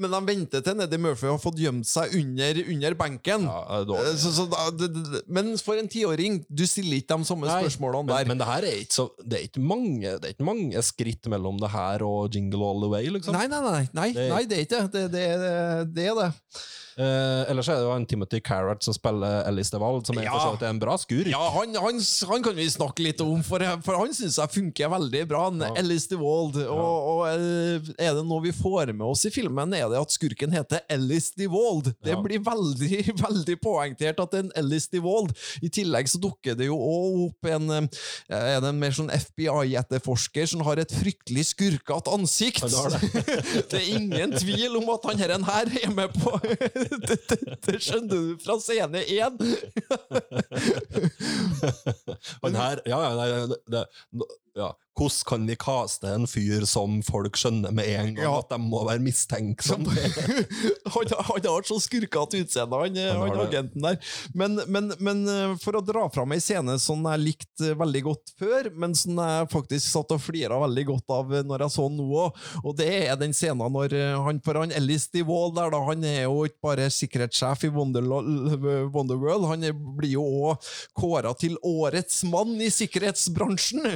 [0.00, 3.42] men de venter til Neddy Murphy har fått gjemt seg under, under benken.
[3.44, 4.14] Ja, det Eh.
[4.16, 7.58] Så, så da, det, det, men for en tiåring, du stiller ikke de samme Nei,
[7.66, 8.30] spørsmålene men, der.
[8.30, 11.28] men det her er ikke så Det er ikke mange, det er ikke mange skritt
[11.28, 13.36] mellom det her og Jingle All The Way, liksom.
[13.36, 14.90] Nei, nei, nei, nei, nei, det er ikke det.
[14.94, 15.26] Det, det,
[15.98, 16.30] det er det.
[17.00, 20.32] Eh, ellers er det jo en Timothy Carrot som spiller Ellis DeVald, som er Ja.
[20.34, 21.30] for så vidt en bra skurk.
[21.32, 24.90] Ja, han, han, han kan vi snakke litt om, for, for han syns jeg funker
[24.92, 25.44] veldig bra.
[25.48, 25.70] Han, Ja.
[25.80, 26.58] Ellis DeWald.
[26.66, 30.12] Og, og eh, er det noe vi får med oss i filmen, er det at
[30.12, 31.92] skurken heter Ellis DeWald.
[32.04, 32.20] Det Ja.
[32.20, 35.32] blir veldig veldig poengtert at det er en Ellis DeWald.
[35.64, 37.88] I tillegg så dukker det jo òg opp en, eh,
[38.28, 42.60] er det en mer sånn FBI-etterforsker som har et fryktelig skurkete ansikt.
[42.68, 43.12] Det.
[43.72, 46.36] det er ingen tvil om at han her er med på
[46.90, 49.36] det, det, det skjønner du fra scene én.
[52.42, 53.28] Men her, ja, ja, nei,
[53.70, 53.82] det,
[54.58, 54.72] ja.
[55.00, 58.32] Hvordan kan vi kaste en fyr som folk skjønner med en gang Ja.
[58.42, 59.94] at de må være mistenksomme?
[60.94, 63.96] han, han har så skurkete utseende, han, Han han agenten der.
[64.34, 68.34] Men, men, men eh, for å dra fram ei scene som jeg likte veldig godt
[68.42, 71.86] før, men som jeg faktisk satt og flira veldig godt av eh, når jeg så
[71.88, 75.54] den nå òg, og det er den scenen når eh, han For han Ellis DeWall
[75.56, 79.64] der, da, han er jo ikke bare sikkerhetssjef i Wonderworld, Wonderworld, han
[79.96, 83.86] blir jo òg kåra til årets mann i sikkerhetsbransjen.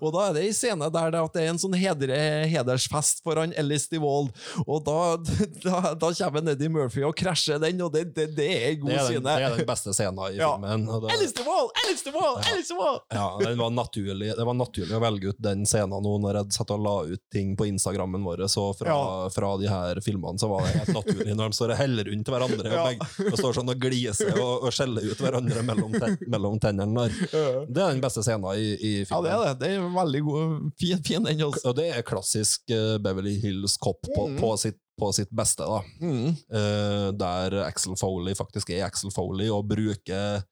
[0.00, 2.12] Og da er det ei scene der det, er en sånn heder,
[2.52, 4.30] hedersfest for han Ellis DeWald,
[4.66, 4.98] og da,
[5.66, 8.92] da, da kommer Neddy Murphy og krasjer den, og det, det, det er en god
[8.92, 9.24] er, den, scene.
[9.26, 10.52] det er den beste scenen i Ja.
[10.56, 10.86] filmen.
[11.04, 11.70] det- Ellis DeWald!
[11.84, 12.40] Ellis DeWald!
[12.52, 13.00] Ellis DeWald!
[13.12, 16.56] Ja, den var naturlig, det var naturlig å velge ut den scenen nå når jeg
[16.58, 18.44] satt og la ut ting på Instagrammen vår.
[18.52, 19.28] Så fra, Ja.
[19.32, 22.28] fra de her filmene så var det helt naturlig når de står og heller rundt
[22.32, 22.82] hverandre Ja.
[22.82, 26.58] og, begge, og står sånn og gliser og, og skjeller ut hverandre mellom, ten, mellom
[26.62, 27.06] tennene.
[27.32, 29.61] Det er den beste scenen i, i Ja, det er det.
[29.62, 30.54] Det er veldig god.
[30.80, 31.62] Fin, fin den, også.
[31.70, 34.38] Og det er klassisk eh, Beverly Hills Cop på, Mm.
[34.40, 35.80] på, sitt, på sitt beste, da.
[36.02, 36.32] Mm.
[36.52, 40.42] Uh, der Axel Foley faktisk er Axel Foley, og bruker,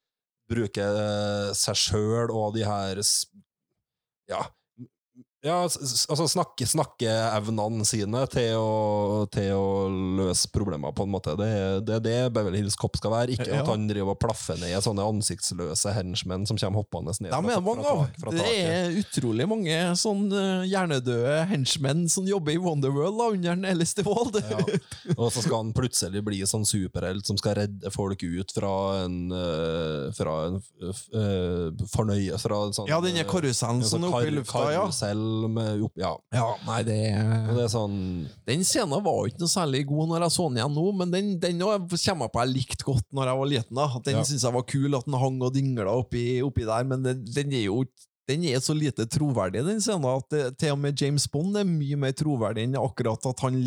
[0.50, 3.02] bruker eh, seg sjøl og de her
[4.30, 4.44] Ja,
[5.40, 9.68] Ja, altså snakke, snakkeevnene sine til å, til å
[10.18, 11.32] løse problemer, på en måte.
[11.38, 13.36] Det er det, det Beverly Hills Cop skal være.
[13.36, 13.62] Ikke Ja.
[13.62, 17.32] at han driver og plaffer ned sånne ansiktsløse henchmen som kommer hoppende ned.
[17.32, 18.02] De er det mange av.
[18.20, 23.64] fra Det er utrolig mange sånn eh, hjernedøde henchmen som jobber i Wonderworld under den
[23.64, 24.36] Alice Wald.
[24.50, 24.60] Ja.
[25.16, 28.74] Og så skal han plutselig bli sånn superhelt som skal redde folk ut fra
[29.06, 34.08] en, eh, fra en uh, fornøye fra en sånn, Ja, denne karusellen en som sånn
[34.10, 34.84] er oppe i lufta, ja.
[35.50, 36.10] Med opp, ja.
[36.34, 36.96] Ja, nei, det
[37.50, 37.96] det er sånn
[38.46, 41.30] Den scenen var ikke noe særlig god når jeg så den igjen nå, men den,
[41.42, 43.80] den kommer jeg på jeg likte godt når jeg var liten.
[43.80, 43.88] da.
[44.04, 44.24] Den Ja.
[44.24, 47.52] synes jeg var kul, at den hang og dingla oppi, oppi der, men den, den
[47.52, 47.84] er jo
[48.28, 51.96] den er så lite troverdig, den scenen, at til og med James Bond er mye
[52.00, 53.58] mer troverdig enn akkurat at han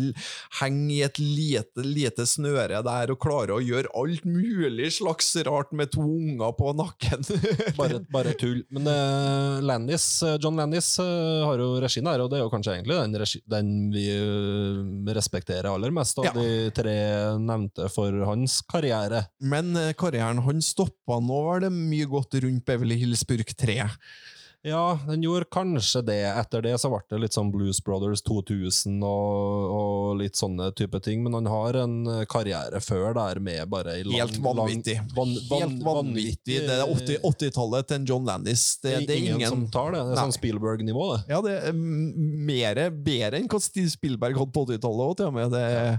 [0.60, 5.72] henger i et lite, lite snøre der og klarer å gjøre alt mulig slags rart
[5.76, 7.24] med to unger på nakken.
[7.78, 8.62] bare, bare tull.
[8.74, 12.52] Men uh, Landis, eh, John Landis uh, har jo regien her, og det er jo
[12.52, 16.34] kanskje egentlig den, regi, den vi uh, respekterer aller mest av Ja.
[16.36, 16.94] de tre
[17.40, 19.26] nevnte for hans karriere.
[19.44, 23.82] Men karrieren han stoppa nå, var det mye godt rundt Beverly Hills Burk 3.
[24.64, 26.22] Ja, den gjorde kanskje det.
[26.24, 31.00] Etter det så ble det litt sånn Blues Brothers 2000 og, og litt sånne type
[31.04, 34.06] ting, men han har en eh, karriere før der med bare i...
[34.08, 34.96] lang Helt vanvittig.
[35.02, 36.62] Lang, van, van, Helt vanvittig.
[36.64, 38.64] Det er 80 80-tallet til en John Landis.
[38.80, 40.00] Det, det er ingen, som tar det.
[40.00, 40.24] Det er Nei.
[40.30, 41.20] sånn Spielberg-nivå, det.
[41.34, 45.38] Ja, det er mere, bedre enn hva Steve Spielberg hadde på 80-tallet òg, til og
[45.42, 45.52] med.
[45.52, 45.96] Det, Eh,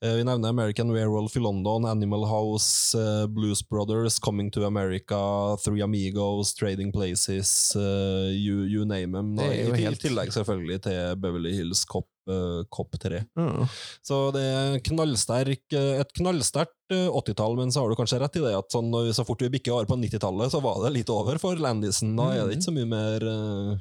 [0.00, 5.20] Vi nevner American Werewolf i London, Animal House, eh, Blues Brothers, Coming to America,
[5.64, 9.34] Three Amigos, Trading Places, eh, you, you name them.
[9.40, 13.20] I, helt- tillegg selvfølgelig til Beverly Hills Cop, eh, Cop 3.
[13.38, 13.66] Mm.
[14.06, 18.36] Så det er knallsterk, eh, et knallsterkt eh, 80-tall, men så har du kanskje rett
[18.40, 21.12] i det at sånn, så fort vi bikker over på 90-tallet, så var det litt
[21.12, 22.16] over for Landisen.
[22.18, 23.76] Da er det ikke så mye mer eh,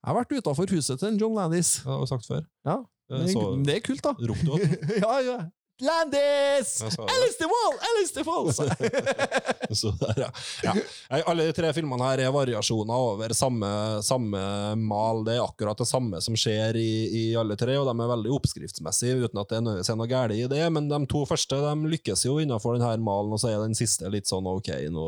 [0.00, 1.74] Jeg har vært utafor huset til John Landis.
[1.82, 2.46] Det har vi sagt før.
[2.64, 2.78] Ja,
[3.10, 4.14] Eh, det, Så det er kult, da.
[4.30, 5.38] ropte du at ja, ja.
[5.80, 6.82] Landis!
[6.82, 7.74] Alice the Wall!
[7.88, 8.52] Alice the Wall!
[9.74, 10.30] Så der, ja.
[10.62, 11.22] ja.
[11.24, 13.70] Alle de tre filmene her er variasjoner over samme,
[14.04, 14.42] samme
[14.76, 15.22] mal.
[15.24, 18.34] Det er akkurat det samme som skjer i, i alle tre, og de er veldig
[18.36, 20.60] oppskriftsmessige, uten at det er nødvendigvis er noe galt i det.
[20.76, 24.10] Men de to første de lykkes jo innenfor denne malen, og så er den siste
[24.12, 25.06] litt sånn ok, nå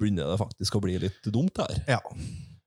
[0.00, 1.82] begynner det faktisk å bli litt dumt her.
[1.98, 2.00] ja.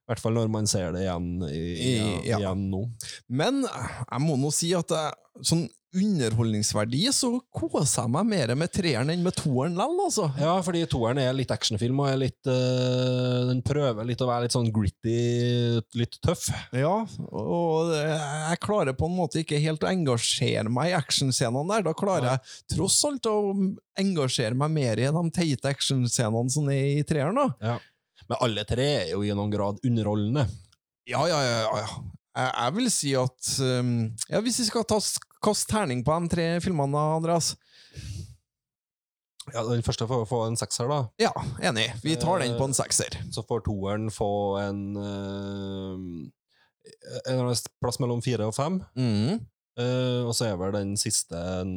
[0.06, 1.94] I hvert fall når man ser det igjen, i, I,
[2.30, 2.38] Ja.
[2.38, 2.84] igjen nå.
[3.28, 5.66] Men jeg må nå si at jeg, sånn
[5.96, 10.26] underholdningsverdi så koser jeg meg mer med treeren enn med toeren lell, altså.
[10.42, 14.46] Ja, fordi toeren er litt actionfilm, og er litt, øh, den prøver litt å være
[14.46, 15.16] litt sånn gritty,
[15.96, 16.50] litt tøff.
[16.76, 16.98] Ja,
[17.32, 21.88] og jeg klarer på en måte ikke helt å engasjere meg i actionscenene der.
[21.88, 23.38] Da klarer jeg tross alt å
[24.00, 27.40] engasjere meg mer i de teite actionscenene som er i treeren.
[27.40, 27.50] da.
[27.72, 27.80] Ja.
[28.30, 30.46] Men alle tre er jo i noen grad underholdende.
[31.10, 31.58] Ja, ja, ja.
[31.84, 31.88] ja.
[32.36, 33.92] Jeg, jeg vil si at um,
[34.28, 34.98] ja, Hvis vi skal ta,
[35.46, 37.54] kaste terning på de tre filmene, Andreas
[39.54, 41.06] Ja, Den første får få en sekser, da.
[41.22, 41.32] Ja,
[41.70, 41.88] enig.
[42.04, 43.14] Vi tar den på en sekser.
[43.32, 46.00] Så får toeren få en uh,
[47.30, 48.82] En plass mellom fire og fem.
[48.98, 49.46] Mm.
[49.78, 51.76] Uh, og så er vel den siste en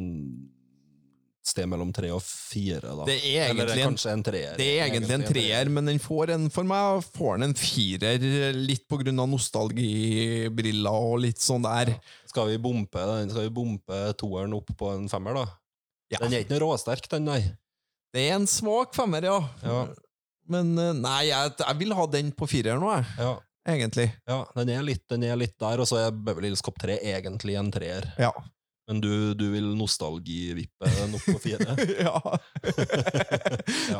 [1.45, 3.05] sted mellom tre og fire, da.
[3.07, 4.57] Det er egentlig en kanskje en treer.
[4.59, 8.27] Det er egentlig en treer, men den får en, for meg får den en firer,
[8.57, 11.95] litt på grunn av nostalgibriller og litt sånn der.
[12.29, 13.31] Skal vi bompe den?
[13.33, 15.47] Skal vi bompe toeren opp på en femmer, da?
[16.13, 16.21] Ja.
[16.23, 17.41] Den er ikke noe råsterk, den, nei.
[18.13, 19.39] Det er en svak femmer, ja.
[19.63, 19.81] Ja.
[20.49, 23.09] Men eh, nei, jeg, jeg vil ha den på fireren nå, jeg.
[23.21, 23.35] Ja,
[23.69, 24.07] Egentlig.
[24.25, 26.97] ja den, er litt, den er litt der, og så er Beverly Hills Cop 3
[27.11, 28.07] egentlig en treer.
[28.17, 28.31] Ja.
[28.89, 31.75] Men du, du vil nostalgivippe den opp på fire?
[32.07, 32.17] ja.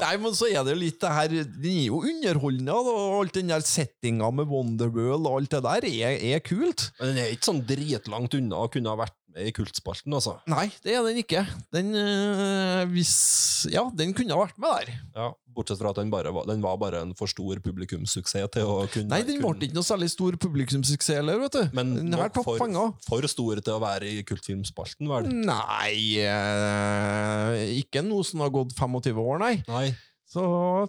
[0.02, 3.54] Nei, men så er det litt det her Den er jo underholdende, og alt den
[3.54, 6.90] der settinga med Wonderworld og alt det der er, er kult.
[6.98, 10.38] Men den er ikke sånn dritlangt unna å kunne ha vært i Kultspalten, altså.
[10.50, 11.44] Nei, det er den ikke.
[11.72, 14.96] Den øh, hvis Ja, den kunne ha vært med der.
[15.16, 18.88] Ja, bortsett fra at den, bare den var bare en for stor publikumssuksess til å
[18.92, 21.70] kunne Nei, den ble kunne- ikke noe særlig stor publikumssuksess heller, vet du.
[21.78, 22.94] Men den tatt for, penger.
[23.06, 25.30] for stor til å være i kultfilmspalten, vel?
[25.46, 25.94] Nei
[26.26, 29.56] øh, Ikke noe som har gått 25 år, nei.
[29.70, 29.88] Nei.
[30.30, 30.44] Så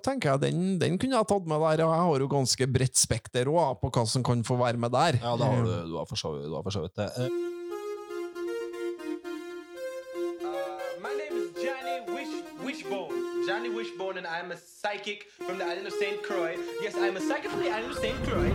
[0.04, 1.80] tenker jeg den, den kunne jeg tatt med der.
[1.86, 4.92] Og jeg har jo ganske bredt spekter også, på hva som kan få være med
[4.92, 5.16] der.
[5.22, 7.08] Ja, da har du, du har for så vidt- du har for så vidt det.
[14.40, 16.22] I'm a psychic from the island of St.
[16.22, 16.56] Croix.
[16.82, 18.16] Yes, I'm a psychic from the island of St.
[18.24, 18.54] Croix.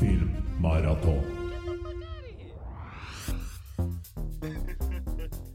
[0.00, 1.20] Filmmaraton.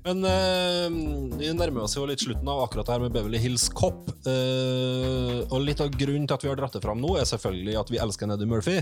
[0.06, 3.42] Men Men eh, vi nærmer oss jo litt slutten av akkurat det her med Beverly
[3.42, 4.12] Hills Cop.
[4.22, 7.80] Eh, og litt av grunnen til at vi har dratt det fram nå, er selvfølgelig
[7.82, 8.80] at vi elsker Eddie Murphy.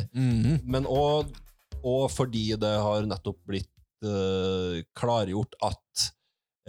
[0.68, 1.32] Men òg
[2.12, 3.72] fordi det har nettopp blitt
[4.04, 6.12] eh, klargjort at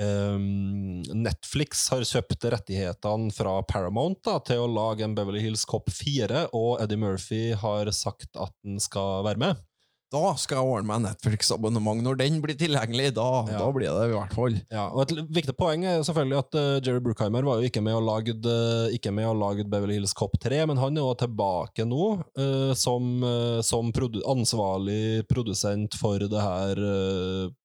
[0.03, 5.91] eh, Netflix har kjøpt rettighetene fra Paramount da, til å lage en Beverly Hills Cop
[5.93, 9.69] 4, og Eddie Murphy har sagt at den skal være med.
[10.13, 12.03] Da skal jeg ordne meg Netflix-abonnement.
[12.05, 13.59] Når den blir tilgjengelig, da, Ja.
[13.63, 14.59] da blir det i hvert fall.
[14.71, 17.97] Ja, og Et viktig poeng er selvfølgelig at uh, Jerry Bruckheimer var jo ikke med
[17.97, 23.25] og lagd, eh, Beverly Hills Cop 3, men han er jo tilbake nå uh, som,
[23.63, 26.77] som produ ansvarlig produsent for det her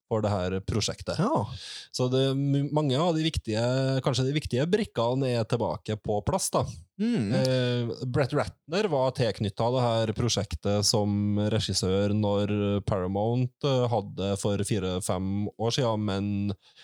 [0.07, 1.19] for det her prosjektet.
[1.19, 1.45] Ja.
[1.91, 2.23] Så det,
[2.71, 3.61] mange av de viktige
[4.05, 6.49] kanskje de viktige brikkene er tilbake på plass.
[6.53, 6.63] da.
[6.97, 7.33] Mm.
[7.37, 12.53] Eh, Brett Ratner var tilknytta det her prosjektet som regissør når
[12.89, 16.29] Paramount eh, hadde for fire-fem år siden, men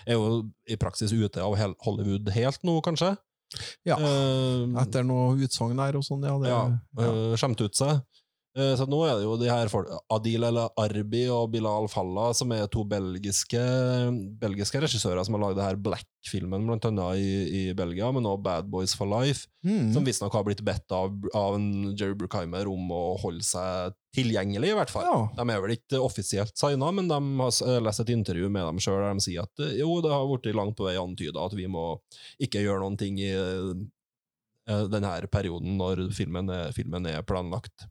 [0.05, 3.15] er jo i praksis ute av Hollywood helt nå, kanskje.
[3.85, 3.97] Ja.
[3.97, 6.37] Eh, Etter noe utsagn der og sånn, ja.
[6.41, 6.61] Det, ja,
[6.99, 7.07] ja.
[7.07, 8.03] eh, skjemt ut seg.
[8.55, 12.33] Eh, Så nå er det jo de her folk, Adil El Arbi og Bilal Fallah,
[12.37, 13.61] som er to belgiske,
[14.41, 18.69] belgiske regissører som har lagd her Black-filmen, blant annet i, i Belgia, men også Bad
[18.69, 19.93] Boys for Life, Mm.
[19.95, 24.73] som visstnok har blitt bedt av, av en Jerry Bruckheimer om å holde seg tilgjengelig,
[24.73, 25.05] i hvert fall.
[25.07, 25.21] Ja.
[25.37, 28.81] De er vel ikke offisielt signa, men de har har lest et intervju med dem
[28.83, 31.55] sjøl der de sier at eh, jo, det har blitt langt på vei antyda at
[31.55, 31.95] vi må
[32.43, 37.87] ikke gjøre noen ting i eh, denne perioden når filmen er, filmen er planlagt.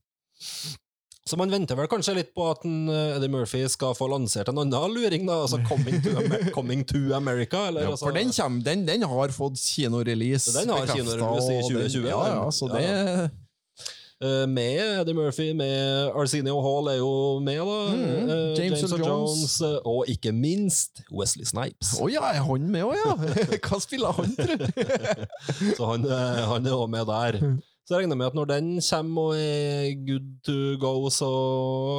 [1.25, 4.49] Så man venter vel kanskje litt på at en, eh, Eddie Murphy skal få lansert
[4.51, 7.69] en annen luring, da, altså Coming to, Amer Coming to America.
[7.69, 10.51] Eller, Ja, altså, for den, kommer, den, den har fått kinorelease.
[10.59, 11.79] Den har kinorelease i 2020.
[11.79, 13.31] den- 2020, Ja, ja, så Ja, det
[14.23, 17.79] Eh, med Eddie Murphy, med Arsenio Hall er jo med, da.
[17.91, 19.09] Mm, James, James og Jones.
[19.09, 19.55] Jones.
[19.67, 21.97] eh, og ikke minst Wesley Snipes.
[21.99, 23.17] Å ja, er han med òg, ja?
[23.67, 24.55] Hva spiller han, tro?
[25.77, 27.41] Så han, eh, han er òg med der.
[27.93, 31.27] Så jeg regner med at når den kommer og er good to go, så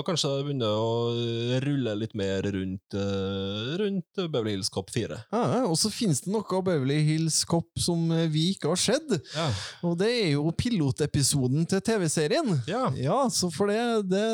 [0.08, 5.20] kanskje det begynner å rulle litt mer rundt, eh, rundt Beverly Hills Cop 4.
[5.30, 9.14] Ja, og så finnes det noe av Beverly Hills Cop som vi ikke har sett.
[9.36, 9.46] Ja.
[9.86, 12.50] Og det er jo pilotepisoden til TV-serien.
[12.66, 12.88] Ja.
[12.98, 14.26] Ja, så for det, det,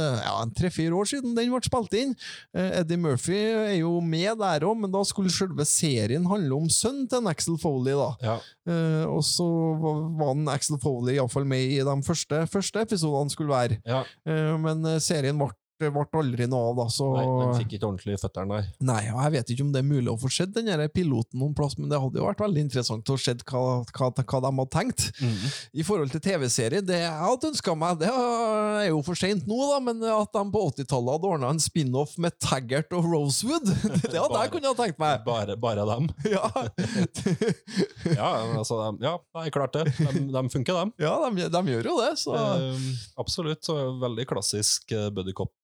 [0.00, 2.16] det ja, tre-fire år siden den ble spilt inn.
[2.56, 6.72] Eh, Eddie Murphy er jo med der òg, men da skulle selve serien handle om
[6.72, 7.92] sønnen til Axel Foley.
[8.00, 8.14] da.
[8.24, 8.40] Ja.
[8.66, 9.46] Eh, og så
[9.78, 13.78] var, var en Axel Foley iallfall med i de første, første episodene skulle være.
[13.86, 14.02] ja.
[14.26, 16.86] Uh, men eh, serien ble, ble aldri noe av, da.
[16.92, 17.26] Så Nei,
[17.60, 18.74] fikk ikke ordentlig i føttene, nei.
[18.88, 21.54] Nei, og jeg vet ikke om det er mulig å få sett den piloten noen
[21.56, 24.66] plass, men det hadde jo vært veldig interessant å se hva, hva, hva de hadde
[24.72, 25.06] tenkt.
[25.76, 29.58] I forhold til TV-serie, det jeg hadde ønska meg, det er jo for seint nå,
[29.72, 33.68] da, men at de på 80-tallet hadde ordna en spin-off med Taggart og Rosewood,
[34.12, 35.22] det hadde jeg kunne ha tenkt meg.
[35.26, 36.10] Bare, bare dem.
[36.36, 36.48] Ja,
[38.16, 38.28] Ja,
[38.58, 39.86] altså, de, ja, nei, klart det.
[39.98, 40.92] De, de funker, dem.
[41.00, 42.80] ja de, de gjør jo det, så Eh,
[43.16, 43.64] absolutt.
[43.64, 45.08] Så veldig klassisk uh,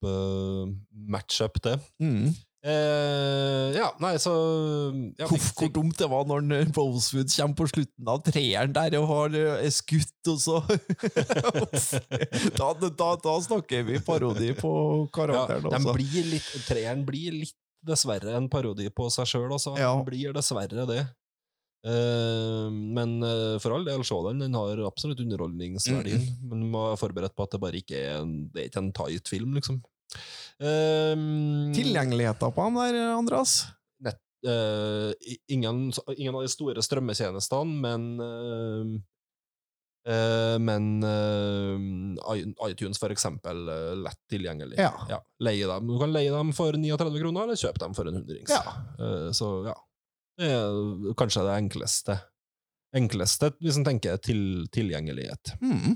[0.02, 1.78] buddycop-matchup, det.
[2.02, 2.32] mm.
[2.62, 4.30] Eh, ja, nei, så
[5.18, 8.94] ja, Huff, hvor dumt det var når eh, Rosewood kommer på slutten av treeren der
[9.00, 10.60] og har eh, er skutt, og så
[12.60, 14.70] da, da, da snakker vi parodi på
[15.10, 15.66] karakteren.
[15.66, 15.96] den altså.
[15.98, 19.74] blir litt, Treeren blir litt dessverre en parodi på seg sjøl, altså.
[19.74, 19.96] Ja.
[19.96, 21.02] Den blir dessverre det.
[21.82, 24.42] Eh, men eh, for all del, se den.
[24.44, 26.28] Den har absolutt underholdningsverdien.
[26.46, 28.84] Men du må være forberedt på at det bare ikke er en, det er ikke
[28.84, 29.82] en tight film, liksom.
[30.60, 31.14] Eh,
[31.76, 33.62] Tilgjengeligheten på han der, Andreas?
[34.02, 35.12] Nett, uh,
[35.48, 38.92] ingen, ingen av de store strømmetjenestene, men uh,
[40.08, 40.88] uh, men
[42.68, 43.64] iTunes, for eksempel,
[44.02, 44.78] lett tilgjengelig.
[44.80, 45.22] Ja.
[45.42, 45.88] leie dem.
[45.88, 48.52] Du kan leie dem for 39 kroner, eller kjøpe dem for en hundrings.
[48.52, 49.32] Ja.
[49.34, 49.78] Så ja.
[50.38, 52.16] Det er kanskje det enkleste.
[52.96, 55.54] Enkleste, hvis en tenker til, tilgjengelighet.
[55.62, 55.94] Mm.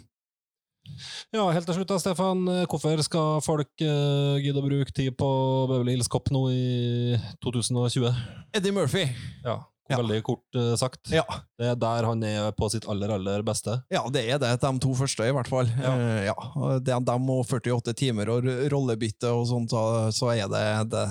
[1.34, 2.44] Ja, helt til slutt da, Stefan.
[2.70, 5.28] Hvorfor skal folk uh, gidde å bruke tid på
[5.70, 8.10] Beverly Hills Cop nå i 2020?
[8.56, 9.06] Eddie Murphy.
[9.44, 9.60] Ja,
[9.90, 10.00] Ja.
[10.00, 11.12] veldig kort uh, sagt.
[11.14, 11.22] Ja.
[11.58, 13.78] Det er der han er på sitt aller, aller beste.
[13.92, 14.56] ja, det er det.
[14.62, 15.70] De to første, i hvert fall.
[15.78, 15.92] Ja.
[15.94, 16.36] Uh, ja.
[16.80, 21.06] er dem og 48 timer og rollebytte og sånt, så, så er det, det,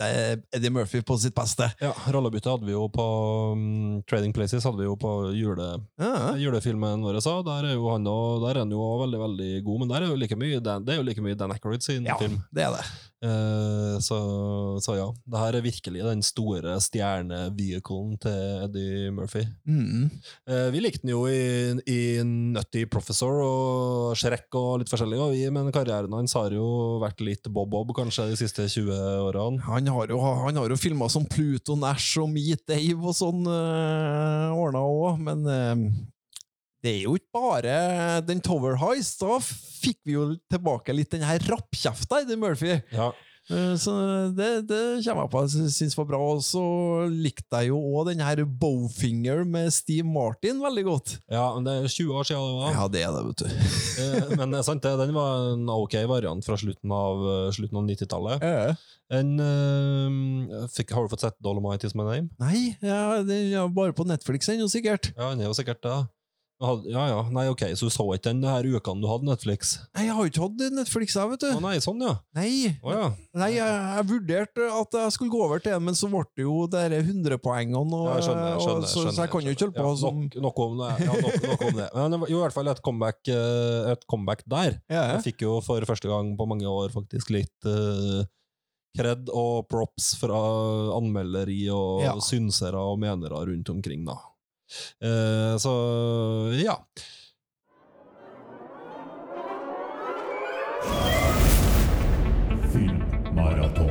[0.00, 1.66] det er Eddie Murphy på sitt beste.
[1.82, 3.04] Ja, Rollebytte hadde vi jo på
[3.52, 5.66] um, Trading Places, hadde vi jo på jule,
[6.00, 6.32] Ja.
[6.40, 7.20] julefilmen vår.
[7.20, 10.00] Så der er jo han, og, der er han jo veldig veldig god, men der
[10.06, 12.40] er jo like mye det er jo like mye Dan Aykroyd sin Ja, film.
[12.50, 12.86] det er det.
[13.20, 14.18] Eh, så,
[14.80, 19.42] så ja, det her er virkelig den store stjernevehiclen til Eddie Murphy.
[19.68, 20.08] Mm.
[20.48, 25.34] Eh, vi likte den jo i, i Nutty Professor og Shrek og litt forskjellig, og
[25.36, 28.96] vi, men karrieren hans har jo vært litt bob-bob kanskje de siste 20
[29.28, 29.60] årene.
[29.68, 33.44] Han har jo, han har jo filma som Pluto Nash og Meet Dave og sånn
[33.44, 35.84] uh, ordna òg, men eh,
[36.82, 39.20] det er jo ikke bare den Tower Heist.
[39.20, 42.78] Da fikk vi jo tilbake litt den her rappkjefta i Murphy.
[42.92, 43.10] Ja.
[43.50, 43.90] Eh, Så
[44.36, 46.18] det, det kommer jeg på jeg syns var bra.
[46.36, 46.60] Og så
[47.10, 51.16] likte jeg jo òg den her Bowfinger med Steve Martin veldig godt.
[51.32, 52.76] ja, men det er 20 år siden det var.
[52.76, 53.48] Ja, det er det, vet du.
[54.00, 57.76] Eh, men det er sant, den var en ok variant fra slutten av, eh, slutten
[57.76, 58.40] av 90-tallet.
[58.46, 58.70] Ja.
[59.12, 62.30] En, eh, fikk- Har du fått sett Dolomite is my name?
[62.40, 65.10] Nei, ja, den er bare på Netflix ennå, sikkert.
[65.18, 65.92] Ja, den er jo sikkert det.
[65.92, 66.08] Had-
[66.60, 69.78] Ja, ja, nei, ok, så du så ikke den her ukene du hadde Netflix?
[69.96, 71.46] Nei, jeg har jo ikke hatt Netflix, jeg, vet du.
[71.56, 72.10] Å nei, sånn ja.
[72.36, 72.50] Nei,
[72.84, 73.06] Å ja.
[73.40, 76.44] Nei, jeg, jeg vurderte at jeg skulle gå over til den, men så ble det
[76.44, 77.80] jo de 100-poengene.
[77.80, 79.86] Og, ja jeg skjønner, jeg og- skjønner, så, så jeg kan jo ikke holde på
[79.88, 80.90] ja, som nok, nok om det.
[81.06, 81.88] Ja, nok, nok om det.
[81.96, 84.76] Men det var i hvert fall et comeback, eh, et comeback der.
[84.92, 88.20] ja, Jeg fikk jo for første gang på mange år faktisk litt uh,
[88.98, 90.36] kred og props fra
[90.98, 94.18] anmelderi og synsere og menere rundt omkring, da.
[95.02, 95.72] Eh, så
[96.60, 96.76] ja.
[102.72, 103.90] Filmmaraton.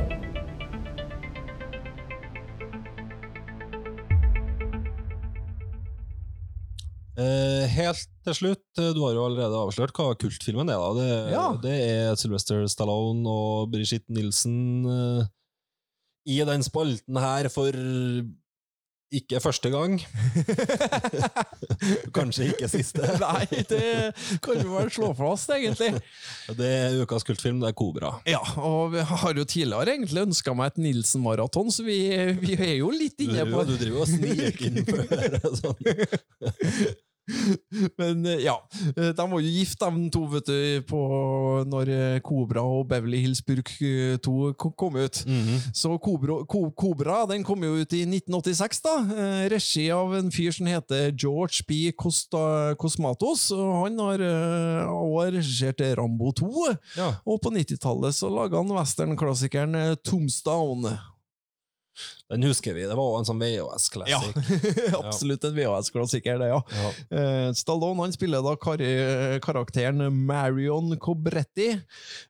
[7.20, 10.78] Eh, helt til slutt, eh, du har jo allerede avslørt hva kultfilmen er.
[10.78, 10.92] da.
[10.94, 11.46] Det, Ja.
[11.60, 15.26] det er Sylvester Stallone og Brigitte Nielsen eh,
[16.26, 17.72] i den spalten her for
[19.10, 19.96] ikke første gang.
[22.16, 23.02] Kanskje ikke siste.
[23.24, 23.82] Nei, det
[24.44, 25.92] kan jo vel slå fast, egentlig.
[26.56, 28.14] Det er ukas kultfilm, det er Kobra.
[28.28, 32.00] Ja, og vi har jo tidligere egentlig ønska meg et Nilsen-maraton, så vi,
[32.42, 37.00] vi er jo litt inne på driver, du driver og sniker inn på øret sånn.
[38.00, 38.56] Men eh, ja,
[38.96, 41.00] eh, de var jo gift, de to, vet du, på
[41.70, 43.72] når eh, Kobra og Beverly Hills Burk
[44.24, 45.22] 2 kom ut.
[45.26, 45.60] Mhm.
[45.76, 48.96] Så Kobra, Kobra den kom jo ut i 1986, da.
[49.50, 51.92] Regi av en fyr som heter George B.
[51.96, 53.48] Costa, Cosmatos.
[53.54, 54.24] Og han har
[54.90, 56.50] også regissert Rambo 2.
[56.98, 57.12] Ja.
[57.26, 60.96] Og på 90-tallet så laga han westernklassikeren Tombstone.
[62.30, 62.84] Den husker vi.
[62.86, 64.36] Det var en sånn VHS-classic.
[65.00, 66.60] Absolutt en VHS-klassiker, det, ja.
[66.80, 66.90] Ja.
[67.10, 68.82] Uh, Stallone han spiller da kar
[69.42, 71.72] karakteren Marion Cobretti.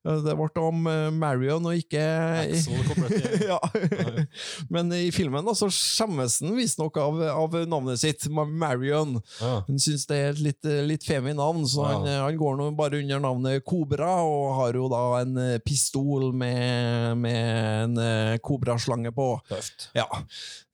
[0.06, 3.44] Uh, Det ble om eh, Marion og ikke Axel Cobretti.
[3.51, 3.59] ja.
[4.72, 9.18] Men i filmen da, så skjemmes han visstnok av, av navnet sitt, Marion.
[9.40, 9.60] Ja.
[9.68, 11.93] Han syns det er et litt, litt femi navn, så Ja.
[11.94, 15.59] han, eh, han går nå bare under navnet Kobra, og har jo da en eh,
[15.64, 17.40] pistol med, med
[17.85, 19.28] en eh, kobraslange på.
[19.51, 19.90] Tøft.
[19.97, 20.07] Ja.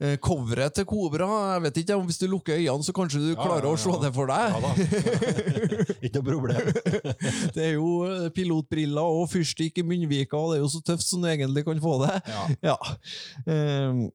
[0.03, 3.29] Eh, Coveret til Kobra, jeg vet ikke om hvis du lukker øynene, så kanskje du
[3.33, 4.45] Ja, klarer ja, å se det for deg.
[4.53, 4.73] Ja da.
[6.05, 6.71] Ikke noe problem.
[7.57, 11.07] Det er jo eh, pilotbriller og fyrstikk i munnvika, og det er jo så tøft
[11.07, 12.15] som du egentlig kan få det.
[12.65, 12.77] Ja.
[13.47, 14.07] Eh,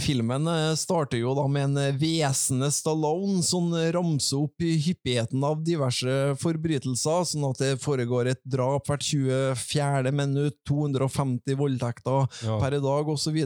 [0.00, 4.72] Filmen eh, starter jo da med en eh, hvesende Stallone som eh, ramser opp i
[4.86, 10.14] hyppigheten av diverse forbrytelser, sånn at det foregår et drap hvert 24.
[10.16, 12.56] minutt, 250 voldtekter Ja.
[12.60, 13.36] per dag osv.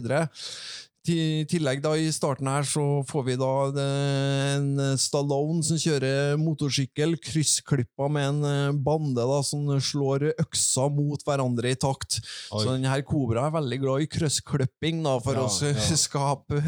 [1.09, 7.17] I tillegg da i starten her så får vi da en Stallone som kjører motorsykkel,
[7.25, 12.21] kryssklippa med en eh, bande da som slår øksa mot hverandre i takt.
[12.53, 12.61] Oi.
[12.61, 15.97] Så denne Kobra er veldig glad i kryssklipping da, for Ja, å ja.
[16.05, 16.61] skape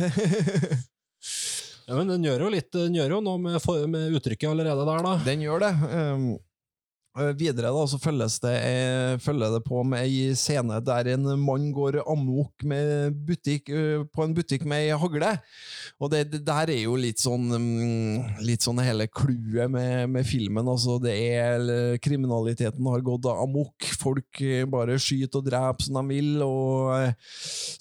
[1.82, 3.58] Ja, men den gjør jo litt Den gjør jo noe med,
[3.90, 5.14] med uttrykket allerede der, da.
[5.26, 5.72] Den gjør det.
[5.82, 6.51] Um, eh,
[7.36, 11.68] videre da, så følges det, eh, følger det på med ei scene der en mann
[11.74, 15.34] går amok med butikk, eh, på en butikk med ei hagle.
[16.00, 20.26] Og det, det der er jo litt sånn mm, Litt sånn hele clouet med, med
[20.26, 20.66] filmen.
[20.68, 23.86] Altså, det er Kriminaliteten har gått amok.
[24.00, 26.42] Folk eh, bare skyter og dreper som de vil.
[26.44, 27.14] Og eh,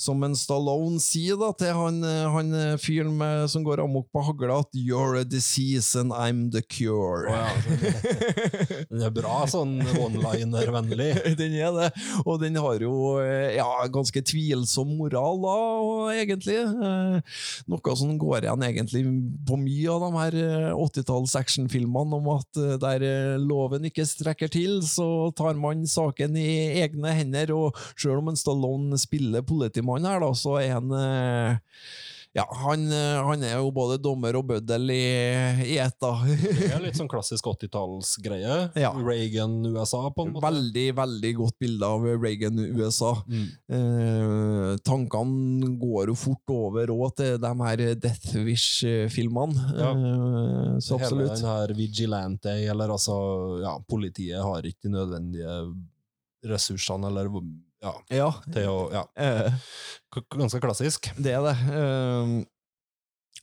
[0.01, 4.23] som en Stallone sier da til han, eh, han eh, fyren som går amok på
[4.27, 7.29] hagla, at 'you're a disease and I'm the cure'.
[7.29, 7.49] Oh, ja.
[8.89, 11.09] Den er bra sånn one-liner-vennlig.
[11.39, 11.89] den er det,
[12.25, 16.59] og den har jo eh, ja, ganske tvilsom moral, da, og egentlig.
[16.61, 17.39] Eh,
[17.71, 19.03] noe som går igjen egentlig
[19.47, 24.07] på mye av de her eh, 80-talls actionfilmene, om at eh, der eh, loven ikke
[24.07, 29.45] strekker til, så tar man saken i egne hender, og selv om en Stallone spiller
[29.45, 31.59] politimann her, da, så er han eh,
[32.33, 35.03] Ja, han, eh, han er jo både dommer og bøddel i,
[35.67, 36.13] i ett, da.
[36.23, 38.59] Det er litt sånn klassisk 80-tallsgreie.
[38.79, 38.93] Ja.
[38.95, 40.45] Reagan-USA, på en måte.
[40.45, 43.11] Veldig, veldig godt bilde av Reagan USA.
[43.27, 43.49] Mm.
[43.75, 49.67] Eh, tankene går jo fort over òg til de her Death Wish-filmene.
[49.75, 49.91] Ja.
[49.91, 51.33] Eh, så Hele absolutt.
[51.35, 53.17] den her vigilante, eller altså
[53.61, 55.57] Ja, politiet har ikke de nødvendige
[56.47, 57.27] ressursene, eller
[57.81, 58.31] ja, Ja.
[58.53, 59.51] til å Ja, Eh,
[60.37, 61.11] ganske klassisk.
[61.17, 61.57] det er det.
[61.73, 62.43] Eh,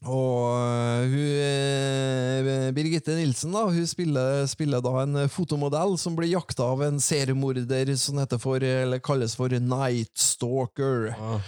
[0.07, 6.31] og eh, hun, eh, Birgitte Nilsen da, hun spiller, spiller da en fotomodell som blir
[6.31, 11.09] jakta av en seriemorder som heter for, eller kalles for Night Stalker.
[11.17, 11.39] Ja.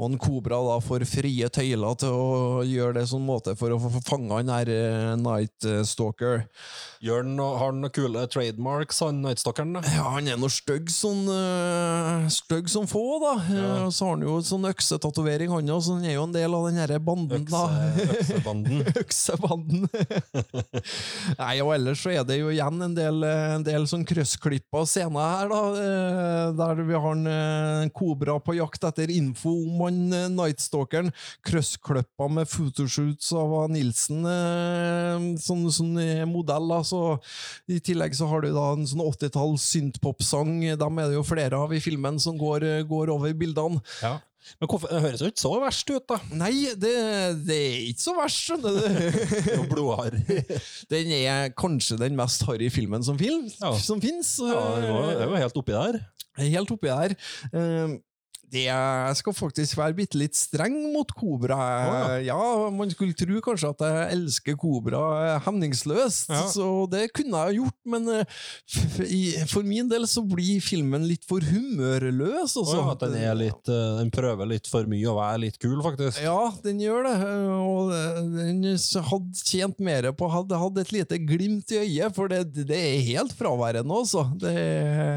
[0.00, 3.76] Og en Kobra da får frie tøyler til å gjøre det sånn måte for å
[3.82, 6.46] få fanga han her eh, Night Stalker.
[7.04, 9.74] Gjør noe- har han noen kule trademarks, han Nightstalkeren?
[9.76, 9.82] da?
[9.92, 13.34] Ja, han er noe stygg sånn uh, Stygg som få, da.
[13.52, 13.60] Ja.
[13.60, 16.34] Eh, Og så har han jo sånn øksetatovering, han òg, så han er jo en
[16.38, 17.62] del av den herre banden, da.
[18.06, 18.82] Øksebanden.
[19.04, 19.84] Øksebanden.
[21.40, 25.36] Nei, og ellers så er det jo igjen en del, en del sånn krøssklippa scener
[25.36, 25.62] her, da.
[26.60, 31.10] Der vi har en eh, kobra på jakt etter info om han eh, Nightstalkeren.
[31.46, 36.70] Krøssklippa med photoshoots av Nilsen, eh, sånn, sånn eh, modell.
[36.78, 37.18] Altså.
[37.70, 40.56] I tillegg så har du da en sånn 80-talls synthpop-sang.
[40.80, 43.80] Dem er det jo flere av i filmen som går, går over bildene.
[44.02, 44.18] Ja.
[44.58, 46.16] Men hvorfor, det høres jo ikke så verst ut, da.
[46.34, 46.92] Nei, det,
[47.46, 49.18] det er ikke så verst, skjønner du.
[49.70, 50.16] Blodhard.
[50.90, 53.74] Den er kanskje den mest harry filmen som, film, Ja.
[53.78, 54.38] som fins.
[54.40, 56.00] Ja, det var- det var helt oppi der.
[56.40, 57.14] Helt oppi der.
[57.52, 57.98] Eh,
[58.50, 58.66] Det
[59.20, 61.56] skal faktisk være bitte litt streng mot Kobra.
[61.86, 62.38] Oh, ja.
[62.74, 66.40] Man skulle tro kanskje at jeg elsker Kobra hemningsløst, Ja.
[66.50, 71.40] så det kunne jeg gjort, men eh, for min del så blir filmen litt for
[71.46, 72.56] humørløs.
[72.58, 72.82] Og Altså.
[72.92, 76.20] at den, er litt, eh, den prøver litt for mye å være litt kul, faktisk.
[76.24, 77.14] Ja, den gjør det.
[77.60, 77.94] Og
[78.34, 82.76] den hadde tjent mer på Hadde hatt et lite glimt i øyet, for det, det
[82.76, 84.26] er helt fraværende, altså.
[84.38, 84.52] Det,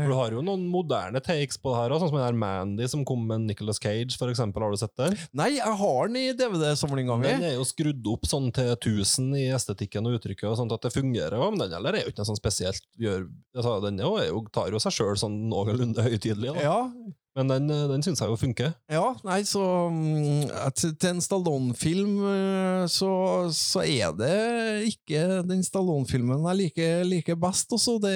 [0.07, 3.03] Du har jo noen moderne takes på det her, sånn som den der Mandy som
[3.05, 4.65] kom med Nicolas Cage, for eksempel.
[4.65, 5.17] Har du sett den?
[5.35, 7.29] nei, jeg har den i DVD-samlinga mi.
[7.29, 10.85] Den er jo skrudd opp sånn til 1000 i estetikken og uttrykket, og sånt at
[10.85, 11.39] det fungerer.
[11.43, 14.31] Men den eller er jo ikke noe sånn spesielt gjør, altså, Den er jo, er
[14.31, 16.55] jo, tar jo seg sjøl sånn noenlunde høytidelig.
[16.61, 16.79] Ja,
[17.33, 18.73] men den, eh, den syns jeg jo funker.
[18.91, 23.09] Ja, nei, så mm, Til en Stallone-film eh, så,
[23.55, 24.35] så er det
[24.91, 27.97] ikke den Stallone-filmen jeg liker, like best, også.
[28.03, 28.13] Det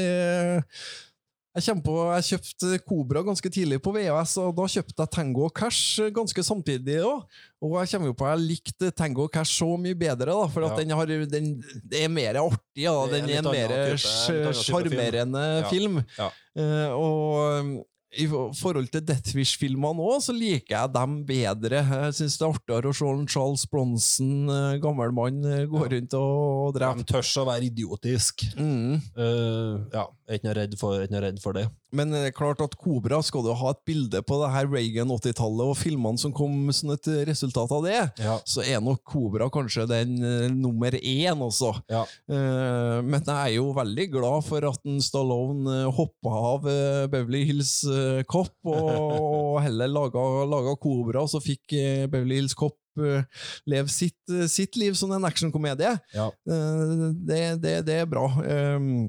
[1.57, 5.53] jeg, på, jeg kjøpte Kobra ganske tidlig på VHS, og da kjøpte jeg Tango og
[5.57, 6.99] Cash ganske samtidig.
[7.01, 7.43] også.
[7.65, 10.67] Og jeg kommer jo på jeg likte Tango og Cash så mye bedre, da, for
[10.67, 10.83] at Ja.
[10.83, 11.51] den, har, den
[11.83, 12.83] det er mer artig.
[12.85, 16.01] Ja, er den er en mer sjarmerende film.
[16.01, 16.03] film.
[16.17, 16.31] Ja.
[16.57, 17.85] Uh, og
[18.17, 18.25] i
[18.55, 21.81] forhold til Deathwish-filmene òg, så liker jeg dem bedre.
[21.83, 25.83] Jeg syns det er artigere å se en Charles Bronson, eh, gammel mann, eh, gå
[25.91, 26.37] rundt og,
[26.69, 27.03] og De drepe.
[27.11, 28.45] tør å være idiotisk.
[28.57, 28.95] Mm.
[29.17, 31.61] Uh, ja, jeg er ikke noe redd for, noe redd for det.
[31.95, 35.07] Men det er klart at Kobra skal du ha et bilde på det her Reagan
[35.15, 38.35] 80-tallet og filmene som kom som et resultat av det, Ja.
[38.43, 41.71] så er nok Kobra kanskje den uh, nummer én også.
[41.87, 42.03] Ja.
[42.27, 47.05] Uh, men jeg er jo veldig glad for at en Stallone uh, hoppa av uh,
[47.11, 48.91] Beverly Hills uh, Cop og,
[49.31, 53.23] og heller laga, laga Kobra, og så fikk eh, Beverly Hills Cop eh,
[53.69, 55.93] leve sitt, eh, sitt liv som en actionkomedie.
[56.15, 56.27] Ja.
[56.27, 58.25] Eh, det, det, det er bra.
[58.43, 59.07] Um,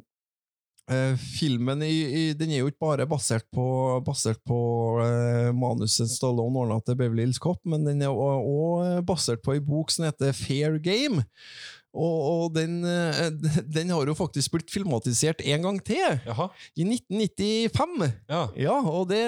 [0.92, 3.66] eh, filmen i, i, den er jo ikke bare basert på,
[4.06, 4.58] basert på
[5.00, 9.62] uh, manuset Stallone ordna til Beverly Hills Cop, men den er òg basert på ei
[9.64, 11.24] bok som heter Fair Game.
[11.96, 13.30] Og, og den, eh,
[13.76, 16.48] den har jo faktisk blitt filmatisert en gang til, Jaha.
[16.76, 18.04] i 1995.
[18.28, 18.42] Ja.
[18.58, 19.22] Ja, og det,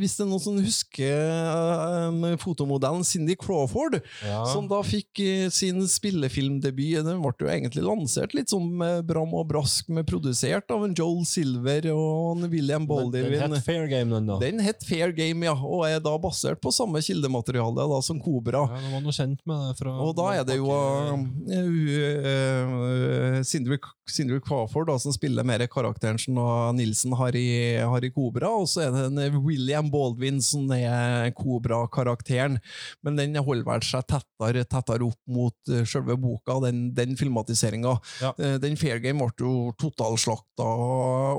[0.00, 4.42] hvis det er noen som husker eh, fotomodellen Cindy Crawford, ja.
[4.52, 7.02] som da fikk uh, sin spillefilmdebut.
[7.06, 8.66] Den ble jo egentlig lansert litt som
[9.06, 13.28] bram og brask, med produsert av en Joel Silver og en William Den, Baldwin.
[13.32, 14.38] den het Fair Game, den, da.
[14.42, 18.64] Den het Fair Game, ja, og er da basert på samme kildemateriale da, som Kobra.
[18.68, 23.40] Ja, de var noe kjent med det fra Og da er det jo uh, uh,
[23.46, 23.78] Sindre,
[24.10, 26.36] Sindre Crawford da, som spiller mer karakteren som
[26.76, 30.70] Nilsen har i, har i Kobra, og så er det en eh, William Baldwin som
[30.74, 32.58] er Kobra-karakteren.
[33.02, 37.94] Men den holder vel seg tettere, tettere opp mot selve boka, den, den filmatiseringa.
[38.22, 38.32] Ja.
[38.62, 40.66] Den Fair Game ble jo totalslakta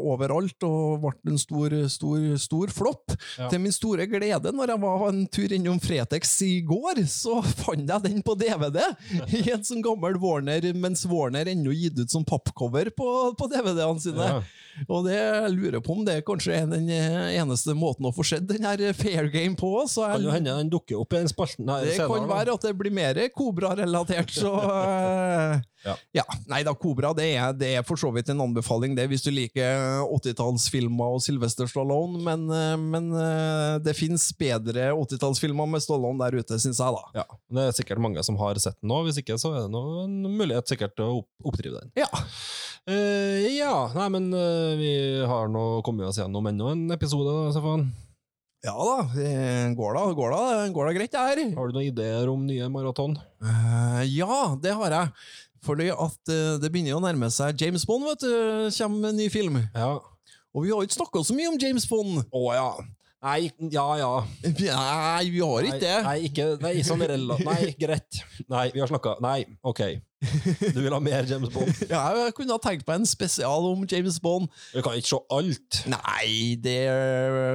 [0.04, 3.16] overalt, og ble en stor, stor, stor flopp.
[3.38, 3.50] Ja.
[3.52, 7.90] Til min store glede, når jeg var en tur innom Fretex i går, så fant
[7.90, 8.82] jeg den på DVD
[9.40, 13.48] i en sånn gammel Warner Warner, mens Warner ennå gitt ut som pappcover på, på
[13.48, 14.28] DVD-ene sine.
[14.28, 14.44] Ja.
[14.88, 18.26] Og det jeg lurer på om det kanskje er den eh, eneste måten å få
[18.28, 19.70] sett den her Fair Game på.
[19.90, 22.10] Så Kan jo hende den dukker opp i den spalten her det senere.
[22.24, 25.96] kan være at det blir mer Kobra-relatert, så eh, Ja.
[26.16, 26.24] ja.
[26.48, 29.32] Nei da, Kobra det er, det er for så vidt en anbefaling, det, hvis du
[29.36, 36.22] liker 80-tallsfilmer og Sylvester Stallone, men, eh, men eh, det fins bedre 80-tallsfilmer med Stallone
[36.24, 37.24] der ute, syns jeg, da.
[37.24, 39.04] Ja, Det er sikkert mange som har sett den nå.
[39.08, 41.12] Hvis ikke, så er det noen en mulighet sikkert å
[41.44, 41.92] oppdrive den.
[42.00, 42.08] Ja.
[42.84, 44.92] Eh, ja, nei, men uh, vi
[45.24, 47.88] har nå kommet oss gjennom enda en episode, da, Stefan.
[48.64, 49.32] Ja da, det
[49.76, 50.42] går da, går da,
[50.72, 51.42] går da greit, det her.
[51.56, 53.16] Har du noen ideer om nye maraton?
[53.44, 55.12] Uh, ja, det har jeg.
[55.64, 58.34] Fordi at eh, det begynner å nærme seg James Bond, vet du.
[58.76, 59.62] Kommer med en ny film.
[59.72, 59.94] Ja.
[60.52, 62.20] Og vi har jo ikke snakka så mye om James Bond.
[62.36, 62.68] Å ja.
[63.24, 64.10] Nei, ja ja.
[64.44, 66.00] Nei, vi har ikke det.
[66.04, 67.40] Nei, ikke, nei sånn rela...
[67.48, 68.20] Nei, greit.
[68.52, 69.86] Nei, vi har snakka Nei, OK.
[70.74, 71.70] Du vil ha mer James Bond?
[71.94, 74.48] Ja, jeg kunne ha tenkt meg en spesial om James Bond.
[74.74, 75.80] Du kan ikke se alt.
[75.92, 76.78] Nei, det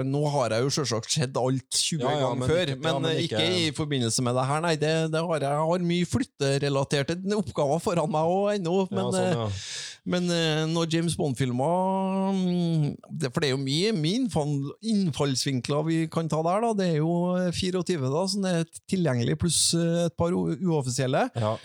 [0.08, 2.98] Nå har jeg jo selvsagt sett alt 20 Ja, ja, ganger men før, men, ja,
[3.04, 4.60] men ikke, ikke- i forbindelse med det her.
[4.64, 5.62] Nei, det, det har jeg.
[5.72, 8.76] har mye flytterelaterte oppgaver foran meg òg ennå.
[8.92, 9.62] Men, sånn, eh,
[10.08, 12.84] men eh, når James Bond-filmer mm,
[13.32, 16.60] For det er jo mye, min innfallsvinkler vi kan ta der.
[16.68, 17.12] da Det er jo
[17.52, 21.28] 24 da, som er tilgjengelig, pluss eh, et par uoffisielle.
[21.36, 21.56] ja.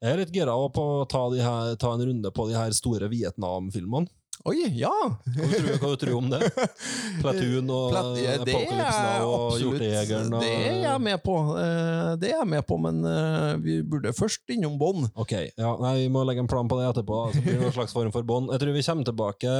[0.00, 3.10] Jeg er litt gira på å ta, her, ta en runde på de her store
[3.12, 4.08] Vietnam-filmene.
[4.46, 4.92] Oi, ja!
[4.92, 6.38] Hva tror, hva du tror du om det?
[7.22, 12.10] Platoon og Plat- ja, det er og Hjortejegeren og Det er jeg med på, Eh,
[12.20, 15.08] det er jeg med på, men eh, vi burde først innom Bånd.
[15.18, 17.22] Ok, ja, nei, Vi må legge en plan på det etterpå.
[17.32, 18.52] Så blir det noen slags form for bånd.
[18.52, 19.54] Jeg tror vi kommer tilbake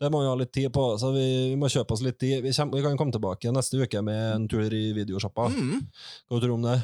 [0.00, 2.38] Det må vi ha litt tid på, så vi, vi må kjøpe oss litt tid.
[2.46, 5.50] Vi, kommer, vi kan komme tilbake neste uke med en tur i videosjappa.
[5.52, 5.84] Mm.
[6.30, 6.78] Hva tror du om det?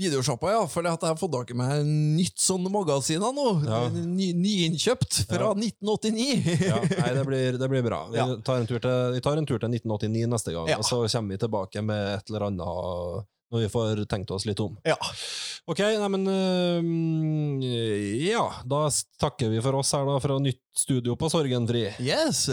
[0.00, 3.48] Videosjappa, ja, for jeg har fått tak i meg nytt sånn magasin nå.
[3.68, 3.80] Ja.
[3.92, 5.54] Ny, nyinnkjøpt fra Ja.
[5.54, 6.54] 1989.
[6.70, 8.06] Ja, nei, det blir, det blir bra.
[8.08, 8.26] Vi, Ja.
[8.46, 11.36] tar en tur til, vi tar en tur til 1989 neste gang, og så kommer
[11.36, 14.76] vi tilbake med et eller annet når vi får tenkt oss litt om.
[14.86, 14.94] Ja.
[15.66, 17.60] Ok, nei, men
[18.24, 18.84] Ja, da
[19.20, 21.88] takker vi for oss her da fra nytt studio på Sorgenfri.
[22.00, 22.46] Yes.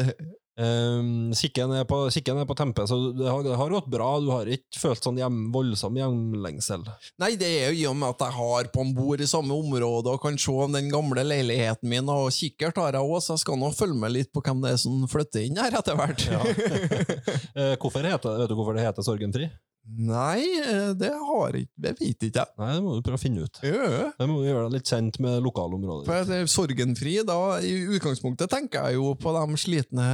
[0.58, 4.08] Um, Sikken er på, er på tempe, så det har, det har gått bra.
[4.24, 6.88] Du har ikke følt sånn hjem, voldsom hjemlengsel.
[7.22, 9.54] Nei, det er jo i og med at jeg har på en bord i samme
[9.54, 13.36] område og kan se om den gamle leiligheten min, og kikkert har jeg òg, så
[13.36, 16.00] jeg skal nå følge med litt på hvem det er som flytter inn her etter
[16.00, 16.26] hvert.
[16.26, 16.42] Ja.
[17.58, 19.48] Eh, hvorfor heter, vet du hvorfor det heter Sorgenfri?
[19.88, 22.53] Nei, eh, det har jeg ikke Det vet ikke jeg.
[22.59, 23.59] Nei, det må du prøve å finne ut.
[23.64, 24.11] Ja.
[24.19, 26.07] Det må vi gjøre deg litt kjent med lokalområdet.
[26.09, 30.07] For det er Sorgenfri, da, i utgangspunktet tenker jeg jo på de slitne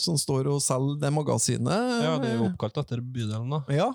[0.00, 1.96] som står og selger det magasinet.
[2.04, 3.64] Ja, det er jo oppkalt etter bydelen, da.
[3.74, 3.90] Ja.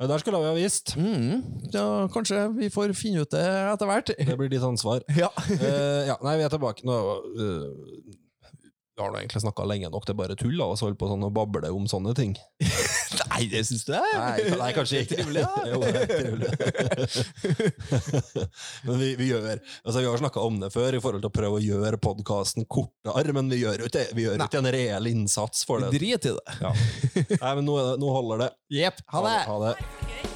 [0.00, 0.94] Ja, Der skulle vi ha visst.
[0.96, 1.42] Mm.
[1.74, 4.12] ja, kanskje vi får finne ut det etter hvert.
[4.16, 5.02] Det blir ditt ansvar.
[5.16, 5.28] Ja.
[5.36, 6.96] uh, ja, nei, vi er tilbake nå.
[7.36, 8.16] eh,
[9.00, 10.98] vi har du egentlig snakka lenge nok, det er bare tull av oss å holde
[11.00, 12.34] på sånn og bable om sånne ting.
[13.30, 13.94] Nei, det syns du?
[13.96, 15.16] Nei, nei kanskje ikke.
[15.16, 15.48] Trivelig, ja.
[15.72, 16.50] jo, det er trivelig.
[18.86, 21.36] men vi, vi gjør altså Vi har snakka om det før i forhold til å
[21.40, 25.08] prøve å gjøre podkasten kortere, men vi gjør jo ikke, vi gjør ikke en reell
[25.10, 25.94] innsats for det.
[25.96, 26.58] Drit i det.
[26.60, 26.74] Ja.
[27.40, 28.50] Nei, men nå, er nå holder det.
[28.82, 29.00] Jepp.
[29.14, 29.38] Ha det.
[29.48, 30.29] Ha det.